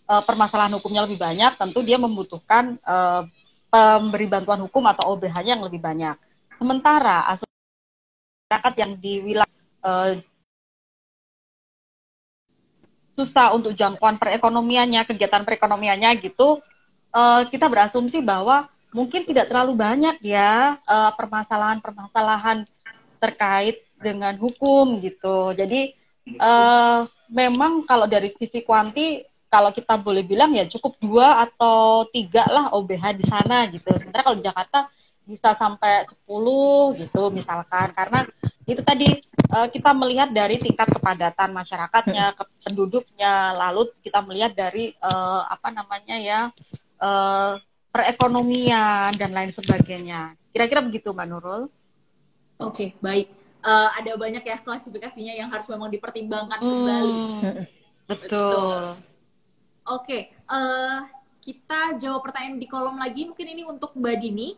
uh, 0.08 0.24
permasalahan 0.24 0.76
hukumnya 0.78 1.04
lebih 1.04 1.20
banyak, 1.20 1.56
tentu 1.60 1.80
dia 1.82 2.00
membutuhkan 2.00 2.80
uh, 2.86 3.24
pemberi 3.72 4.28
bantuan 4.30 4.62
hukum 4.64 4.84
atau 4.88 5.16
OBH-nya 5.16 5.60
yang 5.60 5.66
lebih 5.66 5.84
banyak. 5.84 6.16
Sementara 6.56 7.28
masyarakat 8.48 8.74
yang 8.80 8.92
di 8.96 9.14
wilayah 9.20 9.64
uh, 9.84 10.14
susah 13.16 13.56
untuk 13.56 13.76
jangkauan 13.76 14.20
perekonomiannya, 14.20 15.08
kegiatan 15.08 15.44
perekonomiannya 15.44 16.20
gitu, 16.24 16.60
uh, 17.12 17.42
kita 17.48 17.68
berasumsi 17.68 18.20
bahwa 18.24 18.68
mungkin 18.96 19.28
tidak 19.28 19.52
terlalu 19.52 19.76
banyak 19.76 20.24
ya 20.24 20.80
permasalahan-permasalahan 21.20 22.64
terkait 23.26 23.82
dengan 23.98 24.38
hukum 24.38 25.02
gitu. 25.02 25.52
Jadi 25.58 25.98
uh, 26.38 27.10
memang 27.30 27.86
kalau 27.90 28.06
dari 28.06 28.30
sisi 28.30 28.62
kuanti 28.62 29.26
kalau 29.50 29.72
kita 29.72 29.96
boleh 29.98 30.22
bilang 30.22 30.52
ya 30.52 30.68
cukup 30.68 31.00
dua 31.00 31.48
atau 31.48 32.06
tiga 32.12 32.44
lah 32.46 32.76
OBH 32.76 33.06
di 33.18 33.26
sana 33.26 33.66
gitu. 33.72 33.90
Sementara 33.98 34.26
kalau 34.28 34.38
di 34.38 34.46
Jakarta 34.46 34.80
bisa 35.26 35.58
sampai 35.58 36.06
10 36.06 37.02
gitu 37.02 37.34
misalkan 37.34 37.90
karena 37.98 38.30
itu 38.70 38.82
tadi 38.82 39.10
uh, 39.54 39.70
kita 39.70 39.94
melihat 39.94 40.30
dari 40.34 40.58
tingkat 40.58 40.90
kepadatan 40.90 41.54
masyarakatnya, 41.54 42.34
ke 42.34 42.44
penduduknya, 42.66 43.54
lalu 43.54 43.94
kita 44.02 44.26
melihat 44.26 44.58
dari 44.58 44.94
uh, 45.02 45.46
apa 45.46 45.70
namanya 45.70 46.18
ya 46.18 46.40
uh, 46.98 47.62
perekonomian 47.94 49.14
dan 49.14 49.32
lain 49.38 49.54
sebagainya. 49.54 50.34
Kira-kira 50.50 50.82
begitu 50.82 51.14
Mbak 51.14 51.28
Nurul? 51.30 51.70
Oke, 52.56 52.72
okay, 52.72 52.90
baik. 53.04 53.28
Uh, 53.66 53.90
ada 53.98 54.14
banyak 54.14 54.46
ya 54.46 54.62
klasifikasinya 54.62 55.34
yang 55.34 55.50
harus 55.50 55.66
memang 55.66 55.90
dipertimbangkan 55.90 56.60
hmm, 56.62 56.70
kembali. 56.70 57.14
Betul. 58.06 58.30
betul. 58.30 58.84
Oke, 59.86 60.02
okay, 60.02 60.22
uh, 60.46 61.06
kita 61.42 61.98
jawab 61.98 62.26
pertanyaan 62.26 62.62
di 62.62 62.70
kolom 62.70 62.98
lagi. 63.02 63.26
Mungkin 63.26 63.48
ini 63.50 63.64
untuk 63.66 63.94
Mbak 63.98 64.16
Dini. 64.22 64.50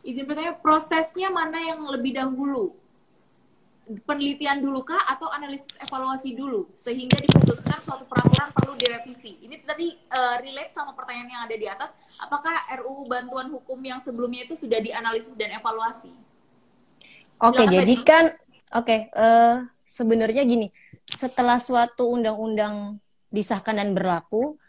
Izin 0.00 0.24
bertanya, 0.24 0.56
prosesnya 0.56 1.28
mana 1.28 1.60
yang 1.60 1.84
lebih 1.92 2.16
dahulu? 2.16 2.80
penelitian 4.06 4.62
dulu 4.62 4.86
kah 4.86 5.02
atau 5.10 5.26
analisis 5.34 5.74
evaluasi 5.82 6.38
dulu 6.38 6.70
sehingga 6.78 7.18
diputuskan 7.18 7.82
suatu 7.82 8.06
peraturan 8.06 8.54
perlu 8.54 8.78
direvisi. 8.78 9.34
Ini 9.42 9.66
tadi 9.66 9.90
uh, 10.14 10.38
relate 10.38 10.70
sama 10.70 10.94
pertanyaan 10.94 11.30
yang 11.30 11.42
ada 11.42 11.56
di 11.58 11.66
atas, 11.66 11.90
apakah 12.22 12.54
RUU 12.78 13.10
bantuan 13.10 13.50
hukum 13.50 13.78
yang 13.82 13.98
sebelumnya 13.98 14.46
itu 14.46 14.54
sudah 14.54 14.78
dianalisis 14.78 15.34
dan 15.34 15.50
evaluasi? 15.58 16.14
Oke, 17.40 17.64
okay, 17.64 17.66
jadi 17.72 17.94
kan 18.04 18.24
oke 18.76 18.84
okay, 18.84 18.98
uh, 19.16 19.24
eh, 19.24 19.54
sebenarnya 19.88 20.44
gini, 20.44 20.68
setelah 21.08 21.56
suatu 21.56 22.12
undang-undang 22.12 23.00
disahkan 23.32 23.80
dan 23.80 23.96
berlaku, 23.96 24.60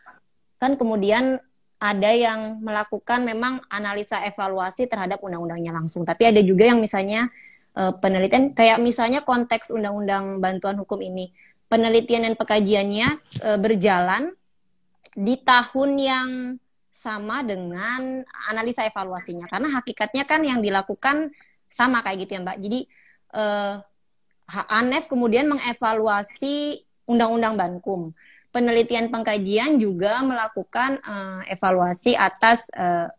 kan 0.56 0.80
kemudian 0.80 1.44
ada 1.82 2.12
yang 2.16 2.64
melakukan 2.64 3.28
memang 3.28 3.60
analisa 3.68 4.24
evaluasi 4.24 4.88
terhadap 4.88 5.20
undang-undangnya 5.20 5.76
langsung, 5.76 6.08
tapi 6.08 6.32
ada 6.32 6.40
juga 6.40 6.72
yang 6.72 6.80
misalnya 6.80 7.28
uh, 7.76 7.92
penelitian 8.00 8.56
kayak 8.56 8.80
misalnya 8.80 9.20
konteks 9.28 9.76
undang-undang 9.76 10.40
bantuan 10.40 10.80
hukum 10.80 11.04
ini. 11.04 11.36
Penelitian 11.68 12.28
dan 12.28 12.36
pekajiannya 12.36 13.08
uh, 13.48 13.60
berjalan 13.60 14.32
di 15.12 15.36
tahun 15.40 15.92
yang 16.00 16.30
sama 16.92 17.44
dengan 17.44 18.24
analisa 18.52 18.84
evaluasinya. 18.88 19.48
Karena 19.48 19.76
hakikatnya 19.76 20.24
kan 20.24 20.44
yang 20.44 20.60
dilakukan 20.60 21.32
sama 21.72 22.04
kayak 22.04 22.28
gitu 22.28 22.32
ya 22.36 22.44
Mbak. 22.44 22.58
Jadi 22.60 22.80
uh, 23.40 23.80
ANEF 24.52 25.08
kemudian 25.08 25.48
mengevaluasi 25.48 26.84
undang-undang 27.08 27.56
Bankum. 27.56 28.12
Penelitian 28.52 29.08
pengkajian 29.08 29.80
juga 29.80 30.20
melakukan 30.28 31.00
uh, 31.08 31.40
evaluasi 31.48 32.20
atas 32.20 32.68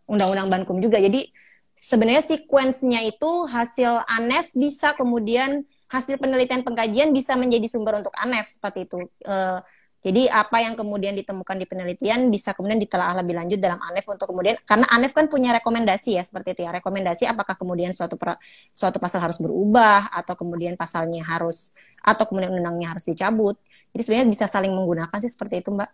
undang-undang 0.04 0.46
uh, 0.46 0.52
Bankum 0.52 0.76
juga. 0.76 1.00
Jadi 1.00 1.32
sebenarnya 1.72 2.20
sequence-nya 2.20 3.00
itu 3.08 3.48
hasil 3.48 4.04
ANEF 4.04 4.52
bisa 4.52 4.92
kemudian 4.92 5.64
hasil 5.88 6.20
penelitian 6.20 6.60
pengkajian 6.60 7.16
bisa 7.16 7.32
menjadi 7.32 7.64
sumber 7.68 8.04
untuk 8.04 8.12
ANEF 8.20 8.52
seperti 8.52 8.84
itu. 8.84 9.08
Uh, 9.24 9.64
jadi 10.02 10.26
apa 10.34 10.58
yang 10.58 10.74
kemudian 10.74 11.14
ditemukan 11.14 11.62
di 11.62 11.66
penelitian 11.70 12.26
bisa 12.26 12.50
kemudian 12.50 12.82
ditelaah 12.82 13.22
lebih 13.22 13.38
lanjut 13.38 13.62
dalam 13.62 13.78
ANEF 13.78 14.10
untuk 14.10 14.26
kemudian 14.34 14.58
karena 14.66 14.82
ANEF 14.90 15.14
kan 15.14 15.30
punya 15.30 15.54
rekomendasi 15.54 16.18
ya 16.18 16.26
seperti 16.26 16.58
itu 16.58 16.60
ya. 16.66 16.74
Rekomendasi 16.74 17.30
apakah 17.30 17.54
kemudian 17.54 17.94
suatu 17.94 18.18
per, 18.18 18.34
suatu 18.74 18.98
pasal 18.98 19.22
harus 19.22 19.38
berubah 19.38 20.10
atau 20.10 20.34
kemudian 20.34 20.74
pasalnya 20.74 21.22
harus 21.22 21.78
atau 22.02 22.26
kemudian 22.26 22.50
undangnya 22.50 22.90
harus 22.90 23.06
dicabut. 23.06 23.54
Jadi 23.94 24.02
sebenarnya 24.02 24.28
bisa 24.34 24.44
saling 24.50 24.74
menggunakan 24.74 25.18
sih 25.22 25.30
seperti 25.30 25.62
itu, 25.62 25.70
Mbak. 25.70 25.90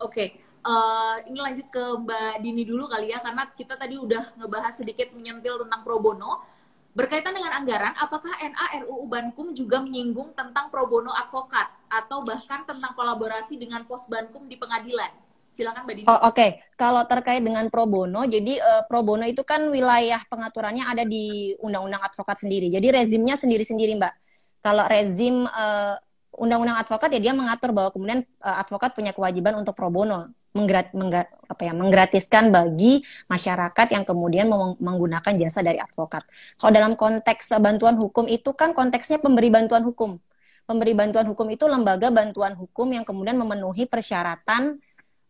Oke. 0.00 0.08
Okay 0.08 0.28
uh, 0.64 1.16
ini 1.24 1.38
lanjut 1.40 1.66
ke 1.72 1.82
Mbak 2.04 2.34
Dini 2.44 2.62
dulu 2.64 2.88
kali 2.88 3.12
ya 3.12 3.18
karena 3.24 3.48
kita 3.52 3.74
tadi 3.76 3.96
udah 3.96 4.36
ngebahas 4.36 4.74
sedikit 4.76 5.12
menyentil 5.12 5.64
tentang 5.66 5.80
pro 5.84 6.00
bono. 6.00 6.44
Berkaitan 6.90 7.30
dengan 7.30 7.54
anggaran, 7.54 7.94
apakah 7.94 8.34
NA 8.42 8.82
RUU 8.82 9.06
Bankum 9.06 9.54
juga 9.54 9.78
menyinggung 9.78 10.34
tentang 10.34 10.74
pro 10.74 10.90
bono 10.90 11.14
advokat 11.14 11.70
atau 11.86 12.26
bahkan 12.26 12.66
tentang 12.66 12.98
kolaborasi 12.98 13.54
dengan 13.54 13.86
pos 13.86 14.10
Bankum 14.10 14.50
di 14.50 14.58
pengadilan? 14.58 15.10
Silakan 15.54 15.86
Mbak 15.86 15.94
Dini. 15.94 16.06
Oh, 16.06 16.14
Oke, 16.14 16.34
okay. 16.34 16.50
kalau 16.74 17.02
terkait 17.06 17.42
dengan 17.42 17.66
pro 17.70 17.86
bono, 17.86 18.26
jadi 18.26 18.58
uh, 18.58 18.82
pro 18.90 19.06
bono 19.06 19.22
itu 19.22 19.42
kan 19.46 19.66
wilayah 19.70 20.18
pengaturannya 20.26 20.82
ada 20.86 21.02
di 21.06 21.54
Undang-Undang 21.62 22.02
Advokat 22.06 22.42
sendiri. 22.42 22.70
Jadi 22.70 22.86
rezimnya 22.90 23.34
sendiri-sendiri 23.38 23.94
Mbak. 23.98 24.14
Kalau 24.62 24.86
rezim 24.86 25.46
uh, 25.46 25.94
Undang-Undang 26.38 26.78
Advokat 26.86 27.10
ya 27.14 27.20
dia 27.22 27.34
mengatur 27.34 27.70
bahwa 27.74 27.90
kemudian 27.94 28.22
uh, 28.42 28.56
advokat 28.62 28.94
punya 28.94 29.10
kewajiban 29.10 29.58
untuk 29.58 29.74
pro 29.74 29.90
bono 29.90 30.30
menggrat, 30.50 30.90
menggat, 30.90 31.30
apa 31.46 31.62
ya, 31.62 31.72
menggratiskan 31.74 32.50
bagi 32.50 33.02
masyarakat 33.30 33.86
yang 33.94 34.02
kemudian 34.02 34.50
menggunakan 34.78 35.32
jasa 35.38 35.62
dari 35.62 35.78
advokat. 35.78 36.26
Kalau 36.58 36.72
dalam 36.74 36.98
konteks 36.98 37.54
bantuan 37.62 37.94
hukum 37.98 38.26
itu 38.26 38.50
kan 38.54 38.74
konteksnya 38.74 39.22
pemberi 39.22 39.50
bantuan 39.50 39.86
hukum. 39.86 40.18
Pemberi 40.66 40.94
bantuan 40.94 41.26
hukum 41.26 41.46
itu 41.50 41.66
lembaga 41.66 42.10
bantuan 42.14 42.54
hukum 42.54 42.90
yang 42.94 43.02
kemudian 43.02 43.34
memenuhi 43.38 43.90
persyaratan 43.90 44.78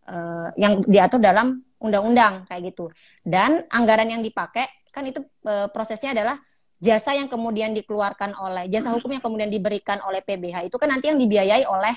uh, 0.08 0.48
yang 0.56 0.84
diatur 0.84 1.20
dalam 1.20 1.64
undang-undang 1.80 2.44
kayak 2.48 2.72
gitu. 2.72 2.92
Dan 3.24 3.64
anggaran 3.72 4.08
yang 4.08 4.20
dipakai 4.20 4.68
kan 4.92 5.04
itu 5.08 5.24
uh, 5.48 5.68
prosesnya 5.72 6.12
adalah 6.12 6.36
jasa 6.80 7.12
yang 7.12 7.28
kemudian 7.28 7.76
dikeluarkan 7.76 8.32
oleh 8.40 8.64
jasa 8.72 8.88
hukum 8.92 9.12
yang 9.12 9.20
kemudian 9.20 9.52
diberikan 9.52 10.00
oleh 10.08 10.24
PBH 10.24 10.72
itu 10.72 10.76
kan 10.80 10.88
nanti 10.88 11.12
yang 11.12 11.20
dibiayai 11.20 11.68
oleh 11.68 11.92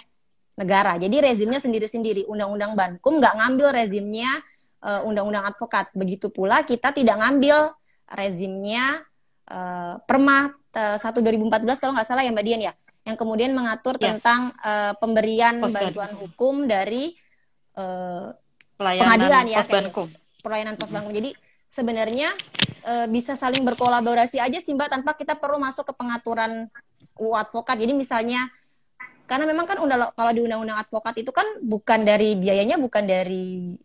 negara. 0.53 0.97
Jadi 1.01 1.21
rezimnya 1.21 1.57
sendiri-sendiri. 1.57 2.29
Undang-undang 2.29 2.77
Bankum 2.77 3.17
nggak 3.17 3.33
ngambil 3.41 3.67
rezimnya 3.73 4.29
uh, 4.83 5.01
undang-undang 5.07 5.47
advokat. 5.49 5.89
Begitu 5.97 6.29
pula 6.29 6.61
kita 6.61 6.93
tidak 6.93 7.17
ngambil 7.17 7.73
rezimnya 8.11 9.01
uh, 9.49 9.97
Perma 10.05 10.53
uh, 10.75 10.97
1 10.99 11.01
2014 11.01 11.81
kalau 11.81 11.93
nggak 11.97 12.07
salah 12.07 12.21
ya 12.21 12.29
Mbak 12.29 12.45
Dian 12.45 12.61
ya, 12.61 12.73
yang 13.07 13.17
kemudian 13.17 13.51
mengatur 13.55 13.97
ya. 13.97 14.13
tentang 14.13 14.53
uh, 14.61 14.93
pemberian 15.01 15.57
Post 15.63 15.73
bantuan 15.73 16.11
hukum 16.13 16.55
dari 16.69 17.17
uh, 17.79 18.29
pengadilan 18.77 19.45
ya, 19.49 19.63
gitu. 19.65 20.05
pelayanan 20.43 20.75
pos 20.75 20.91
bankum. 20.91 21.15
Jadi 21.15 21.31
sebenarnya 21.71 22.35
uh, 22.85 23.07
bisa 23.09 23.33
saling 23.33 23.65
berkolaborasi 23.65 24.37
aja 24.37 24.59
sih 24.59 24.75
Mbak 24.75 24.89
tanpa 24.99 25.17
kita 25.17 25.39
perlu 25.39 25.57
masuk 25.57 25.89
ke 25.89 25.93
pengaturan 25.95 26.67
UU 27.17 27.33
advokat. 27.33 27.79
Jadi 27.79 27.93
misalnya 27.95 28.45
karena 29.23 29.45
memang 29.47 29.65
kan 29.65 29.77
undang 29.79 30.11
kalau 30.13 30.31
di 30.35 30.41
undang-undang 30.43 30.77
advokat 30.79 31.15
itu 31.23 31.31
kan 31.31 31.45
bukan 31.63 32.03
dari 32.03 32.35
biayanya 32.35 32.75
bukan 32.75 33.03
dari 33.07 33.75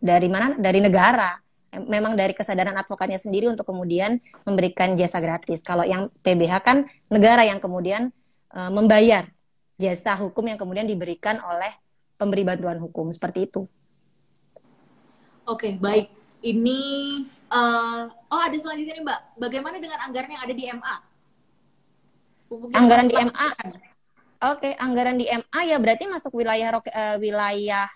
dari 0.00 0.28
mana 0.30 0.56
dari 0.56 0.80
negara. 0.80 1.36
Memang 1.68 2.16
dari 2.16 2.32
kesadaran 2.32 2.72
advokatnya 2.80 3.20
sendiri 3.20 3.44
untuk 3.44 3.68
kemudian 3.68 4.16
memberikan 4.48 4.96
jasa 4.96 5.20
gratis. 5.20 5.60
Kalau 5.60 5.84
yang 5.84 6.08
PBH 6.24 6.54
kan 6.64 6.88
negara 7.12 7.44
yang 7.44 7.60
kemudian 7.60 8.08
uh, 8.56 8.72
membayar 8.72 9.28
jasa 9.76 10.16
hukum 10.16 10.48
yang 10.48 10.56
kemudian 10.56 10.88
diberikan 10.88 11.36
oleh 11.44 11.70
pemberi 12.16 12.48
bantuan 12.48 12.80
hukum. 12.80 13.12
Seperti 13.12 13.52
itu. 13.52 13.68
Oke 15.44 15.76
baik. 15.76 16.08
Ini 16.40 16.80
uh, 17.52 18.08
oh 18.08 18.40
ada 18.40 18.56
selanjutnya 18.56 18.96
nih 18.96 19.04
mbak. 19.04 19.20
Bagaimana 19.36 19.76
dengan 19.76 20.00
anggaran 20.00 20.32
yang 20.32 20.42
ada 20.42 20.54
di 20.56 20.64
MA 20.72 20.96
anggaran 22.72 23.06
di 23.08 23.16
MA 23.16 23.48
Oke, 24.38 24.70
okay, 24.70 24.72
anggaran 24.78 25.18
di 25.18 25.26
MA 25.26 25.60
ya 25.66 25.82
berarti 25.82 26.06
masuk 26.06 26.38
wilayah 26.38 26.70
uh, 26.78 27.18
wilayah 27.18 27.90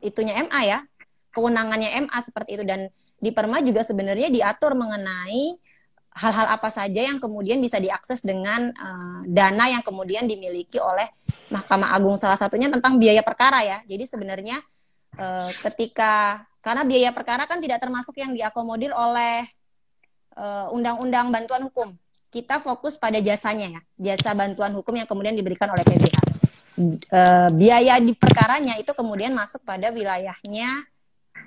itunya 0.00 0.32
MA 0.48 0.60
ya. 0.64 0.78
Kewenangannya 1.36 2.08
MA 2.08 2.18
seperti 2.24 2.56
itu 2.56 2.64
dan 2.64 2.88
di 3.20 3.28
Perma 3.36 3.60
juga 3.60 3.84
sebenarnya 3.84 4.32
diatur 4.32 4.72
mengenai 4.72 5.60
hal-hal 6.16 6.48
apa 6.48 6.72
saja 6.72 7.04
yang 7.04 7.20
kemudian 7.20 7.60
bisa 7.60 7.76
diakses 7.76 8.24
dengan 8.24 8.72
uh, 8.80 9.20
dana 9.28 9.68
yang 9.68 9.84
kemudian 9.84 10.24
dimiliki 10.24 10.80
oleh 10.80 11.04
Mahkamah 11.52 11.92
Agung 11.92 12.16
salah 12.16 12.40
satunya 12.40 12.72
tentang 12.72 12.96
biaya 12.96 13.20
perkara 13.20 13.60
ya. 13.60 13.84
Jadi 13.84 14.08
sebenarnya 14.08 14.56
uh, 15.20 15.52
ketika 15.68 16.48
karena 16.64 16.88
biaya 16.88 17.12
perkara 17.12 17.44
kan 17.44 17.60
tidak 17.60 17.84
termasuk 17.84 18.16
yang 18.16 18.32
diakomodir 18.32 18.96
oleh 18.96 19.44
undang-undang 20.72 21.28
uh, 21.28 21.32
bantuan 21.32 21.64
hukum 21.64 21.88
kita 22.36 22.60
fokus 22.60 23.00
pada 23.00 23.16
jasanya 23.16 23.80
ya, 23.80 23.80
jasa 24.12 24.36
bantuan 24.36 24.68
hukum 24.76 24.92
yang 24.92 25.08
kemudian 25.08 25.32
diberikan 25.32 25.72
oleh 25.72 25.80
PBH. 25.80 26.16
E, 26.76 26.84
eh, 27.08 27.48
biaya 27.56 27.96
di 27.96 28.12
perkaranya 28.12 28.76
itu 28.76 28.92
kemudian 28.92 29.32
masuk 29.32 29.64
pada 29.64 29.88
wilayahnya 29.88 30.68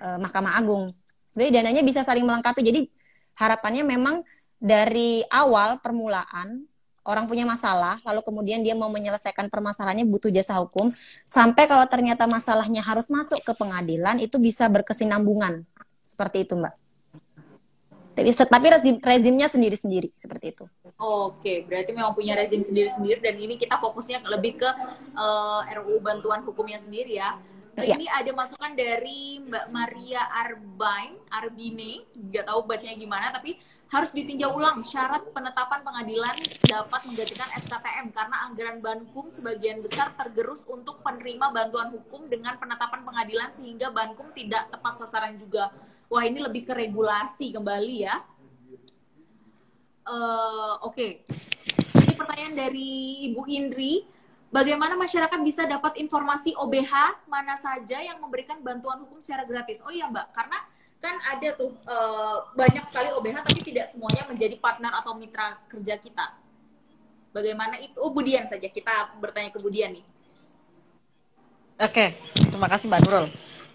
e, 0.02 0.08
Mahkamah 0.18 0.58
Agung. 0.58 0.90
Sebenarnya 1.30 1.62
dananya 1.62 1.86
bisa 1.86 2.02
saling 2.02 2.26
melengkapi. 2.26 2.66
Jadi 2.66 2.90
harapannya 3.38 3.86
memang 3.86 4.26
dari 4.58 5.22
awal 5.30 5.78
permulaan 5.78 6.66
orang 7.06 7.30
punya 7.30 7.46
masalah, 7.46 8.02
lalu 8.02 8.26
kemudian 8.26 8.66
dia 8.66 8.74
mau 8.74 8.90
menyelesaikan 8.90 9.54
permasalahannya 9.54 10.10
butuh 10.10 10.34
jasa 10.34 10.58
hukum, 10.58 10.90
sampai 11.26 11.70
kalau 11.70 11.86
ternyata 11.86 12.26
masalahnya 12.26 12.82
harus 12.82 13.10
masuk 13.14 13.42
ke 13.46 13.54
pengadilan 13.54 14.18
itu 14.18 14.42
bisa 14.42 14.66
berkesinambungan 14.70 15.66
seperti 16.06 16.46
itu 16.46 16.58
mbak 16.58 16.89
tapi 18.20 18.50
tapi 18.60 18.66
rezim 18.76 18.96
rezimnya 19.00 19.48
sendiri-sendiri 19.48 20.10
seperti 20.14 20.52
itu 20.52 20.66
Oke, 21.00 21.64
berarti 21.64 21.96
memang 21.96 22.12
punya 22.12 22.36
rezim 22.36 22.60
sendiri-sendiri 22.60 23.24
dan 23.24 23.40
ini 23.40 23.56
kita 23.56 23.80
fokusnya 23.80 24.20
lebih 24.36 24.60
ke 24.60 24.68
uh, 25.16 25.64
eh, 25.64 25.80
RUU 25.80 26.04
bantuan 26.04 26.44
hukumnya 26.44 26.76
sendiri 26.76 27.16
ya. 27.16 27.40
Ya. 27.80 27.96
Ini 27.96 28.12
ada 28.12 28.28
masukan 28.36 28.76
dari 28.76 29.40
Mbak 29.40 29.72
Maria 29.72 30.28
Arbain, 30.28 31.16
Arbine, 31.32 32.04
nggak 32.12 32.52
tahu 32.52 32.68
bacanya 32.68 33.00
gimana, 33.00 33.32
tapi 33.32 33.56
harus 33.90 34.12
ditinjau 34.12 34.54
ulang 34.54 34.84
syarat 34.84 35.24
penetapan 35.32 35.82
pengadilan 35.88 36.36
dapat 36.68 37.02
menggantikan 37.08 37.48
SKTM 37.64 38.12
karena 38.12 38.38
anggaran 38.52 38.78
Bankum 38.84 39.32
sebagian 39.32 39.80
besar 39.80 40.12
tergerus 40.20 40.68
untuk 40.68 41.00
penerima 41.00 41.56
bantuan 41.56 41.96
hukum 41.96 42.28
dengan 42.28 42.60
penetapan 42.60 43.08
pengadilan 43.08 43.50
sehingga 43.56 43.90
Bankum 43.96 44.30
tidak 44.36 44.68
tepat 44.68 45.00
sasaran 45.00 45.40
juga. 45.40 45.72
Wah 46.10 46.26
ini 46.26 46.42
lebih 46.42 46.66
ke 46.66 46.74
regulasi 46.74 47.54
kembali 47.54 47.96
ya 48.04 48.18
uh, 50.10 50.74
oke. 50.84 50.96
Okay. 50.98 51.12
Ini 52.06 52.14
pertanyaan 52.18 52.56
dari 52.58 52.90
Ibu 53.32 53.42
Indri. 53.48 53.94
Bagaimana 54.50 54.98
masyarakat 54.98 55.38
bisa 55.46 55.70
dapat 55.70 56.02
informasi 56.02 56.58
OBH 56.58 57.22
mana 57.30 57.54
saja 57.62 58.02
yang 58.02 58.18
memberikan 58.18 58.58
bantuan 58.66 59.06
hukum 59.06 59.22
secara 59.22 59.46
gratis? 59.46 59.78
Oh 59.86 59.94
iya 59.94 60.10
Mbak, 60.10 60.34
karena 60.34 60.58
kan 61.00 61.16
ada 61.22 61.54
tuh 61.54 61.78
uh, 61.86 62.50
banyak 62.58 62.82
sekali 62.82 63.14
OBH 63.14 63.46
tapi 63.46 63.62
tidak 63.62 63.86
semuanya 63.94 64.26
menjadi 64.26 64.58
partner 64.58 65.06
atau 65.06 65.14
mitra 65.14 65.54
kerja 65.70 66.02
kita. 66.02 66.34
Bagaimana 67.30 67.78
itu? 67.78 68.02
Oh 68.02 68.10
Budian 68.10 68.50
saja 68.50 68.66
kita 68.66 69.22
bertanya 69.22 69.54
ke 69.54 69.62
Budian 69.62 69.94
nih. 69.94 70.06
Oke, 71.80 72.18
terima 72.34 72.66
kasih 72.66 72.90
Mbak 72.90 73.02
Nurul. 73.06 73.30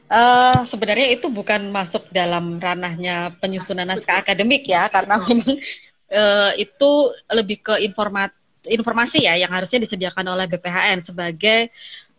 Uh, 0.04 0.68
sebenarnya 0.68 1.16
itu 1.16 1.32
bukan 1.32 1.72
masuk 1.72 2.06
dalam 2.12 2.60
ranahnya 2.60 3.32
penyusunan 3.40 3.88
naskah 3.88 4.20
akademik 4.20 4.68
ya, 4.68 4.86
karena 4.92 5.16
memang 5.24 5.56
uh, 6.12 6.52
itu 6.60 6.90
lebih 7.32 7.64
ke 7.64 7.74
informat 7.82 8.30
informasi 8.64 9.28
ya 9.28 9.36
yang 9.36 9.52
harusnya 9.52 9.84
disediakan 9.84 10.24
oleh 10.36 10.48
BPHN 10.48 11.04
sebagai 11.04 11.68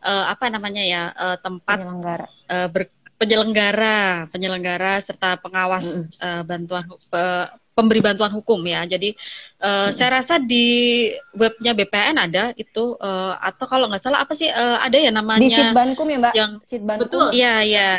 uh, 0.05 0.29
apa 0.29 0.49
namanya 0.49 0.83
ya 0.85 1.03
uh, 1.13 1.37
tempat 1.41 1.81
penyelenggara 1.81 2.25
uh, 2.49 2.67
ber, 2.69 2.83
penyelenggara 3.17 3.97
penyelenggara 4.29 5.01
serta 5.01 5.41
pengawas 5.41 5.85
mm. 5.89 6.05
uh, 6.21 6.43
bantuan 6.45 6.85
uh, 6.89 7.49
pemberi 7.75 7.99
bantuan 7.99 8.31
hukum 8.31 8.63
ya. 8.63 8.87
Jadi 8.87 9.13
uh, 9.59 9.91
mm. 9.91 9.99
saya 9.99 10.23
rasa 10.23 10.39
di 10.39 11.11
webnya 11.35 11.75
BPN 11.75 12.15
ada 12.15 12.55
itu 12.55 12.95
uh, 12.97 13.35
atau 13.37 13.67
kalau 13.67 13.91
nggak 13.91 14.01
salah 14.01 14.23
apa 14.23 14.31
sih 14.33 14.47
uh, 14.47 14.79
ada 14.79 14.95
ya 14.95 15.11
namanya 15.11 15.43
di 15.43 15.51
Sitbankum 15.51 16.07
ya 16.07 16.17
Mbak? 16.23 16.33
Yang 16.33 16.51
Sitbankum. 16.63 17.29
Iya 17.35 17.55
iya. 17.67 17.89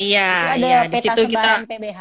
Iya, 0.00 0.56
ada 0.56 0.64
iya, 0.64 0.78
peta 0.88 0.96
di 0.96 1.08
situ 1.12 1.22
kita 1.28 1.52
PBH. 1.68 2.00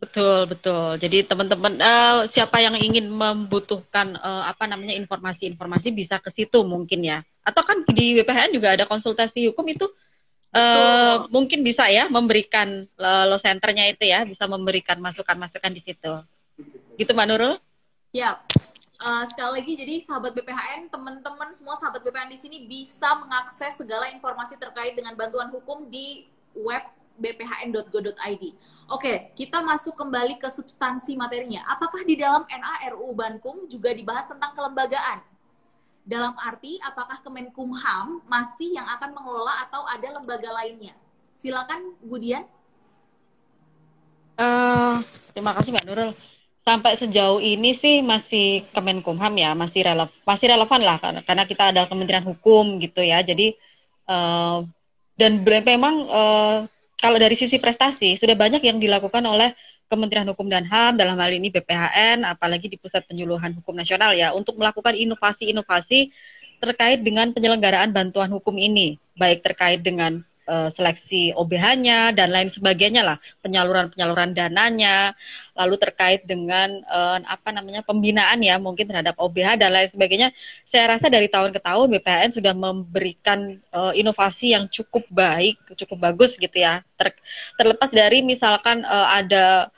Betul, 0.00 0.48
betul. 0.48 0.96
Jadi 0.96 1.28
teman-teman 1.28 1.76
uh, 1.76 2.24
siapa 2.26 2.58
yang 2.58 2.74
ingin 2.74 3.06
membutuhkan 3.06 4.16
uh, 4.18 4.48
apa 4.48 4.66
namanya 4.66 4.96
informasi-informasi 4.96 5.92
bisa 5.92 6.16
ke 6.18 6.32
situ 6.32 6.64
mungkin 6.66 7.04
ya. 7.04 7.22
Atau 7.46 7.62
kan 7.62 7.84
di 7.84 8.18
WPHN 8.18 8.56
juga 8.56 8.74
ada 8.74 8.88
konsultasi 8.88 9.52
hukum 9.52 9.68
itu 9.70 9.86
uh, 10.54 11.26
mungkin 11.30 11.62
bisa 11.62 11.86
ya 11.90 12.10
memberikan 12.10 12.86
uh, 12.98 13.24
lo 13.26 13.38
centernya 13.38 13.90
itu 13.90 14.06
ya 14.06 14.26
bisa 14.26 14.46
memberikan 14.50 14.98
masukan-masukan 14.98 15.72
di 15.72 15.82
situ. 15.82 16.12
Gitu 16.98 17.10
Mbak 17.10 17.26
Nurul? 17.30 17.54
Ya. 18.10 18.42
Uh, 19.00 19.24
sekali 19.32 19.64
lagi 19.64 19.72
jadi 19.80 19.94
sahabat 20.04 20.36
BPHN, 20.36 20.92
teman-teman 20.92 21.48
semua 21.56 21.72
sahabat 21.80 22.04
BPHN 22.04 22.36
di 22.36 22.38
sini 22.38 22.56
bisa 22.68 23.16
mengakses 23.16 23.80
segala 23.80 24.12
informasi 24.12 24.60
terkait 24.60 24.92
dengan 24.92 25.16
bantuan 25.16 25.48
hukum 25.48 25.88
di 25.88 26.28
web 26.52 26.84
bphn.go.id. 27.16 28.44
Oke, 28.90 29.32
kita 29.38 29.62
masuk 29.62 29.94
kembali 29.94 30.36
ke 30.36 30.48
substansi 30.50 31.14
materinya. 31.14 31.62
Apakah 31.70 32.02
di 32.02 32.18
dalam 32.18 32.42
NARU 32.44 33.08
Bankum 33.14 33.64
juga 33.70 33.94
dibahas 33.94 34.26
tentang 34.26 34.52
kelembagaan? 34.52 35.22
Dalam 36.10 36.34
arti, 36.42 36.82
apakah 36.82 37.22
Kemenkumham 37.22 38.18
masih 38.26 38.74
yang 38.74 38.82
akan 38.98 39.14
mengelola 39.14 39.62
atau 39.62 39.86
ada 39.86 40.10
lembaga 40.10 40.50
lainnya? 40.50 40.90
Silakan, 41.38 41.94
Budian. 42.02 42.42
Uh, 44.34 44.98
terima 45.30 45.54
kasih 45.54 45.70
Mbak 45.70 45.86
Nurul. 45.86 46.10
Sampai 46.66 46.98
sejauh 46.98 47.38
ini 47.38 47.78
sih 47.78 48.02
masih 48.02 48.66
Kemenkumham 48.74 49.30
ya, 49.38 49.54
masih 49.54 49.86
relevan, 49.86 50.10
masih 50.26 50.50
relevan 50.50 50.80
lah 50.82 50.98
karena, 50.98 51.20
karena 51.22 51.44
kita 51.46 51.62
ada 51.70 51.86
Kementerian 51.86 52.26
Hukum 52.26 52.82
gitu 52.82 53.06
ya. 53.06 53.22
Jadi 53.22 53.54
uh, 54.10 54.66
dan 55.14 55.46
memang 55.46 56.10
uh, 56.10 56.66
kalau 56.98 57.22
dari 57.22 57.38
sisi 57.38 57.62
prestasi 57.62 58.18
sudah 58.18 58.34
banyak 58.34 58.66
yang 58.66 58.82
dilakukan 58.82 59.22
oleh 59.22 59.54
Kementerian 59.90 60.30
Hukum 60.30 60.46
dan 60.46 60.62
HAM 60.62 60.94
dalam 60.94 61.18
hal 61.18 61.34
ini 61.34 61.50
BPHN 61.50 62.22
apalagi 62.22 62.70
di 62.70 62.78
Pusat 62.78 63.10
Penyuluhan 63.10 63.58
Hukum 63.58 63.74
Nasional 63.74 64.14
ya 64.14 64.30
untuk 64.30 64.54
melakukan 64.54 64.94
inovasi-inovasi 64.94 66.14
terkait 66.62 67.02
dengan 67.02 67.34
penyelenggaraan 67.34 67.90
bantuan 67.90 68.30
hukum 68.30 68.54
ini 68.54 69.02
baik 69.18 69.42
terkait 69.42 69.82
dengan 69.82 70.22
uh, 70.50 70.68
seleksi 70.68 71.30
OBH-nya 71.38 72.10
dan 72.10 72.34
lain 72.34 72.50
sebagainya 72.50 73.06
lah, 73.06 73.16
penyaluran-penyaluran 73.46 74.34
dananya, 74.34 75.14
lalu 75.54 75.78
terkait 75.78 76.26
dengan 76.26 76.82
uh, 76.90 77.22
apa 77.22 77.54
namanya 77.54 77.86
pembinaan 77.86 78.42
ya 78.42 78.58
mungkin 78.58 78.90
terhadap 78.90 79.14
OBH 79.14 79.62
dan 79.62 79.70
lain 79.70 79.86
sebagainya. 79.86 80.28
Saya 80.66 80.98
rasa 80.98 81.06
dari 81.06 81.30
tahun 81.30 81.54
ke 81.54 81.60
tahun 81.62 81.86
BPN 81.98 82.30
sudah 82.34 82.52
memberikan 82.52 83.62
uh, 83.70 83.94
inovasi 83.94 84.58
yang 84.58 84.66
cukup 84.66 85.06
baik, 85.08 85.56
cukup 85.78 86.10
bagus 86.10 86.34
gitu 86.34 86.58
ya. 86.58 86.82
Ter, 86.98 87.14
terlepas 87.54 87.88
dari 87.94 88.20
misalkan 88.26 88.82
ada 88.84 89.70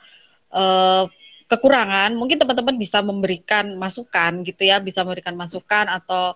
uh, 0.53 1.09
kekurangan, 1.49 2.15
mungkin 2.15 2.39
teman-teman 2.39 2.77
bisa 2.77 3.01
memberikan 3.01 3.75
masukan 3.75 4.45
gitu 4.47 4.63
ya, 4.63 4.79
bisa 4.79 5.01
memberikan 5.01 5.35
masukan 5.35 5.85
atau 5.89 6.33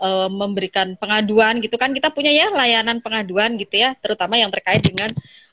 uh, 0.00 0.28
memberikan 0.30 0.96
pengaduan 0.96 1.60
gitu 1.60 1.76
kan. 1.76 1.92
Kita 1.92 2.10
punya 2.14 2.32
ya 2.32 2.50
layanan 2.50 3.02
pengaduan 3.04 3.58
gitu 3.60 3.76
ya 3.78 3.94
terutama 3.98 4.40
yang 4.40 4.48
terkait 4.48 4.82
dengan 4.82 5.12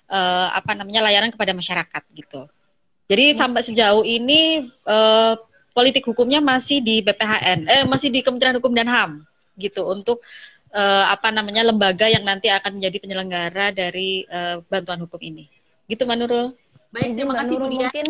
uh, 0.09 0.53
apa 0.53 0.77
namanya 0.77 1.03
layanan 1.05 1.33
kepada 1.33 1.51
masyarakat 1.51 2.03
gitu. 2.15 2.47
Jadi 3.11 3.35
hmm. 3.35 3.37
sampai 3.37 3.61
sejauh 3.65 4.03
ini 4.07 4.71
uh, 4.87 5.35
politik 5.75 6.05
hukumnya 6.07 6.39
masih 6.39 6.79
di 6.79 7.01
BPHN 7.01 7.65
eh 7.67 7.83
masih 7.83 8.13
di 8.13 8.21
Kementerian 8.21 8.55
Hukum 8.61 8.71
dan 8.71 8.87
HAM 8.87 9.11
gitu 9.57 9.85
untuk 9.85 10.21
uh, 10.73 11.05
apa 11.09 11.29
namanya 11.29 11.65
lembaga 11.65 12.09
yang 12.09 12.25
nanti 12.25 12.49
akan 12.49 12.81
menjadi 12.81 12.97
penyelenggara 13.01 13.73
dari 13.73 14.25
uh, 14.29 14.61
bantuan 14.65 15.03
hukum 15.03 15.19
ini. 15.21 15.49
Gitu 15.85 16.07
Manurul 16.07 16.55
baik 16.93 17.17
terima 17.17 17.33
kasih 17.41 17.55
Nurul 17.57 17.71
mungkin 17.73 18.07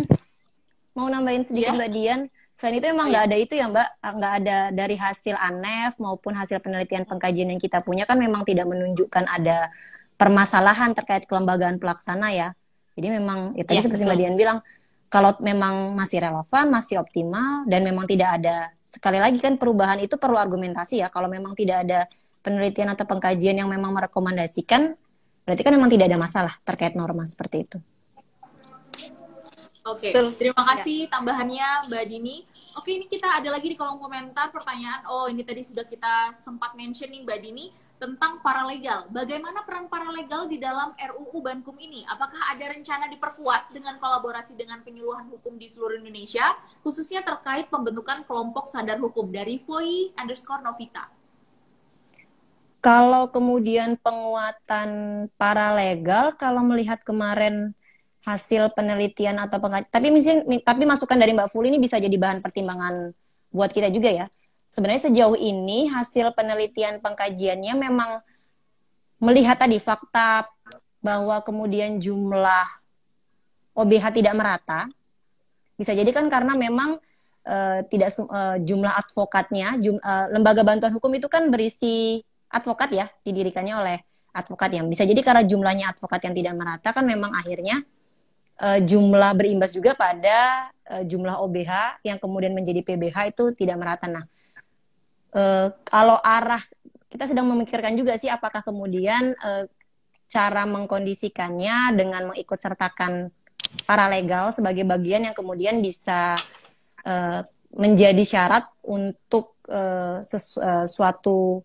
mau 0.93 1.07
nambahin 1.09 1.43
sedikit 1.47 1.73
ya. 1.73 1.79
Mbak 1.79 1.91
Dian 1.95 2.21
Selain 2.53 2.77
itu 2.77 2.85
emang 2.85 3.09
nggak 3.09 3.23
oh, 3.25 3.27
iya. 3.27 3.33
ada 3.33 3.37
itu 3.41 3.53
ya 3.57 3.65
Mbak, 3.65 3.89
nggak 3.97 4.33
ada 4.39 4.57
dari 4.69 4.95
hasil 4.95 5.35
ANEF 5.35 5.97
maupun 5.97 6.37
hasil 6.37 6.61
penelitian 6.61 7.01
pengkajian 7.01 7.49
yang 7.49 7.57
kita 7.57 7.81
punya 7.81 8.05
kan 8.05 8.21
memang 8.21 8.45
tidak 8.45 8.69
menunjukkan 8.69 9.25
ada 9.25 9.73
permasalahan 10.21 10.93
terkait 10.93 11.25
kelembagaan 11.25 11.81
pelaksana 11.81 12.29
ya. 12.29 12.53
Jadi 12.93 13.09
memang 13.09 13.57
ya 13.57 13.65
tadi 13.65 13.81
ya, 13.81 13.83
seperti 13.89 14.05
Mbak 14.05 14.17
Dian 14.21 14.35
bilang, 14.37 14.61
kalau 15.09 15.33
memang 15.41 15.97
masih 15.97 16.21
relevan, 16.21 16.65
masih 16.69 17.01
optimal 17.01 17.65
dan 17.65 17.81
memang 17.81 18.05
tidak 18.05 18.37
ada 18.37 18.69
sekali 18.85 19.17
lagi 19.17 19.41
kan 19.41 19.57
perubahan 19.57 19.97
itu 19.97 20.13
perlu 20.21 20.37
argumentasi 20.37 21.01
ya. 21.01 21.09
Kalau 21.09 21.25
memang 21.25 21.57
tidak 21.57 21.89
ada 21.89 22.05
penelitian 22.45 22.93
atau 22.93 23.09
pengkajian 23.09 23.57
yang 23.57 23.69
memang 23.69 23.97
merekomendasikan, 23.97 24.93
berarti 25.41 25.61
kan 25.65 25.73
memang 25.73 25.89
tidak 25.89 26.05
ada 26.05 26.21
masalah 26.21 26.53
terkait 26.61 26.93
norma 26.93 27.25
seperti 27.25 27.65
itu. 27.65 27.77
Oke, 29.83 30.15
okay. 30.15 30.31
terima 30.39 30.63
kasih 30.63 31.11
ya. 31.11 31.11
tambahannya 31.11 31.91
Mbak 31.91 32.03
Dini. 32.07 32.47
Oke, 32.79 32.95
ini 32.95 33.05
kita 33.11 33.27
ada 33.27 33.51
lagi 33.51 33.67
di 33.67 33.75
kolom 33.75 33.99
komentar 33.99 34.47
pertanyaan. 34.47 35.03
Oh, 35.11 35.27
ini 35.27 35.43
tadi 35.43 35.59
sudah 35.59 35.83
kita 35.83 36.31
sempat 36.39 36.71
mention 36.79 37.11
nih 37.11 37.27
Mbak 37.27 37.39
Dini 37.43 37.67
tentang 37.99 38.39
paralegal. 38.39 39.11
Bagaimana 39.11 39.59
peran 39.67 39.91
paralegal 39.91 40.47
di 40.47 40.55
dalam 40.55 40.95
RUU 40.95 41.43
Bankum 41.43 41.75
ini? 41.83 42.07
Apakah 42.07 42.55
ada 42.55 42.71
rencana 42.71 43.11
diperkuat 43.11 43.75
dengan 43.75 43.99
kolaborasi 43.99 44.55
dengan 44.55 44.79
penyuluhan 44.87 45.27
hukum 45.27 45.59
di 45.59 45.67
seluruh 45.67 45.99
Indonesia, 45.99 46.55
khususnya 46.79 47.19
terkait 47.19 47.67
pembentukan 47.67 48.23
kelompok 48.23 48.71
sadar 48.71 49.03
hukum 49.03 49.35
dari 49.35 49.59
Voi 49.67 50.15
underscore 50.15 50.63
Novita? 50.63 51.11
Kalau 52.79 53.27
kemudian 53.31 53.99
penguatan 53.99 55.27
paralegal, 55.35 56.39
kalau 56.39 56.63
melihat 56.63 57.03
kemarin 57.03 57.75
hasil 58.23 58.71
penelitian 58.71 59.35
atau 59.39 59.59
pengkajian. 59.59 59.91
Tapi 59.91 60.07
mungkin 60.07 60.37
tapi 60.63 60.83
masukan 60.87 61.19
dari 61.19 61.35
Mbak 61.35 61.51
Fuli 61.51 61.71
ini 61.71 61.79
bisa 61.79 61.99
jadi 61.99 62.15
bahan 62.15 62.39
pertimbangan 62.39 63.11
buat 63.51 63.69
kita 63.69 63.91
juga 63.91 64.09
ya. 64.09 64.25
Sebenarnya 64.71 65.11
sejauh 65.11 65.37
ini 65.37 65.91
hasil 65.91 66.33
penelitian 66.33 66.97
pengkajiannya 67.03 67.73
memang 67.77 68.23
melihat 69.21 69.59
tadi 69.59 69.77
fakta 69.77 70.49
bahwa 71.03 71.43
kemudian 71.43 71.99
jumlah 71.99 72.65
OBH 73.75 74.05
tidak 74.15 74.33
merata. 74.33 74.87
Bisa 75.75 75.91
jadi 75.91 76.09
kan 76.09 76.25
karena 76.31 76.55
memang 76.55 76.97
uh, 77.45 77.79
tidak 77.91 78.09
uh, 78.17 78.57
jumlah 78.63 78.93
advokatnya, 78.97 79.77
jum, 79.83 79.99
uh, 79.99 80.31
lembaga 80.31 80.63
bantuan 80.63 80.95
hukum 80.95 81.11
itu 81.13 81.27
kan 81.27 81.51
berisi 81.51 82.23
advokat 82.47 82.89
ya, 82.93 83.05
didirikannya 83.25 83.75
oleh 83.75 83.97
advokat 84.33 84.73
yang 84.73 84.89
bisa 84.89 85.05
jadi 85.05 85.21
karena 85.21 85.43
jumlahnya 85.45 85.93
advokat 85.93 86.25
yang 86.25 86.33
tidak 86.33 86.53
merata 86.57 86.89
kan 86.89 87.05
memang 87.05 87.29
akhirnya 87.37 87.85
uh, 88.61 88.79
jumlah 88.83 89.31
berimbas 89.33 89.73
juga 89.73 89.97
pada 89.97 90.69
uh, 90.91 91.03
jumlah 91.05 91.39
OBH 91.41 92.03
yang 92.05 92.17
kemudian 92.21 92.53
menjadi 92.53 92.83
PBH 92.85 93.33
itu 93.33 93.53
tidak 93.55 93.77
merata. 93.79 94.05
Nah, 94.11 94.25
uh, 95.33 95.73
kalau 95.87 96.17
arah 96.21 96.61
kita 97.09 97.29
sedang 97.29 97.45
memikirkan 97.45 97.93
juga 97.93 98.17
sih 98.17 98.29
apakah 98.29 98.65
kemudian 98.65 99.37
uh, 99.41 99.69
cara 100.29 100.65
mengkondisikannya 100.65 101.93
dengan 101.93 102.33
mengikut 102.33 102.57
sertakan 102.57 103.29
paralegal 103.85 104.49
sebagai 104.49 104.81
bagian 104.81 105.29
yang 105.29 105.35
kemudian 105.37 105.77
bisa 105.77 106.41
uh, 107.05 107.41
menjadi 107.73 108.21
syarat 108.25 108.65
untuk 108.85 109.57
uh, 109.69 110.21
sesuatu 110.25 111.61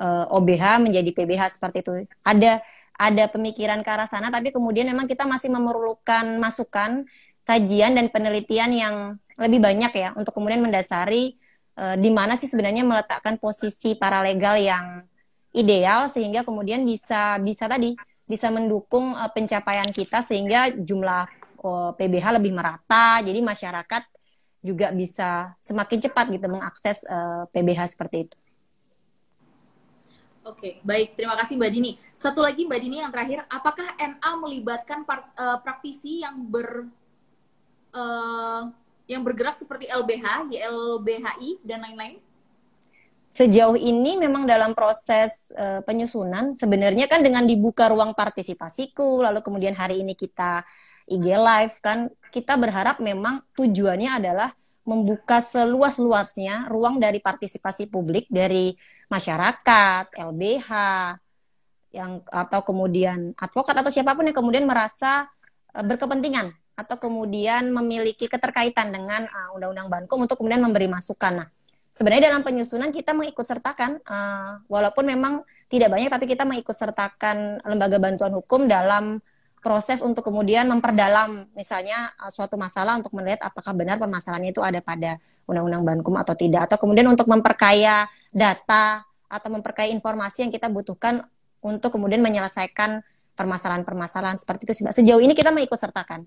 uh, 0.00 0.24
OBH 0.28 0.80
menjadi 0.80 1.10
PBH 1.12 1.56
seperti 1.60 1.84
itu. 1.84 1.92
Ada 2.24 2.60
ada 2.96 3.24
pemikiran 3.28 3.80
ke 3.80 3.90
arah 3.90 4.08
sana, 4.08 4.28
tapi 4.28 4.52
kemudian 4.52 4.88
memang 4.88 5.08
kita 5.08 5.24
masih 5.24 5.48
memerlukan 5.48 6.38
masukan, 6.38 7.04
kajian 7.42 7.98
dan 7.98 8.06
penelitian 8.12 8.70
yang 8.70 8.94
lebih 9.40 9.58
banyak 9.58 9.92
ya 9.92 10.08
untuk 10.14 10.36
kemudian 10.36 10.62
mendasari 10.62 11.34
uh, 11.74 11.96
di 11.98 12.10
mana 12.12 12.38
sih 12.38 12.46
sebenarnya 12.46 12.86
meletakkan 12.86 13.40
posisi 13.40 13.98
paralegal 13.98 14.54
yang 14.60 15.02
ideal 15.52 16.06
sehingga 16.08 16.46
kemudian 16.46 16.86
bisa 16.86 17.36
bisa 17.42 17.66
tadi 17.66 17.98
bisa 18.30 18.48
mendukung 18.48 19.12
uh, 19.18 19.28
pencapaian 19.34 19.88
kita 19.90 20.22
sehingga 20.22 20.70
jumlah 20.70 21.26
uh, 21.60 21.90
PBH 21.98 22.38
lebih 22.38 22.52
merata, 22.54 23.20
jadi 23.20 23.38
masyarakat 23.42 24.02
juga 24.62 24.94
bisa 24.94 25.58
semakin 25.58 25.98
cepat 25.98 26.30
gitu 26.30 26.46
mengakses 26.46 27.02
uh, 27.10 27.50
PBH 27.50 27.98
seperti 27.98 28.30
itu. 28.30 28.36
Oke, 30.42 30.82
baik. 30.82 31.14
Terima 31.14 31.38
kasih 31.38 31.54
Mbak 31.54 31.70
Dini. 31.70 31.92
Satu 32.18 32.42
lagi 32.42 32.66
Mbak 32.66 32.80
Dini 32.82 32.98
yang 32.98 33.14
terakhir, 33.14 33.46
apakah 33.46 33.94
NA 33.94 34.30
melibatkan 34.42 35.06
part, 35.06 35.30
uh, 35.38 35.62
praktisi 35.62 36.26
yang 36.26 36.42
ber 36.50 36.90
uh, 37.94 38.66
yang 39.06 39.22
bergerak 39.22 39.54
seperti 39.54 39.86
LBH, 39.86 40.50
YLBHI 40.50 41.62
dan 41.62 41.86
lain-lain? 41.86 42.18
Sejauh 43.32 43.78
ini 43.78 44.18
memang 44.18 44.42
dalam 44.42 44.74
proses 44.74 45.54
uh, 45.54 45.78
penyusunan 45.86 46.52
sebenarnya 46.58 47.06
kan 47.06 47.22
dengan 47.22 47.46
dibuka 47.46 47.86
ruang 47.86 48.10
partisipasiku, 48.10 49.22
lalu 49.22 49.46
kemudian 49.46 49.78
hari 49.78 50.02
ini 50.02 50.18
kita 50.18 50.66
IG 51.06 51.38
live 51.38 51.74
kan 51.78 52.10
kita 52.34 52.58
berharap 52.58 52.98
memang 52.98 53.46
tujuannya 53.54 54.10
adalah 54.18 54.50
membuka 54.82 55.38
seluas-luasnya 55.38 56.66
ruang 56.66 56.98
dari 56.98 57.22
partisipasi 57.22 57.86
publik 57.86 58.26
dari 58.26 58.74
masyarakat, 59.12 60.16
LBH, 60.16 60.70
yang 61.92 62.24
atau 62.24 62.60
kemudian 62.64 63.36
advokat 63.36 63.76
atau 63.76 63.92
siapa 63.92 64.16
pun 64.16 64.24
yang 64.24 64.36
kemudian 64.36 64.64
merasa 64.64 65.28
uh, 65.76 65.84
berkepentingan 65.84 66.56
atau 66.72 66.96
kemudian 66.96 67.68
memiliki 67.68 68.24
keterkaitan 68.26 68.88
dengan 68.88 69.28
uh, 69.28 69.52
undang-undang 69.52 69.92
Bankum 69.92 70.24
untuk 70.24 70.40
kemudian 70.40 70.64
memberi 70.64 70.88
masukan. 70.88 71.44
Nah, 71.44 71.48
sebenarnya 71.92 72.32
dalam 72.32 72.40
penyusunan 72.40 72.88
kita 72.88 73.12
mengikut 73.12 73.44
sertakan 73.44 74.00
uh, 74.08 74.64
walaupun 74.72 75.04
memang 75.04 75.44
tidak 75.68 75.92
banyak 75.92 76.08
tapi 76.08 76.24
kita 76.24 76.48
mengikut 76.48 76.72
sertakan 76.72 77.60
lembaga 77.68 78.00
bantuan 78.00 78.32
hukum 78.32 78.64
dalam 78.64 79.20
proses 79.62 80.02
untuk 80.02 80.26
kemudian 80.26 80.66
memperdalam 80.66 81.46
misalnya 81.54 82.10
uh, 82.18 82.28
suatu 82.28 82.58
masalah 82.58 82.98
untuk 82.98 83.14
melihat 83.14 83.46
apakah 83.46 83.70
benar 83.72 83.96
permasalahannya 83.96 84.50
itu 84.50 84.58
ada 84.58 84.82
pada 84.82 85.22
undang-undang 85.46 85.86
Bankum 85.86 86.18
atau 86.18 86.34
tidak 86.34 86.66
atau 86.66 86.82
kemudian 86.82 87.06
untuk 87.06 87.30
memperkaya 87.30 88.10
data 88.34 89.06
atau 89.30 89.48
memperkaya 89.54 89.88
informasi 89.94 90.44
yang 90.44 90.52
kita 90.52 90.66
butuhkan 90.66 91.22
untuk 91.62 91.94
kemudian 91.94 92.20
menyelesaikan 92.20 93.06
permasalahan-permasalahan 93.38 94.36
seperti 94.36 94.68
itu 94.68 94.84
Sejauh 94.90 95.22
ini 95.22 95.32
kita 95.32 95.54
mengikut 95.54 95.78
sertakan. 95.78 96.26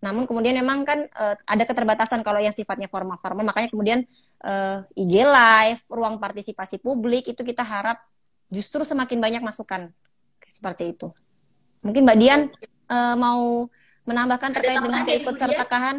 Namun 0.00 0.24
kemudian 0.24 0.56
memang 0.56 0.84
kan 0.88 1.04
uh, 1.16 1.36
ada 1.44 1.64
keterbatasan 1.68 2.24
kalau 2.24 2.40
yang 2.40 2.56
sifatnya 2.56 2.88
formal-formal, 2.88 3.44
makanya 3.44 3.68
kemudian 3.68 4.08
uh, 4.40 4.80
IG 4.96 5.28
live, 5.28 5.80
ruang 5.92 6.16
partisipasi 6.16 6.80
publik 6.80 7.28
itu 7.28 7.40
kita 7.44 7.60
harap 7.60 8.00
justru 8.48 8.80
semakin 8.80 9.20
banyak 9.20 9.42
masukan 9.44 9.92
seperti 10.48 10.96
itu. 10.96 11.12
Mungkin 11.80 12.04
Mbak 12.04 12.18
Dian 12.20 12.40
uh, 12.92 13.16
mau 13.16 13.68
menambahkan 14.04 14.50
terkait 14.52 14.80
dengan 14.80 15.02
keikutsertaan? 15.04 15.96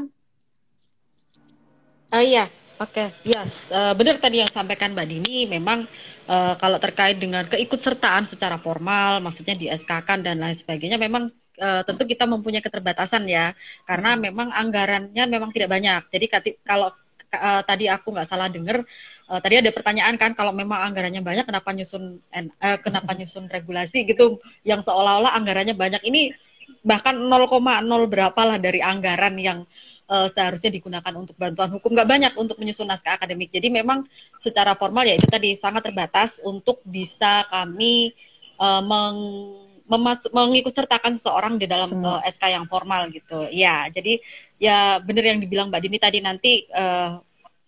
Oh 2.12 2.20
iya, 2.20 2.52
Oke, 2.82 2.98
okay. 2.98 3.08
ya 3.22 3.46
yes. 3.46 3.70
uh, 3.70 3.94
benar 3.94 4.18
tadi 4.18 4.42
yang 4.42 4.50
sampaikan 4.50 4.98
Mbak 4.98 5.06
Dini. 5.06 5.46
Memang 5.46 5.86
uh, 6.26 6.58
kalau 6.58 6.82
terkait 6.82 7.14
dengan 7.22 7.46
keikutsertaan 7.46 8.26
secara 8.26 8.58
formal, 8.58 9.22
maksudnya 9.22 9.54
di 9.54 9.70
SK 9.70 10.02
kan 10.02 10.26
dan 10.26 10.42
lain 10.42 10.58
sebagainya, 10.58 10.98
memang 10.98 11.30
uh, 11.62 11.86
tentu 11.86 12.10
kita 12.10 12.26
mempunyai 12.26 12.66
keterbatasan 12.66 13.30
ya, 13.30 13.54
karena 13.86 14.18
hmm. 14.18 14.22
memang 14.26 14.50
anggarannya 14.50 15.24
memang 15.30 15.54
tidak 15.54 15.70
banyak. 15.70 16.10
Jadi 16.10 16.26
kalau 16.66 16.90
uh, 17.38 17.62
tadi 17.62 17.86
aku 17.86 18.18
nggak 18.18 18.26
salah 18.26 18.50
dengar, 18.50 18.82
uh, 19.32 19.40
tadi 19.40 19.64
ada 19.64 19.72
pertanyaan 19.72 20.20
kan, 20.20 20.36
kalau 20.36 20.52
memang 20.52 20.92
anggarannya 20.92 21.24
banyak, 21.24 21.48
kenapa 21.48 21.72
nyusun 21.72 22.20
uh, 22.36 22.78
kenapa 22.84 23.16
nyusun 23.16 23.48
regulasi 23.48 24.04
gitu, 24.04 24.44
yang 24.68 24.84
seolah-olah 24.84 25.32
anggarannya 25.40 25.74
banyak 25.74 26.04
ini 26.04 26.36
bahkan 26.84 27.16
0,0 27.16 27.56
berapa 28.12 28.42
lah 28.44 28.58
dari 28.60 28.84
anggaran 28.84 29.40
yang 29.40 29.60
uh, 30.12 30.28
seharusnya 30.28 30.74
digunakan 30.76 31.14
untuk 31.16 31.38
bantuan 31.40 31.72
hukum 31.72 31.96
nggak 31.96 32.10
banyak 32.10 32.34
untuk 32.36 32.60
menyusun 32.60 32.92
naskah 32.92 33.16
akademik. 33.16 33.54
Jadi 33.54 33.72
memang 33.72 34.04
secara 34.42 34.76
formal 34.76 35.08
ya 35.08 35.16
itu 35.16 35.28
tadi 35.32 35.56
sangat 35.56 35.88
terbatas 35.88 36.44
untuk 36.44 36.84
bisa 36.84 37.48
kami 37.48 38.12
uh, 38.60 38.84
meng 38.84 39.18
mengikut 40.32 40.72
sertakan 40.72 41.20
seseorang 41.20 41.60
di 41.60 41.68
dalam 41.68 41.90
uh, 42.00 42.24
SK 42.24 42.44
yang 42.48 42.64
formal 42.72 43.12
gitu. 43.12 43.52
Ya, 43.52 43.92
jadi 43.92 44.24
ya 44.56 45.04
benar 45.04 45.36
yang 45.36 45.44
dibilang 45.44 45.68
Mbak 45.68 45.82
Dini 45.84 45.98
tadi 46.00 46.20
nanti 46.24 46.64
uh, 46.72 47.20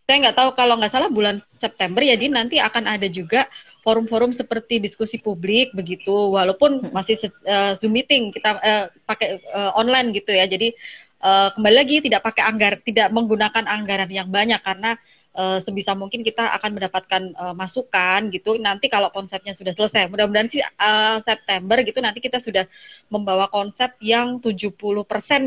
saya 0.04 0.18
nggak 0.20 0.36
tahu 0.36 0.49
kalau 0.60 0.76
nggak 0.76 0.91
salah 0.91 1.08
bulan 1.08 1.39
September 1.56 2.04
ya 2.04 2.20
di 2.20 2.28
nanti 2.28 2.60
akan 2.60 2.91
ada 2.91 3.08
juga 3.08 3.47
forum-forum 3.88 4.36
seperti 4.36 4.84
diskusi 4.84 5.16
publik 5.16 5.72
begitu 5.72 6.12
walaupun 6.12 6.84
hmm. 6.84 6.91
masih 6.91 7.16
uh, 7.47 7.72
Zoom 7.80 7.95
meeting 7.95 8.36
kita 8.36 8.60
uh, 8.60 8.86
pakai 9.08 9.39
uh, 9.56 9.72
online 9.80 10.12
gitu 10.12 10.36
ya. 10.36 10.43
Jadi 10.43 10.76
uh, 11.24 11.56
kembali 11.56 11.76
lagi 11.76 11.95
tidak 12.04 12.24
pakai 12.24 12.43
anggar, 12.43 12.84
tidak 12.84 13.16
menggunakan 13.16 13.64
anggaran 13.64 14.12
yang 14.12 14.28
banyak 14.28 14.60
karena 14.60 14.99
uh, 15.39 15.60
sebisa 15.64 15.95
mungkin 15.95 16.20
kita 16.20 16.51
akan 16.60 16.72
mendapatkan 16.76 17.24
uh, 17.39 17.56
masukan 17.56 18.28
gitu. 18.32 18.60
Nanti 18.60 18.91
kalau 18.91 19.08
konsepnya 19.08 19.56
sudah 19.56 19.72
selesai, 19.72 20.12
mudah-mudahan 20.12 20.51
sih 20.51 20.60
uh, 20.64 21.20
September 21.24 21.80
gitu 21.80 21.99
nanti 22.04 22.20
kita 22.20 22.43
sudah 22.43 22.68
membawa 23.08 23.47
konsep 23.47 23.95
yang 24.04 24.39
70% 24.43 24.84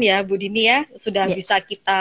ya 0.00 0.24
Bu 0.24 0.40
Dini 0.40 0.64
ya, 0.64 0.88
sudah 0.96 1.28
yes. 1.28 1.34
bisa 1.36 1.56
kita 1.60 2.00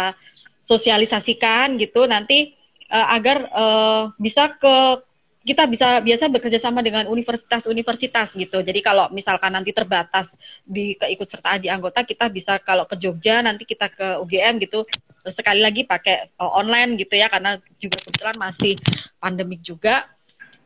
sosialisasikan 0.65 1.77
gitu 1.77 2.09
nanti 2.09 2.57
uh, 2.89 3.07
agar 3.13 3.37
uh, 3.53 4.03
bisa 4.17 4.51
ke 4.57 5.05
kita 5.45 5.69
bisa 5.69 6.01
biasa 6.01 6.25
bekerja 6.33 6.57
sama 6.57 6.81
dengan 6.81 7.05
universitas-universitas 7.05 8.33
gitu. 8.33 8.65
Jadi 8.65 8.81
kalau 8.81 9.13
misalkan 9.13 9.53
nanti 9.53 9.69
terbatas 9.69 10.33
di 10.65 10.97
keikutsertaan 10.97 11.61
di 11.61 11.69
anggota, 11.69 12.01
kita 12.01 12.33
bisa 12.33 12.57
kalau 12.57 12.89
ke 12.89 12.97
Jogja 12.97 13.45
nanti 13.45 13.61
kita 13.61 13.93
ke 13.93 14.17
UGM 14.25 14.57
gitu. 14.65 14.89
Sekali 15.21 15.61
lagi 15.61 15.85
pakai 15.85 16.33
uh, 16.41 16.49
online 16.49 16.97
gitu 16.97 17.13
ya 17.13 17.29
karena 17.29 17.61
juga 17.77 18.01
kebetulan 18.01 18.37
masih 18.41 18.73
pandemik 19.21 19.61
juga. 19.61 20.09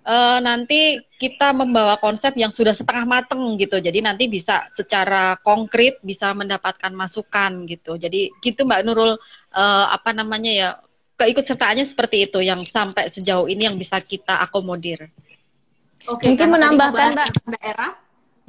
Uh, 0.09 0.41
nanti 0.41 0.97
kita 1.21 1.53
membawa 1.53 1.93
konsep 2.01 2.33
yang 2.33 2.49
sudah 2.49 2.73
setengah 2.73 3.05
mateng 3.05 3.61
gitu. 3.61 3.77
Jadi 3.77 4.01
nanti 4.01 4.25
bisa 4.25 4.65
secara 4.73 5.37
konkret 5.45 6.01
bisa 6.01 6.33
mendapatkan 6.33 6.89
masukan 6.89 7.69
gitu. 7.69 7.93
Jadi 7.93 8.33
gitu 8.41 8.65
Mbak 8.65 8.81
Nurul 8.89 9.13
uh, 9.53 9.85
apa 9.93 10.09
namanya 10.09 10.49
ya 10.49 10.69
keikutsertaannya 11.21 11.85
seperti 11.85 12.25
itu 12.25 12.41
yang 12.41 12.57
sampai 12.57 13.13
sejauh 13.13 13.45
ini 13.45 13.69
yang 13.69 13.77
bisa 13.77 14.01
kita 14.01 14.41
akomodir. 14.41 15.13
Oke, 16.09 16.25
mungkin 16.25 16.57
menambahkan 16.57 17.13
Mbak 17.13 17.29
daerah 17.61 17.91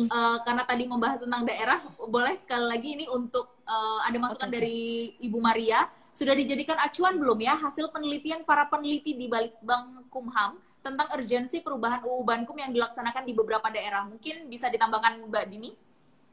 uh, 0.09 0.37
karena 0.41 0.63
tadi 0.65 0.85
membahas 0.89 1.19
tentang 1.21 1.45
daerah, 1.45 1.79
boleh 2.09 2.41
sekali 2.41 2.65
lagi 2.65 2.89
ini 2.97 3.07
untuk 3.13 3.61
uh, 3.69 4.01
ada 4.09 4.17
masukan 4.17 4.49
okay. 4.49 4.57
dari 4.57 4.79
Ibu 5.21 5.37
Maria 5.37 5.85
sudah 6.17 6.33
dijadikan 6.33 6.81
acuan 6.81 7.21
belum 7.21 7.39
ya 7.45 7.55
hasil 7.61 7.93
penelitian 7.93 8.49
para 8.49 8.65
peneliti 8.67 9.13
di 9.13 9.29
balik 9.29 9.61
Bank 9.61 10.09
Kumham 10.09 10.59
tentang 10.81 11.09
urgensi 11.13 11.61
perubahan 11.61 12.05
UU 12.05 12.23
Bankum 12.25 12.57
yang 12.57 12.73
dilaksanakan 12.73 13.25
di 13.29 13.33
beberapa 13.37 13.69
daerah. 13.69 14.05
Mungkin 14.09 14.49
bisa 14.49 14.73
ditambahkan 14.73 15.29
Mbak 15.29 15.45
Dini? 15.49 15.71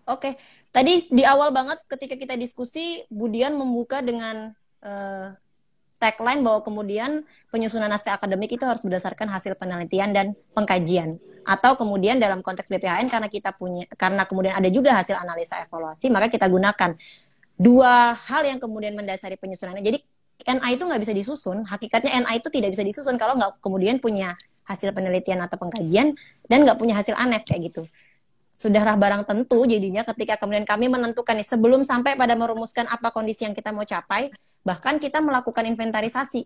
Oke, 0.07 0.39
tadi 0.71 1.03
di 1.11 1.23
awal 1.27 1.51
banget 1.51 1.83
ketika 1.91 2.15
kita 2.15 2.35
diskusi, 2.39 3.03
Budian 3.11 3.59
membuka 3.59 3.99
dengan 3.99 4.55
uh, 4.79 5.35
tagline 5.99 6.45
bahwa 6.45 6.63
kemudian 6.63 7.27
penyusunan 7.51 7.89
naskah 7.89 8.15
akademik 8.15 8.53
itu 8.55 8.63
harus 8.63 8.85
berdasarkan 8.85 9.27
hasil 9.27 9.57
penelitian 9.57 10.13
dan 10.13 10.37
pengkajian 10.53 11.17
atau 11.47 11.73
kemudian 11.79 12.21
dalam 12.21 12.43
konteks 12.45 12.69
BPHN 12.69 13.09
karena 13.09 13.27
kita 13.31 13.55
punya 13.55 13.87
karena 13.95 14.27
kemudian 14.27 14.53
ada 14.53 14.69
juga 14.69 14.93
hasil 14.93 15.15
analisa 15.15 15.63
evaluasi 15.63 16.11
maka 16.11 16.27
kita 16.29 16.45
gunakan 16.45 16.93
dua 17.57 18.13
hal 18.13 18.45
yang 18.45 18.59
kemudian 18.61 18.93
mendasari 18.93 19.39
penyusunannya 19.39 19.81
jadi 19.81 19.99
NA 20.45 20.67
itu 20.77 20.83
nggak 20.85 21.01
bisa 21.01 21.13
disusun. 21.15 21.65
Hakikatnya 21.65 22.21
NA 22.21 22.37
itu 22.37 22.47
tidak 22.53 22.75
bisa 22.77 22.83
disusun 22.85 23.17
kalau 23.17 23.33
nggak 23.39 23.57
kemudian 23.63 23.97
punya 23.97 24.37
hasil 24.67 24.91
penelitian 24.91 25.39
atau 25.41 25.55
pengkajian 25.57 26.13
dan 26.45 26.57
nggak 26.67 26.77
punya 26.77 26.99
hasil 26.99 27.15
anef 27.15 27.47
kayak 27.47 27.71
gitu. 27.71 27.87
Sudahlah 28.51 28.97
barang 28.97 29.23
tentu 29.23 29.63
jadinya 29.69 30.01
ketika 30.01 30.41
kemudian 30.41 30.65
kami 30.65 30.89
menentukan 30.89 31.37
nih 31.37 31.45
sebelum 31.45 31.85
sampai 31.85 32.17
pada 32.17 32.33
merumuskan 32.33 32.89
apa 32.89 33.13
kondisi 33.13 33.45
yang 33.45 33.53
kita 33.53 33.69
mau 33.69 33.85
capai, 33.85 34.33
bahkan 34.65 34.97
kita 34.97 35.23
melakukan 35.23 35.63
inventarisasi. 35.69 36.45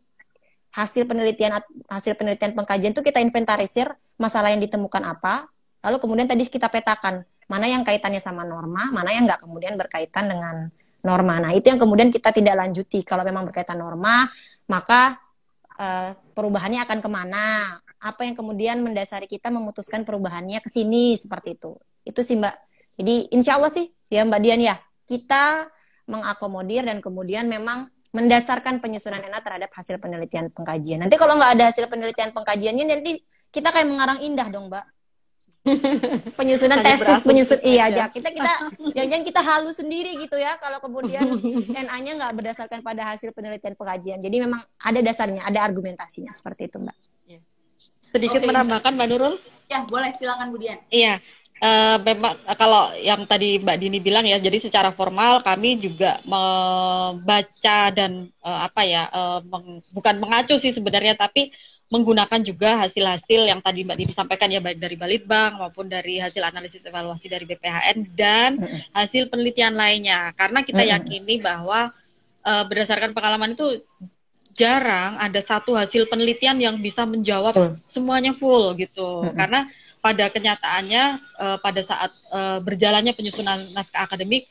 Hasil 0.72 1.04
penelitian 1.04 1.60
hasil 1.92 2.16
penelitian 2.16 2.56
pengkajian 2.56 2.96
itu 2.96 3.04
kita 3.04 3.20
inventarisir 3.20 3.92
masalah 4.16 4.56
yang 4.56 4.64
ditemukan 4.64 5.04
apa, 5.04 5.52
lalu 5.84 6.00
kemudian 6.00 6.28
tadi 6.32 6.48
kita 6.48 6.72
petakan 6.72 7.28
mana 7.52 7.68
yang 7.68 7.84
kaitannya 7.84 8.24
sama 8.24 8.48
norma, 8.48 8.88
mana 8.96 9.12
yang 9.12 9.28
nggak 9.28 9.44
kemudian 9.44 9.76
berkaitan 9.76 10.32
dengan 10.32 10.72
norma. 11.02 11.42
Nah, 11.42 11.52
itu 11.54 11.70
yang 11.70 11.82
kemudian 11.82 12.10
kita 12.14 12.30
tidak 12.34 12.56
lanjuti. 12.58 13.02
Kalau 13.02 13.26
memang 13.26 13.50
berkaitan 13.50 13.78
norma, 13.78 14.30
maka 14.70 15.18
uh, 15.78 16.14
perubahannya 16.34 16.82
akan 16.86 17.00
ke 17.02 17.10
mana? 17.10 17.78
Apa 18.02 18.26
yang 18.26 18.34
kemudian 18.34 18.82
mendasari 18.82 19.30
kita 19.30 19.54
memutuskan 19.54 20.02
perubahannya 20.02 20.58
ke 20.62 20.70
sini 20.70 21.18
seperti 21.18 21.58
itu. 21.58 21.78
Itu 22.02 22.26
sih 22.26 22.38
Mbak. 22.38 22.56
Jadi 22.98 23.14
insya 23.34 23.62
Allah 23.62 23.70
sih 23.70 23.90
ya 24.10 24.26
Mbak 24.26 24.40
Dian 24.42 24.62
ya 24.62 24.76
kita 25.06 25.70
mengakomodir 26.10 26.82
dan 26.82 26.98
kemudian 26.98 27.46
memang 27.46 27.94
mendasarkan 28.12 28.84
penyusunan 28.84 29.24
ENA 29.24 29.40
terhadap 29.40 29.72
hasil 29.72 30.02
penelitian 30.02 30.50
pengkajian. 30.52 31.00
Nanti 31.00 31.16
kalau 31.16 31.38
nggak 31.38 31.56
ada 31.56 31.66
hasil 31.72 31.88
penelitian 31.88 32.34
pengkajiannya 32.36 32.86
nanti 32.90 33.22
kita 33.54 33.70
kayak 33.70 33.88
mengarang 33.88 34.20
indah 34.20 34.50
dong 34.50 34.68
Mbak 34.68 34.86
penyusunan 36.42 36.82
tesis 36.82 37.22
penyusun 37.22 37.62
iya 37.62 37.94
aja 37.94 38.10
kita 38.10 38.34
kita 38.34 38.52
jangan-jangan 38.98 39.26
kita 39.26 39.42
halus 39.46 39.78
sendiri 39.78 40.18
gitu 40.18 40.34
ya 40.38 40.58
kalau 40.58 40.82
kemudian 40.82 41.26
NA-nya 41.86 42.12
nggak 42.18 42.34
berdasarkan 42.34 42.80
pada 42.82 43.14
hasil 43.14 43.30
penelitian 43.36 43.78
pengajian. 43.78 44.20
Jadi 44.20 44.36
memang 44.42 44.62
ada 44.82 45.00
dasarnya 45.00 45.46
ada 45.46 45.60
argumentasinya 45.62 46.34
seperti 46.34 46.70
itu 46.70 46.78
mbak. 46.82 46.98
Iya. 47.30 47.40
sedikit 48.12 48.42
okay. 48.44 48.50
menambahkan 48.50 48.92
mbak 48.98 49.08
Nurul? 49.08 49.36
Ya 49.72 49.86
boleh. 49.86 50.12
Silakan 50.18 50.52
Budian 50.52 50.82
iya. 50.90 51.22
Uh, 51.62 52.02
memang 52.02 52.42
kalau 52.58 52.90
yang 52.98 53.22
tadi 53.30 53.62
Mbak 53.62 53.78
Dini 53.78 54.02
bilang 54.02 54.26
ya, 54.26 54.42
jadi 54.42 54.58
secara 54.58 54.90
formal 54.90 55.46
kami 55.46 55.78
juga 55.78 56.18
membaca 56.26 57.94
dan 57.94 58.34
uh, 58.42 58.66
apa 58.66 58.82
ya, 58.82 59.06
uh, 59.14 59.46
meng, 59.46 59.78
bukan 59.94 60.18
mengacu 60.18 60.58
sih 60.58 60.74
sebenarnya, 60.74 61.14
tapi 61.14 61.54
menggunakan 61.92 62.40
juga 62.40 62.80
hasil-hasil 62.80 63.52
yang 63.52 63.60
tadi 63.60 63.84
Mbak 63.84 63.98
Dini 64.00 64.14
sampaikan 64.16 64.48
ya 64.48 64.64
baik 64.64 64.80
dari 64.80 64.96
Balitbang 64.96 65.60
maupun 65.60 65.92
dari 65.92 66.24
hasil 66.24 66.40
analisis 66.40 66.88
evaluasi 66.88 67.28
dari 67.28 67.44
BPHN 67.44 68.16
dan 68.16 68.52
hasil 68.96 69.28
penelitian 69.28 69.76
lainnya. 69.76 70.32
Karena 70.40 70.64
kita 70.64 70.88
yakini 70.88 71.44
bahwa 71.44 71.92
uh, 72.48 72.64
berdasarkan 72.64 73.12
pengalaman 73.12 73.60
itu 73.60 73.84
jarang 74.56 75.20
ada 75.20 75.44
satu 75.44 75.76
hasil 75.76 76.08
penelitian 76.08 76.64
yang 76.64 76.80
bisa 76.80 77.04
menjawab 77.04 77.76
semuanya 77.92 78.32
full 78.32 78.72
gitu. 78.80 79.28
Karena 79.36 79.68
pada 80.00 80.32
kenyataannya 80.32 81.04
uh, 81.44 81.58
pada 81.60 81.82
saat 81.84 82.12
uh, 82.32 82.64
berjalannya 82.64 83.12
penyusunan 83.12 83.68
naskah 83.76 84.08
akademik 84.08 84.48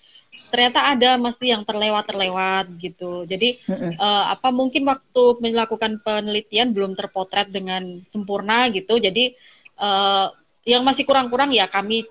ternyata 0.49 0.89
ada 0.89 1.21
masih 1.21 1.53
yang 1.53 1.63
terlewat-terlewat 1.63 2.67
gitu. 2.81 3.29
Jadi 3.29 3.61
mm-hmm. 3.61 3.93
uh, 4.01 4.25
apa 4.33 4.49
mungkin 4.49 4.89
waktu 4.89 5.23
melakukan 5.45 6.01
penelitian 6.01 6.73
belum 6.73 6.97
terpotret 6.97 7.53
dengan 7.53 8.01
sempurna 8.09 8.73
gitu. 8.73 8.97
Jadi 8.97 9.37
uh, 9.77 10.33
yang 10.65 10.83
masih 10.83 11.05
kurang-kurang 11.05 11.53
ya 11.53 11.69
kami 11.69 12.09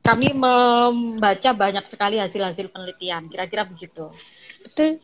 kami 0.00 0.30
membaca 0.30 1.50
banyak 1.50 1.84
sekali 1.90 2.16
hasil-hasil 2.22 2.70
penelitian. 2.70 3.26
Kira-kira 3.26 3.66
begitu. 3.66 4.06
Oke, 4.06 5.02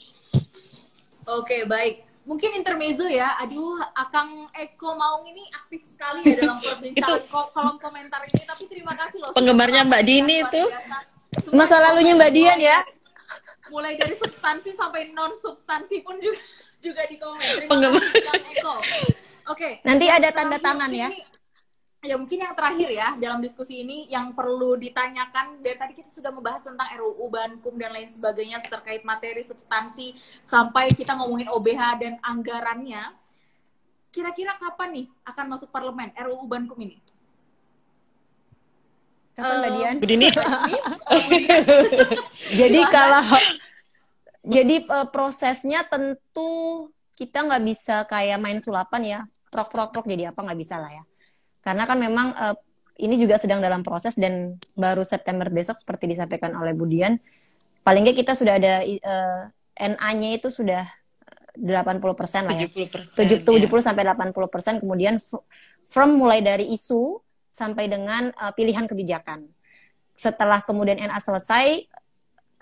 okay, 1.27 1.61
baik. 1.67 2.07
Mungkin 2.23 2.55
intermezzo 2.55 3.11
ya. 3.11 3.35
Aduh, 3.43 3.83
Akang 3.99 4.47
Eko 4.55 4.95
Maung 4.95 5.27
ini 5.27 5.43
aktif 5.59 5.83
sekali 5.83 6.23
ya 6.23 6.39
dalam 6.39 6.63
perbincangan 6.79 7.27
kolom 7.27 7.77
komentar 7.83 8.23
ini. 8.31 8.47
Tapi 8.47 8.63
terima 8.71 8.95
kasih 8.95 9.19
loh. 9.19 9.35
Penggemarnya 9.35 9.83
Mbak 9.91 10.03
Dini 10.07 10.37
itu. 10.47 10.63
Biasa 10.71 11.12
masa 11.53 11.81
lalunya 11.81 12.13
Mbak 12.17 12.33
Dian 12.33 12.61
ya. 12.61 12.79
Mulai 13.73 13.97
dari 13.97 14.13
substansi 14.17 14.77
sampai 14.77 15.13
non 15.17 15.33
substansi 15.33 16.05
pun 16.05 16.21
juga 16.21 16.41
juga 16.83 17.03
di 17.09 17.17
komen. 17.17 17.63
Oke. 19.49 19.81
Nanti 19.87 20.07
ada 20.11 20.29
tanda 20.35 20.59
tangan 20.59 20.91
ya. 20.93 21.09
Ya 22.03 22.19
mungkin 22.19 22.43
yang 22.43 22.51
terakhir 22.59 22.91
ya 22.91 23.15
dalam 23.15 23.39
diskusi 23.39 23.87
ini 23.87 24.11
yang 24.11 24.35
perlu 24.35 24.75
ditanyakan 24.75 25.63
dari 25.63 25.79
tadi 25.79 25.95
kita 25.95 26.11
sudah 26.11 26.35
membahas 26.35 26.67
tentang 26.67 26.91
RUU 26.99 27.31
Bankum 27.31 27.79
dan 27.79 27.95
lain 27.95 28.11
sebagainya 28.11 28.59
terkait 28.67 29.07
materi 29.07 29.39
substansi 29.47 30.19
sampai 30.43 30.91
kita 30.91 31.15
ngomongin 31.15 31.47
OBH 31.47 32.03
dan 32.03 32.19
anggarannya. 32.27 33.15
Kira-kira 34.11 34.59
kapan 34.59 34.91
nih 34.99 35.07
akan 35.31 35.47
masuk 35.55 35.71
parlemen 35.71 36.11
RUU 36.19 36.43
Bankum 36.51 36.75
ini? 36.83 36.99
Kapan 39.39 39.55
Mbak 39.63 39.71
Dian? 39.79 39.97
Begini. 40.03 40.27
jadi 42.61 42.81
kalau 42.89 43.23
jadi 44.43 44.77
uh, 44.91 45.07
prosesnya 45.09 45.87
tentu 45.87 46.91
kita 47.15 47.47
nggak 47.47 47.63
bisa 47.63 47.97
kayak 48.11 48.43
main 48.43 48.59
sulapan 48.59 49.03
ya, 49.05 49.21
prok 49.53 49.71
prok 49.71 49.91
prok 49.95 50.07
jadi 50.11 50.35
apa 50.35 50.43
nggak 50.43 50.59
bisa 50.59 50.83
lah 50.83 50.91
ya. 50.91 51.05
Karena 51.63 51.87
kan 51.87 51.99
memang 52.01 52.35
uh, 52.35 52.57
ini 52.99 53.15
juga 53.21 53.39
sedang 53.39 53.63
dalam 53.63 53.87
proses 53.87 54.19
dan 54.19 54.59
baru 54.75 55.07
September 55.07 55.47
besok 55.47 55.79
seperti 55.79 56.11
disampaikan 56.11 56.53
oleh 56.59 56.75
Budian, 56.75 57.23
paling 57.87 58.03
nggak 58.03 58.19
kita 58.27 58.35
sudah 58.35 58.59
ada 58.59 58.83
uh, 58.83 59.47
eh, 59.79 59.89
NA-nya 59.95 60.43
itu 60.43 60.51
sudah 60.51 60.91
80 61.55 62.19
persen 62.19 62.49
lah 62.49 62.57
ya. 62.57 62.67
70 62.67 63.15
70 63.15 63.47
ya. 63.47 63.79
sampai 63.79 64.03
80 64.09 64.35
persen 64.51 64.75
kemudian 64.83 65.21
from 65.87 66.17
mulai 66.19 66.41
dari 66.41 66.73
isu 66.75 67.21
sampai 67.53 67.87
dengan 67.87 68.33
uh, 68.41 68.51
pilihan 68.51 68.89
kebijakan. 68.89 69.47
Setelah 70.13 70.63
kemudian 70.63 71.01
NA 71.01 71.19
selesai, 71.19 71.89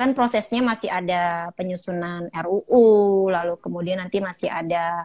kan 0.00 0.16
prosesnya 0.16 0.64
masih 0.64 0.88
ada 0.88 1.52
penyusunan 1.54 2.32
RUU, 2.32 3.28
lalu 3.28 3.60
kemudian 3.60 4.00
nanti 4.00 4.22
masih 4.22 4.48
ada 4.48 5.04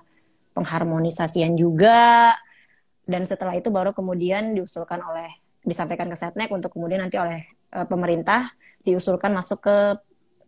pengharmonisasian 0.56 1.60
juga, 1.60 2.32
dan 3.06 3.22
setelah 3.24 3.54
itu 3.54 3.70
baru 3.70 3.93
kemudian 3.93 4.58
diusulkan 4.58 4.98
oleh 5.06 5.30
disampaikan 5.62 6.10
ke 6.10 6.18
Setnek 6.18 6.50
untuk 6.50 6.74
kemudian 6.74 7.06
nanti 7.06 7.22
oleh 7.22 7.46
uh, 7.74 7.86
pemerintah 7.86 8.54
diusulkan 8.86 9.34
masuk 9.34 9.66
ke 9.66 9.78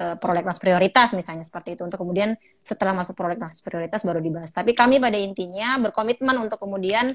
uh, 0.01 0.15
prolegnas 0.17 0.61
prioritas 0.61 1.13
misalnya 1.13 1.45
seperti 1.45 1.77
itu 1.77 1.85
untuk 1.85 2.01
kemudian 2.01 2.37
setelah 2.61 2.93
masuk 2.97 3.17
prolegnas 3.17 3.61
prioritas 3.61 4.05
baru 4.05 4.21
dibahas. 4.21 4.53
Tapi 4.53 4.73
kami 4.73 4.97
pada 4.97 5.17
intinya 5.17 5.77
berkomitmen 5.81 6.37
untuk 6.37 6.61
kemudian 6.61 7.13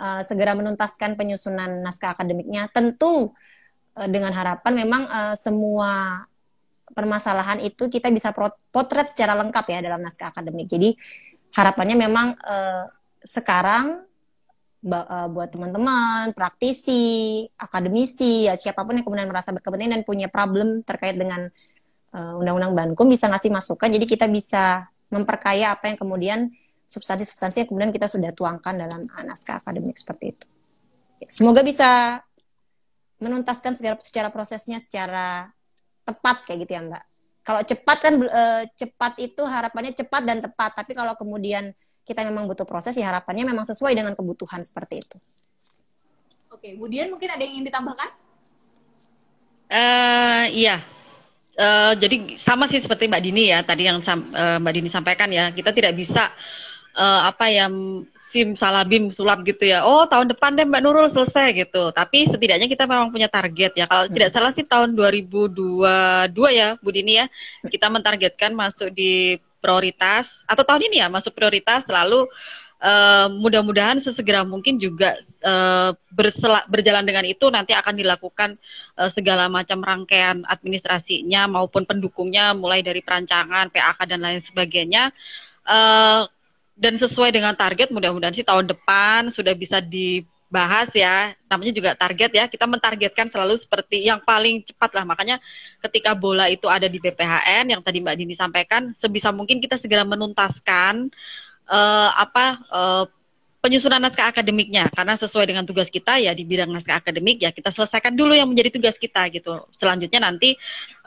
uh, 0.00 0.20
segera 0.24 0.52
menuntaskan 0.56 1.16
penyusunan 1.16 1.84
naskah 1.84 2.16
akademiknya. 2.16 2.68
Tentu 2.72 3.32
dengan 4.08 4.32
harapan 4.32 4.72
memang 4.72 5.02
uh, 5.04 5.34
semua 5.36 6.24
permasalahan 6.92 7.60
itu 7.64 7.88
kita 7.88 8.12
bisa 8.12 8.32
potret 8.72 9.08
secara 9.08 9.32
lengkap 9.36 9.64
ya 9.68 9.78
dalam 9.80 10.00
naskah 10.00 10.32
akademik. 10.32 10.68
Jadi 10.68 10.92
harapannya 11.56 11.96
memang 11.96 12.36
uh, 12.40 12.88
sekarang 13.24 14.04
buat 14.82 15.46
teman-teman, 15.54 16.34
praktisi, 16.34 17.46
akademisi, 17.54 18.50
ya 18.50 18.58
siapa 18.58 18.82
pun 18.82 18.98
yang 18.98 19.06
kemudian 19.06 19.30
merasa 19.30 19.54
berkepentingan 19.54 20.02
dan 20.02 20.02
punya 20.02 20.26
problem 20.26 20.82
terkait 20.82 21.14
dengan 21.14 21.46
undang-undang 22.12 22.74
uh, 22.74 22.76
Bankum 22.82 23.06
bisa 23.06 23.30
ngasih 23.30 23.54
masukan. 23.54 23.86
Jadi 23.86 24.10
kita 24.10 24.26
bisa 24.26 24.90
memperkaya 25.06 25.70
apa 25.78 25.86
yang 25.86 25.94
kemudian 26.02 26.50
substansi-substansi 26.90 27.62
yang 27.62 27.68
kemudian 27.70 27.92
kita 27.94 28.10
sudah 28.10 28.34
tuangkan 28.34 28.74
dalam 28.74 29.06
naskah 29.22 29.62
akademik 29.62 29.94
seperti 29.94 30.34
itu. 30.34 30.46
Semoga 31.30 31.62
bisa 31.62 32.20
menuntaskan 33.22 33.72
secara, 33.78 33.96
secara 34.02 34.28
prosesnya 34.34 34.82
secara 34.82 35.46
tepat 36.02 36.42
kayak 36.44 36.66
gitu 36.66 36.72
ya 36.74 36.82
Mbak. 36.82 37.04
Kalau 37.42 37.62
cepat 37.62 37.98
kan 38.02 38.14
e, 38.18 38.42
cepat 38.74 39.12
itu 39.18 39.42
harapannya 39.42 39.94
cepat 39.94 40.22
dan 40.26 40.38
tepat, 40.42 40.78
tapi 40.78 40.94
kalau 40.94 41.14
kemudian 41.14 41.70
kita 42.02 42.26
memang 42.26 42.50
butuh 42.50 42.66
proses 42.66 42.98
ya 42.98 43.10
harapannya 43.10 43.46
memang 43.46 43.62
sesuai 43.66 43.94
dengan 43.94 44.14
kebutuhan 44.18 44.62
seperti 44.62 45.02
itu. 45.02 45.16
Oke, 46.50 46.74
kemudian 46.74 47.10
mungkin 47.10 47.30
ada 47.30 47.42
yang 47.42 47.58
ingin 47.58 47.66
ditambahkan? 47.70 48.10
Uh, 49.72 50.46
iya, 50.52 50.84
Uh, 51.52 51.92
jadi 52.00 52.40
sama 52.40 52.64
sih 52.64 52.80
seperti 52.80 53.12
Mbak 53.12 53.22
Dini 53.28 53.52
ya 53.52 53.60
tadi 53.60 53.84
yang 53.84 54.00
uh, 54.00 54.56
Mbak 54.56 54.72
Dini 54.72 54.88
sampaikan 54.88 55.28
ya 55.28 55.52
kita 55.52 55.76
tidak 55.76 55.92
bisa 55.92 56.32
uh, 56.96 57.28
apa 57.28 57.52
yang 57.52 58.08
sim 58.32 58.56
salabim 58.56 59.12
sulap 59.12 59.44
gitu 59.44 59.68
ya. 59.68 59.84
Oh, 59.84 60.08
tahun 60.08 60.32
depan 60.32 60.56
deh 60.56 60.64
Mbak 60.64 60.80
Nurul 60.80 61.08
selesai 61.12 61.52
gitu. 61.52 61.92
Tapi 61.92 62.24
setidaknya 62.32 62.64
kita 62.72 62.88
memang 62.88 63.12
punya 63.12 63.28
target 63.28 63.76
ya. 63.76 63.84
Kalau 63.84 64.08
hmm. 64.08 64.14
tidak 64.16 64.30
salah 64.32 64.52
sih 64.56 64.64
tahun 64.64 64.96
2022 64.96 66.32
ya, 66.56 66.80
Bu 66.80 66.88
Dini 66.88 67.20
ya. 67.20 67.28
Kita 67.68 67.92
mentargetkan 67.92 68.56
masuk 68.56 68.88
di 68.96 69.36
prioritas 69.60 70.40
atau 70.48 70.64
tahun 70.66 70.90
ini 70.90 71.04
ya 71.04 71.06
masuk 71.06 71.38
prioritas 71.38 71.86
lalu 71.86 72.26
uh, 72.82 73.30
mudah-mudahan 73.30 74.02
sesegera 74.02 74.42
mungkin 74.42 74.76
juga 74.82 75.14
uh, 75.46 75.94
bersela, 76.10 76.66
berjalan 76.66 77.06
dengan 77.06 77.22
itu 77.22 77.46
nanti 77.48 77.70
akan 77.72 77.94
dilakukan 77.94 78.58
uh, 78.98 79.06
segala 79.06 79.46
macam 79.46 79.80
rangkaian 79.80 80.42
administrasinya 80.50 81.46
maupun 81.46 81.86
pendukungnya 81.86 82.52
mulai 82.58 82.82
dari 82.82 83.00
perancangan, 83.00 83.70
PAK 83.70 83.98
dan 84.10 84.20
lain 84.20 84.42
sebagainya. 84.42 85.14
Uh, 85.62 86.26
dan 86.76 86.96
sesuai 86.96 87.30
dengan 87.32 87.52
target 87.52 87.92
mudah-mudahan 87.92 88.32
sih 88.32 88.46
tahun 88.46 88.68
depan 88.70 89.28
sudah 89.28 89.52
bisa 89.52 89.78
di 89.78 90.24
bahas 90.52 90.92
ya, 90.92 91.32
namanya 91.48 91.72
juga 91.72 91.90
target 91.96 92.30
ya. 92.36 92.44
Kita 92.44 92.68
mentargetkan 92.68 93.32
selalu 93.32 93.56
seperti 93.56 94.04
yang 94.04 94.20
paling 94.20 94.60
cepat 94.60 94.92
lah. 94.92 95.08
Makanya 95.08 95.40
ketika 95.80 96.12
bola 96.12 96.52
itu 96.52 96.68
ada 96.68 96.84
di 96.92 97.00
BPHN 97.00 97.72
yang 97.72 97.80
tadi 97.80 98.04
Mbak 98.04 98.16
Dini 98.20 98.36
sampaikan, 98.36 98.92
sebisa 98.92 99.32
mungkin 99.32 99.64
kita 99.64 99.80
segera 99.80 100.04
menuntaskan 100.04 101.08
uh, 101.72 102.10
apa 102.12 102.44
uh, 102.68 103.04
penyusunan 103.64 104.02
naskah 104.02 104.28
akademiknya 104.28 104.90
karena 104.92 105.14
sesuai 105.16 105.46
dengan 105.48 105.64
tugas 105.64 105.86
kita 105.88 106.18
ya 106.18 106.34
di 106.34 106.42
bidang 106.42 106.68
naskah 106.68 106.98
akademik 106.98 107.38
ya 107.38 107.54
kita 107.54 107.70
selesaikan 107.70 108.12
dulu 108.12 108.34
yang 108.36 108.50
menjadi 108.52 108.76
tugas 108.76 109.00
kita 109.00 109.32
gitu. 109.32 109.64
Selanjutnya 109.80 110.20
nanti 110.20 110.58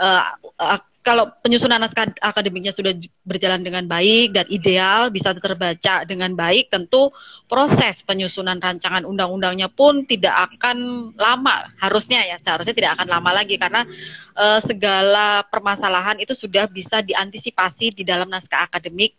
uh, 0.02 0.34
uh, 0.58 0.82
kalau 1.06 1.30
penyusunan 1.46 1.78
naskah 1.78 2.18
akademiknya 2.18 2.74
sudah 2.74 2.98
berjalan 3.22 3.62
dengan 3.62 3.86
baik 3.86 4.34
dan 4.34 4.50
ideal, 4.50 5.14
bisa 5.14 5.38
terbaca 5.38 6.02
dengan 6.02 6.34
baik, 6.34 6.74
tentu 6.74 7.14
proses 7.46 8.02
penyusunan 8.02 8.58
rancangan 8.58 9.06
undang-undangnya 9.06 9.70
pun 9.70 10.10
tidak 10.10 10.34
akan 10.34 11.14
lama. 11.14 11.70
Harusnya 11.78 12.26
ya, 12.26 12.42
seharusnya 12.42 12.74
tidak 12.74 12.98
akan 12.98 13.08
lama 13.14 13.30
lagi 13.38 13.62
karena 13.62 13.86
uh, 14.34 14.58
segala 14.66 15.46
permasalahan 15.46 16.18
itu 16.18 16.34
sudah 16.34 16.66
bisa 16.66 17.06
diantisipasi 17.06 17.94
di 17.94 18.02
dalam 18.02 18.26
naskah 18.26 18.66
akademik. 18.66 19.14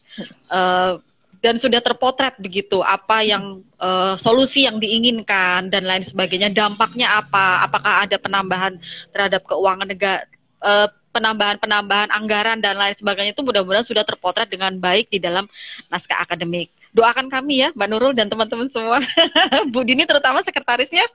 Uh, 0.51 0.99
dan 1.45 1.61
sudah 1.61 1.85
terpotret 1.85 2.35
begitu 2.41 2.81
apa 2.81 3.21
yang 3.23 3.61
uh, 3.79 4.17
solusi 4.19 4.65
yang 4.65 4.81
diinginkan 4.81 5.69
dan 5.69 5.85
lain 5.85 6.01
sebagainya 6.01 6.49
dampaknya 6.49 7.21
apa 7.21 7.61
apakah 7.63 8.09
ada 8.09 8.17
penambahan 8.17 8.81
terhadap 9.13 9.45
keuangan 9.45 9.85
negara 9.85 10.25
uh, 10.65 10.89
penambahan-penambahan 11.17 12.13
anggaran 12.13 12.61
dan 12.61 12.77
lain 12.77 12.93
sebagainya 12.93 13.33
itu 13.33 13.41
mudah-mudahan 13.41 13.89
sudah 13.89 14.05
terpotret 14.05 14.53
dengan 14.53 14.77
baik 14.77 15.09
di 15.09 15.17
dalam 15.17 15.49
naskah 15.89 16.21
akademik. 16.21 16.69
Doakan 16.93 17.33
kami 17.33 17.65
ya, 17.65 17.69
Mbak 17.73 17.89
Nurul 17.89 18.13
dan 18.13 18.29
teman-teman 18.29 18.69
semua. 18.69 19.01
Bu 19.73 19.81
Dini 19.85 20.05
terutama 20.05 20.45
sekretarisnya. 20.45 21.09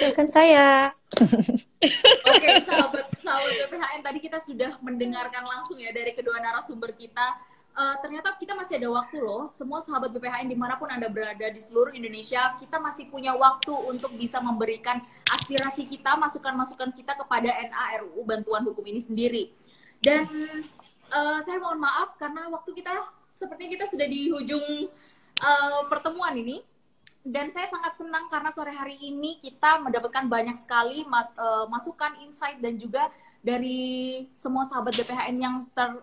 Doakan 0.00 0.28
saya. 0.28 0.88
Oke, 2.32 2.48
sahabat 2.64 3.04
sahabat 3.20 3.52
BPHN 3.52 4.00
tadi 4.00 4.18
kita 4.24 4.38
sudah 4.40 4.80
mendengarkan 4.80 5.44
langsung 5.44 5.76
ya 5.76 5.92
dari 5.92 6.16
kedua 6.16 6.40
narasumber 6.40 6.96
kita 6.96 7.36
uh, 7.78 7.96
ternyata 8.02 8.34
kita 8.34 8.58
masih 8.58 8.82
ada 8.82 8.88
waktu 8.90 9.22
loh. 9.22 9.46
Semua 9.46 9.78
sahabat 9.78 10.10
BPHN 10.10 10.50
di 10.50 10.58
mana 10.58 10.74
pun 10.74 10.90
Anda 10.90 11.06
berada 11.06 11.46
di 11.46 11.62
seluruh 11.62 11.94
Indonesia, 11.94 12.58
kita 12.58 12.82
masih 12.82 13.06
punya 13.06 13.32
waktu 13.38 13.70
untuk 13.70 14.10
bisa 14.18 14.42
memberikan 14.42 14.98
aspirasi 15.30 15.86
kita, 15.86 16.18
masukan-masukan 16.18 16.90
kita 16.92 17.14
kepada 17.14 17.54
NARU 17.54 18.18
bantuan 18.26 18.66
hukum 18.66 18.82
ini 18.82 18.98
sendiri. 18.98 19.54
Dan 20.02 20.26
uh, 21.14 21.38
saya 21.46 21.62
mohon 21.62 21.78
maaf 21.78 22.18
karena 22.18 22.50
waktu 22.50 22.74
kita 22.74 22.90
sepertinya 23.30 23.78
kita 23.78 23.86
sudah 23.86 24.06
di 24.10 24.34
ujung 24.34 24.90
uh, 25.38 25.80
pertemuan 25.86 26.34
ini. 26.34 26.66
Dan 27.28 27.52
saya 27.52 27.68
sangat 27.68 27.92
senang 27.98 28.30
karena 28.32 28.48
sore 28.48 28.72
hari 28.72 28.96
ini 28.96 29.36
kita 29.42 29.84
mendapatkan 29.84 30.24
banyak 30.30 30.56
sekali 30.56 31.04
mas, 31.04 31.28
uh, 31.36 31.68
masukan, 31.68 32.14
insight, 32.24 32.56
dan 32.56 32.78
juga 32.80 33.12
dari 33.44 34.24
semua 34.32 34.64
sahabat 34.64 34.96
BPHN 34.96 35.36
yang 35.36 35.56
ter, 35.76 36.00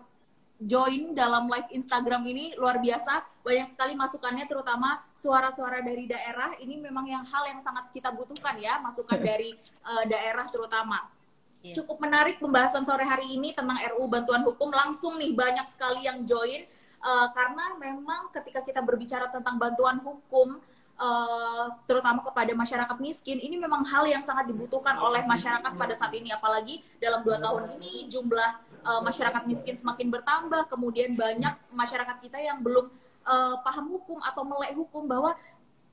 join 0.60 1.12
dalam 1.12 1.48
live 1.52 1.68
Instagram 1.72 2.24
ini 2.24 2.56
luar 2.56 2.80
biasa. 2.80 3.24
Banyak 3.44 3.68
sekali 3.68 3.92
masukannya 3.92 4.48
terutama 4.48 5.04
suara-suara 5.12 5.84
dari 5.84 6.08
daerah. 6.08 6.56
Ini 6.56 6.80
memang 6.80 7.04
yang 7.04 7.24
hal 7.28 7.44
yang 7.48 7.60
sangat 7.60 7.92
kita 7.92 8.08
butuhkan 8.12 8.56
ya 8.56 8.80
masukan 8.80 9.20
dari 9.20 9.54
uh, 9.84 10.04
daerah 10.08 10.44
terutama. 10.48 11.00
Yeah. 11.64 11.82
cukup 11.82 11.98
menarik 11.98 12.38
pembahasan 12.38 12.86
sore 12.86 13.02
hari 13.02 13.32
ini 13.32 13.50
tentang 13.50 13.74
RU 13.96 14.06
bantuan 14.06 14.46
hukum. 14.46 14.70
Langsung 14.70 15.18
nih 15.18 15.34
banyak 15.34 15.66
sekali 15.66 16.06
yang 16.06 16.22
join. 16.22 16.64
Uh, 17.02 17.28
karena 17.36 17.76
memang 17.76 18.32
ketika 18.32 18.64
kita 18.64 18.80
berbicara 18.82 19.28
tentang 19.30 19.60
bantuan 19.60 20.00
hukum 20.00 20.58
uh, 20.96 21.66
terutama 21.84 22.24
kepada 22.24 22.52
masyarakat 22.56 22.96
miskin 22.98 23.38
ini 23.38 23.60
memang 23.60 23.84
hal 23.84 24.08
yang 24.08 24.24
sangat 24.24 24.48
dibutuhkan 24.48 24.96
oleh 24.96 25.22
masyarakat 25.22 25.72
pada 25.76 25.94
saat 25.94 26.12
ini. 26.16 26.32
Apalagi 26.32 26.82
dalam 26.98 27.22
dua 27.22 27.38
tahun 27.38 27.78
ini 27.78 28.08
jumlah 28.10 28.75
uh, 28.86 29.02
masyarakat 29.02 29.42
miskin 29.50 29.74
semakin 29.74 30.08
bertambah, 30.08 30.70
kemudian 30.70 31.18
banyak 31.18 31.58
masyarakat 31.74 32.16
kita 32.22 32.38
yang 32.38 32.62
belum 32.62 32.86
uh, 33.26 33.58
paham 33.66 33.90
hukum 33.90 34.22
atau 34.22 34.46
melek 34.46 34.78
hukum 34.78 35.10
bahwa 35.10 35.34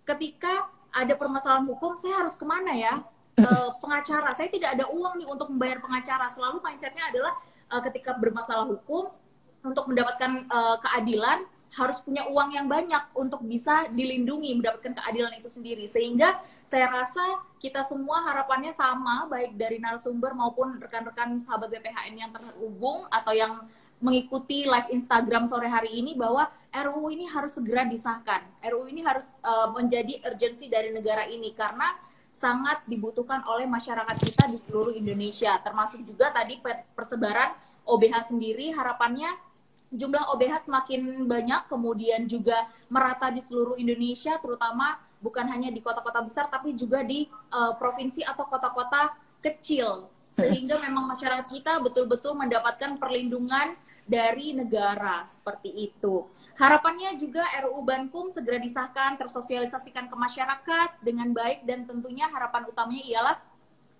ketika 0.05 0.69
ada 0.93 1.17
permasalahan 1.17 1.65
hukum, 1.65 1.97
saya 1.97 2.21
harus 2.21 2.37
ke 2.37 2.45
mana 2.45 2.71
ya? 2.77 3.01
Uh, 3.41 3.69
pengacara, 3.81 4.29
saya 4.37 4.47
tidak 4.53 4.77
ada 4.77 4.85
uang 4.93 5.17
nih 5.17 5.27
untuk 5.27 5.49
membayar 5.49 5.81
pengacara. 5.81 6.29
Selalu 6.29 6.61
mindsetnya 6.61 7.09
adalah 7.09 7.33
uh, 7.73 7.81
ketika 7.81 8.13
bermasalah 8.13 8.69
hukum, 8.69 9.09
untuk 9.63 9.87
mendapatkan 9.87 10.43
uh, 10.51 10.77
keadilan 10.83 11.47
harus 11.73 11.97
punya 12.03 12.27
uang 12.29 12.53
yang 12.53 12.67
banyak 12.67 13.01
untuk 13.15 13.41
bisa 13.47 13.87
dilindungi 13.95 14.59
mendapatkan 14.59 14.93
keadilan 14.93 15.33
itu 15.39 15.49
sendiri 15.49 15.87
sehingga 15.87 16.37
saya 16.65 16.87
rasa 16.89 17.21
kita 17.59 17.83
semua 17.83 18.23
harapannya 18.27 18.75
sama 18.75 19.27
baik 19.31 19.55
dari 19.55 19.79
narasumber 19.79 20.35
maupun 20.35 20.79
rekan-rekan 20.79 21.39
sahabat 21.39 21.71
BPHN 21.71 22.15
yang 22.19 22.31
terhubung 22.31 23.07
atau 23.07 23.31
yang 23.31 23.63
mengikuti 24.03 24.67
live 24.67 24.91
Instagram 24.91 25.47
sore 25.47 25.71
hari 25.71 25.95
ini 25.95 26.11
bahwa 26.19 26.51
RUU 26.75 27.07
ini 27.13 27.23
harus 27.31 27.55
segera 27.55 27.87
disahkan. 27.87 28.43
RUU 28.59 28.91
ini 28.91 28.99
harus 28.99 29.39
uh, 29.39 29.71
menjadi 29.71 30.19
urgensi 30.27 30.67
dari 30.67 30.91
negara 30.91 31.23
ini 31.23 31.55
karena 31.55 31.95
sangat 32.33 32.83
dibutuhkan 32.89 33.45
oleh 33.47 33.63
masyarakat 33.63 34.17
kita 34.19 34.49
di 34.51 34.57
seluruh 34.59 34.91
Indonesia 34.91 35.53
termasuk 35.61 36.01
juga 36.03 36.33
tadi 36.33 36.59
persebaran 36.97 37.53
OBH 37.85 38.33
sendiri 38.33 38.73
harapannya 38.73 39.29
jumlah 39.93 40.33
OBH 40.33 40.69
semakin 40.69 41.29
banyak, 41.29 41.69
kemudian 41.69 42.25
juga 42.25 42.65
merata 42.89 43.29
di 43.29 43.39
seluruh 43.39 43.77
Indonesia, 43.77 44.41
terutama 44.41 44.97
bukan 45.23 45.47
hanya 45.47 45.71
di 45.71 45.79
kota-kota 45.79 46.19
besar, 46.19 46.51
tapi 46.51 46.75
juga 46.75 46.99
di 47.01 47.31
uh, 47.55 47.73
provinsi 47.79 48.27
atau 48.27 48.43
kota-kota 48.43 49.15
kecil, 49.39 50.11
sehingga 50.35 50.83
memang 50.83 51.07
masyarakat 51.07 51.47
kita 51.47 51.79
betul-betul 51.79 52.35
mendapatkan 52.35 52.99
perlindungan 52.99 53.79
dari 54.03 54.51
negara 54.51 55.23
seperti 55.23 55.71
itu. 55.71 56.27
Harapannya 56.53 57.17
juga 57.17 57.41
RUU 57.65 57.81
Bankum 57.81 58.29
segera 58.29 58.61
disahkan, 58.61 59.17
tersosialisasikan 59.17 60.05
ke 60.05 60.15
masyarakat 60.19 60.89
dengan 61.01 61.33
baik 61.33 61.65
dan 61.65 61.87
tentunya 61.89 62.29
harapan 62.29 62.69
utamanya 62.69 63.03
ialah 63.09 63.35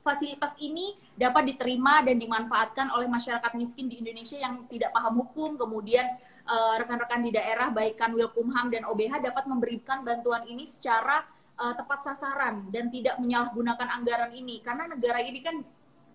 fasilitas 0.06 0.54
ini 0.60 1.00
dapat 1.16 1.56
diterima 1.56 2.04
dan 2.04 2.20
dimanfaatkan 2.20 2.92
oleh 2.94 3.08
masyarakat 3.08 3.52
miskin 3.56 3.88
di 3.90 4.04
Indonesia 4.04 4.38
yang 4.38 4.68
tidak 4.68 4.92
paham 4.92 5.24
hukum, 5.24 5.56
kemudian 5.56 6.06
rekan-rekan 6.52 7.24
uh, 7.24 7.26
di 7.26 7.32
daerah 7.32 7.72
baik 7.72 7.96
Kanwilkumham 7.96 8.68
dan 8.68 8.84
OBH 8.84 9.24
dapat 9.24 9.48
memberikan 9.48 10.04
bantuan 10.04 10.44
ini 10.44 10.68
secara 10.68 11.24
uh, 11.56 11.72
tepat 11.72 12.04
sasaran 12.04 12.68
dan 12.68 12.91
tidak 12.91 13.16
menyalahgunakan 13.16 13.88
anggaran 13.88 14.32
ini 14.36 14.60
karena 14.60 14.91
negara 14.91 15.24
ini 15.24 15.39
kan 15.39 15.64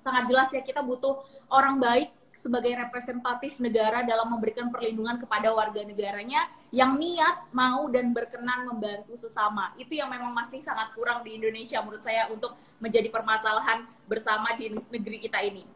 sangat 0.04 0.28
jelas 0.28 0.48
ya 0.52 0.60
kita 0.60 0.84
butuh 0.84 1.24
orang 1.48 1.80
baik 1.80 2.12
sebagai 2.38 2.70
representatif 2.70 3.58
negara 3.58 4.06
dalam 4.06 4.30
memberikan 4.30 4.70
perlindungan 4.70 5.18
kepada 5.18 5.50
warga 5.50 5.82
negaranya 5.82 6.46
yang 6.70 6.94
niat 6.94 7.50
mau 7.50 7.90
dan 7.90 8.14
berkenan 8.14 8.70
membantu 8.70 9.18
sesama. 9.18 9.74
Itu 9.74 9.98
yang 9.98 10.06
memang 10.06 10.30
masih 10.30 10.62
sangat 10.62 10.94
kurang 10.94 11.26
di 11.26 11.34
Indonesia 11.34 11.82
menurut 11.82 12.06
saya 12.06 12.30
untuk 12.30 12.54
menjadi 12.78 13.10
permasalahan 13.10 13.82
bersama 14.06 14.54
di 14.54 14.70
negeri 14.70 15.18
kita 15.18 15.42
ini. 15.42 15.66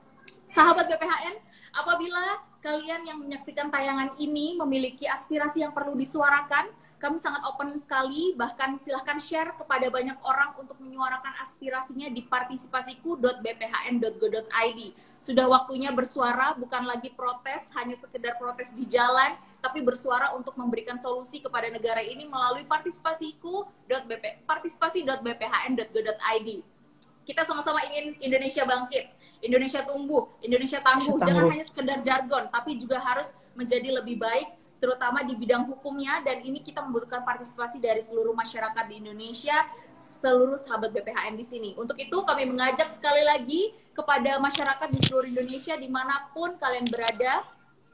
Sahabat 0.46 0.86
BPHN, 0.86 1.42
apabila 1.74 2.51
kalian 2.62 3.02
yang 3.04 3.18
menyaksikan 3.18 3.74
tayangan 3.74 4.14
ini 4.22 4.54
memiliki 4.54 5.10
aspirasi 5.10 5.66
yang 5.66 5.74
perlu 5.74 5.98
disuarakan, 5.98 6.70
kami 7.02 7.18
sangat 7.18 7.42
open 7.50 7.66
sekali, 7.66 8.30
bahkan 8.38 8.78
silahkan 8.78 9.18
share 9.18 9.50
kepada 9.58 9.90
banyak 9.90 10.14
orang 10.22 10.54
untuk 10.54 10.78
menyuarakan 10.78 11.34
aspirasinya 11.42 12.06
di 12.06 12.22
partisipasiku.bphn.go.id. 12.22 14.80
Sudah 15.18 15.50
waktunya 15.50 15.90
bersuara, 15.90 16.54
bukan 16.54 16.86
lagi 16.86 17.10
protes, 17.10 17.74
hanya 17.74 17.98
sekedar 17.98 18.38
protes 18.38 18.70
di 18.70 18.86
jalan, 18.86 19.34
tapi 19.58 19.82
bersuara 19.82 20.30
untuk 20.38 20.54
memberikan 20.54 20.94
solusi 20.94 21.42
kepada 21.42 21.66
negara 21.74 22.06
ini 22.06 22.30
melalui 22.30 22.62
partisipasiku.bp. 22.70 24.46
Kita 27.22 27.42
sama-sama 27.42 27.82
ingin 27.90 28.14
Indonesia 28.22 28.62
bangkit, 28.62 29.10
Indonesia 29.42 29.82
tumbuh, 29.82 30.30
Indonesia 30.38 30.78
tangguh. 30.78 31.18
Jangan 31.18 31.50
hanya 31.50 31.66
sekedar 31.66 31.98
jargon, 32.06 32.46
tapi 32.48 32.78
juga 32.78 33.02
harus 33.02 33.34
menjadi 33.58 34.00
lebih 34.00 34.22
baik 34.22 34.62
terutama 34.82 35.22
di 35.22 35.38
bidang 35.38 35.62
hukumnya 35.70 36.18
dan 36.26 36.42
ini 36.42 36.58
kita 36.58 36.82
membutuhkan 36.82 37.22
partisipasi 37.22 37.78
dari 37.78 38.02
seluruh 38.02 38.34
masyarakat 38.34 38.82
di 38.90 38.98
Indonesia, 38.98 39.54
seluruh 39.94 40.58
sahabat 40.58 40.90
BPHN 40.90 41.38
di 41.38 41.46
sini. 41.46 41.70
Untuk 41.78 41.94
itu 42.02 42.18
kami 42.26 42.50
mengajak 42.50 42.90
sekali 42.90 43.22
lagi 43.22 43.70
kepada 43.94 44.42
masyarakat 44.42 44.90
di 44.90 44.98
seluruh 45.06 45.30
Indonesia 45.30 45.78
di 45.78 45.86
mana 45.86 46.26
pun 46.34 46.58
kalian 46.58 46.90
berada, 46.90 47.46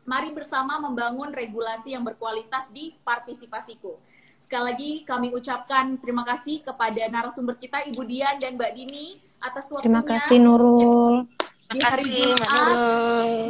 mari 0.08 0.32
bersama 0.32 0.80
membangun 0.80 1.28
regulasi 1.28 1.92
yang 1.92 2.08
berkualitas 2.08 2.72
di 2.72 2.96
partisipasiku. 3.04 4.00
Sekali 4.40 4.64
lagi 4.72 4.92
kami 5.04 5.36
ucapkan 5.36 6.00
terima 6.00 6.24
kasih 6.24 6.64
kepada 6.64 7.04
narasumber 7.12 7.60
kita 7.60 7.84
Ibu 7.84 8.00
Dian 8.08 8.40
dan 8.40 8.56
Mbak 8.56 8.72
Dini 8.72 9.20
atas 9.44 9.68
waktunya. 9.68 9.84
Terima 9.84 10.02
kasih 10.08 10.40
Nurul 10.40 11.37
di 11.68 11.80
hari 11.84 12.04
Jumat 12.08 12.48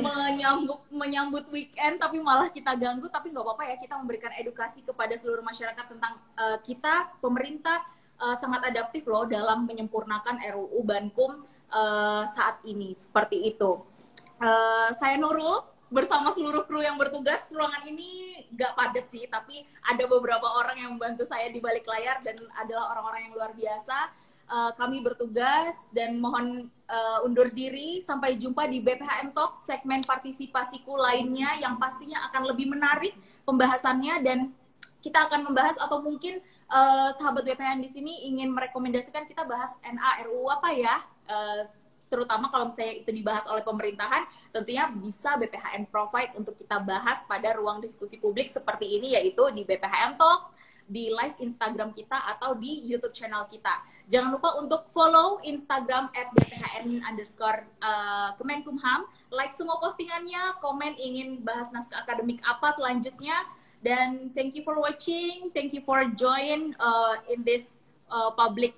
menyambut 0.02 0.80
menyambut 0.90 1.44
weekend 1.54 2.02
tapi 2.02 2.18
malah 2.18 2.50
kita 2.50 2.74
ganggu 2.74 3.06
tapi 3.06 3.30
nggak 3.30 3.46
apa-apa 3.46 3.64
ya 3.70 3.76
kita 3.78 3.94
memberikan 3.94 4.34
edukasi 4.34 4.82
kepada 4.82 5.14
seluruh 5.14 5.46
masyarakat 5.46 5.86
tentang 5.86 6.18
uh, 6.34 6.58
kita 6.66 7.14
pemerintah 7.22 7.86
uh, 8.18 8.34
sangat 8.34 8.74
adaptif 8.74 9.06
loh 9.06 9.24
dalam 9.24 9.64
menyempurnakan 9.70 10.42
RUU 10.42 10.82
Bankum 10.82 11.46
uh, 11.70 12.26
saat 12.26 12.58
ini. 12.66 12.92
Seperti 12.92 13.54
itu. 13.54 13.82
Uh, 14.38 14.90
saya 14.98 15.18
Nurul 15.18 15.62
bersama 15.88 16.28
seluruh 16.30 16.68
kru 16.68 16.84
yang 16.84 17.00
bertugas 17.00 17.48
ruangan 17.48 17.80
ini 17.88 18.44
gak 18.52 18.76
padat 18.76 19.08
sih 19.08 19.24
tapi 19.24 19.64
ada 19.80 20.04
beberapa 20.04 20.44
orang 20.44 20.76
yang 20.76 20.90
membantu 20.94 21.24
saya 21.24 21.48
di 21.48 21.64
balik 21.64 21.88
layar 21.88 22.20
dan 22.20 22.36
adalah 22.60 22.92
orang-orang 22.92 23.24
yang 23.24 23.34
luar 23.34 23.56
biasa 23.56 24.12
uh, 24.48 24.72
kami 24.74 25.04
bertugas 25.04 25.86
dan 25.92 26.18
mohon 26.18 26.72
uh, 26.88 27.24
undur 27.24 27.52
diri. 27.52 28.00
Sampai 28.02 28.34
jumpa 28.34 28.66
di 28.66 28.80
BPHM 28.80 29.36
Talk 29.36 29.54
segmen 29.54 30.02
partisipasiku 30.02 30.96
lainnya 30.96 31.60
yang 31.60 31.76
pastinya 31.76 32.26
akan 32.32 32.48
lebih 32.50 32.72
menarik 32.72 33.14
pembahasannya. 33.44 34.24
Dan 34.24 34.50
kita 35.04 35.30
akan 35.30 35.52
membahas 35.52 35.78
atau 35.78 36.02
mungkin 36.02 36.42
uh, 36.72 37.14
sahabat 37.14 37.46
BPHM 37.46 37.80
di 37.80 37.90
sini 37.92 38.12
ingin 38.28 38.50
merekomendasikan 38.50 39.28
kita 39.28 39.46
bahas 39.46 39.70
NA 39.84 40.26
RUU 40.26 40.48
apa 40.50 40.68
ya? 40.74 40.96
Uh, 41.28 41.62
terutama 42.08 42.48
kalau 42.48 42.70
misalnya 42.72 43.04
itu 43.04 43.10
dibahas 43.10 43.44
oleh 43.50 43.60
pemerintahan, 43.60 44.24
tentunya 44.54 44.88
bisa 44.96 45.36
BPHM 45.36 45.90
provide 45.92 46.32
untuk 46.38 46.56
kita 46.56 46.80
bahas 46.80 47.26
pada 47.28 47.52
ruang 47.58 47.84
diskusi 47.84 48.16
publik 48.16 48.48
seperti 48.48 48.86
ini, 48.96 49.18
yaitu 49.18 49.44
di 49.52 49.66
BPHM 49.66 50.16
Talks, 50.16 50.54
di 50.88 51.12
live 51.12 51.36
Instagram 51.42 51.92
kita 51.92 52.16
atau 52.16 52.56
di 52.56 52.80
YouTube 52.88 53.12
channel 53.12 53.44
kita. 53.52 53.97
Jangan 54.08 54.40
lupa 54.40 54.56
untuk 54.56 54.88
follow 54.88 55.36
Instagram 55.44 56.08
at 56.16 56.32
BPHM 56.32 57.04
underscore 57.04 57.68
uh, 57.84 58.32
Kemenkumham, 58.40 59.04
like 59.28 59.52
semua 59.52 59.76
postingannya, 59.76 60.56
komen 60.64 60.96
ingin 60.96 61.44
bahas 61.44 61.68
naskah 61.76 62.08
akademik 62.08 62.40
apa 62.40 62.72
selanjutnya, 62.72 63.36
dan 63.84 64.32
thank 64.32 64.56
you 64.56 64.64
for 64.64 64.80
watching, 64.80 65.52
thank 65.52 65.76
you 65.76 65.84
for 65.84 66.08
join 66.16 66.72
uh, 66.80 67.20
in 67.28 67.44
this 67.44 67.76
uh, 68.08 68.32
public 68.32 68.72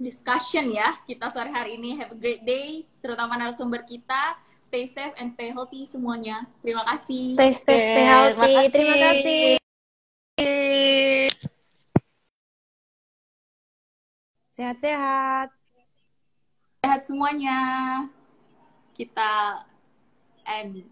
discussion 0.00 0.72
ya 0.72 0.96
kita 1.04 1.28
sore 1.28 1.52
hari 1.52 1.76
ini. 1.76 2.00
Have 2.00 2.14
a 2.14 2.18
great 2.18 2.46
day, 2.46 2.88
terutama 3.04 3.36
narasumber 3.36 3.84
kita. 3.84 4.38
Stay 4.64 4.86
safe 4.86 5.12
and 5.18 5.34
stay 5.34 5.50
healthy 5.50 5.82
semuanya. 5.84 6.46
Terima 6.62 6.86
kasih. 6.86 7.34
Stay 7.34 7.52
safe, 7.52 7.82
stay 7.82 8.06
healthy. 8.06 8.54
Terima 8.70 8.96
kasih. 8.96 9.69
Sehat-sehat. 14.60 15.48
Sehat 16.84 17.00
semuanya. 17.08 17.60
Kita 18.92 19.64
end. 20.44 20.84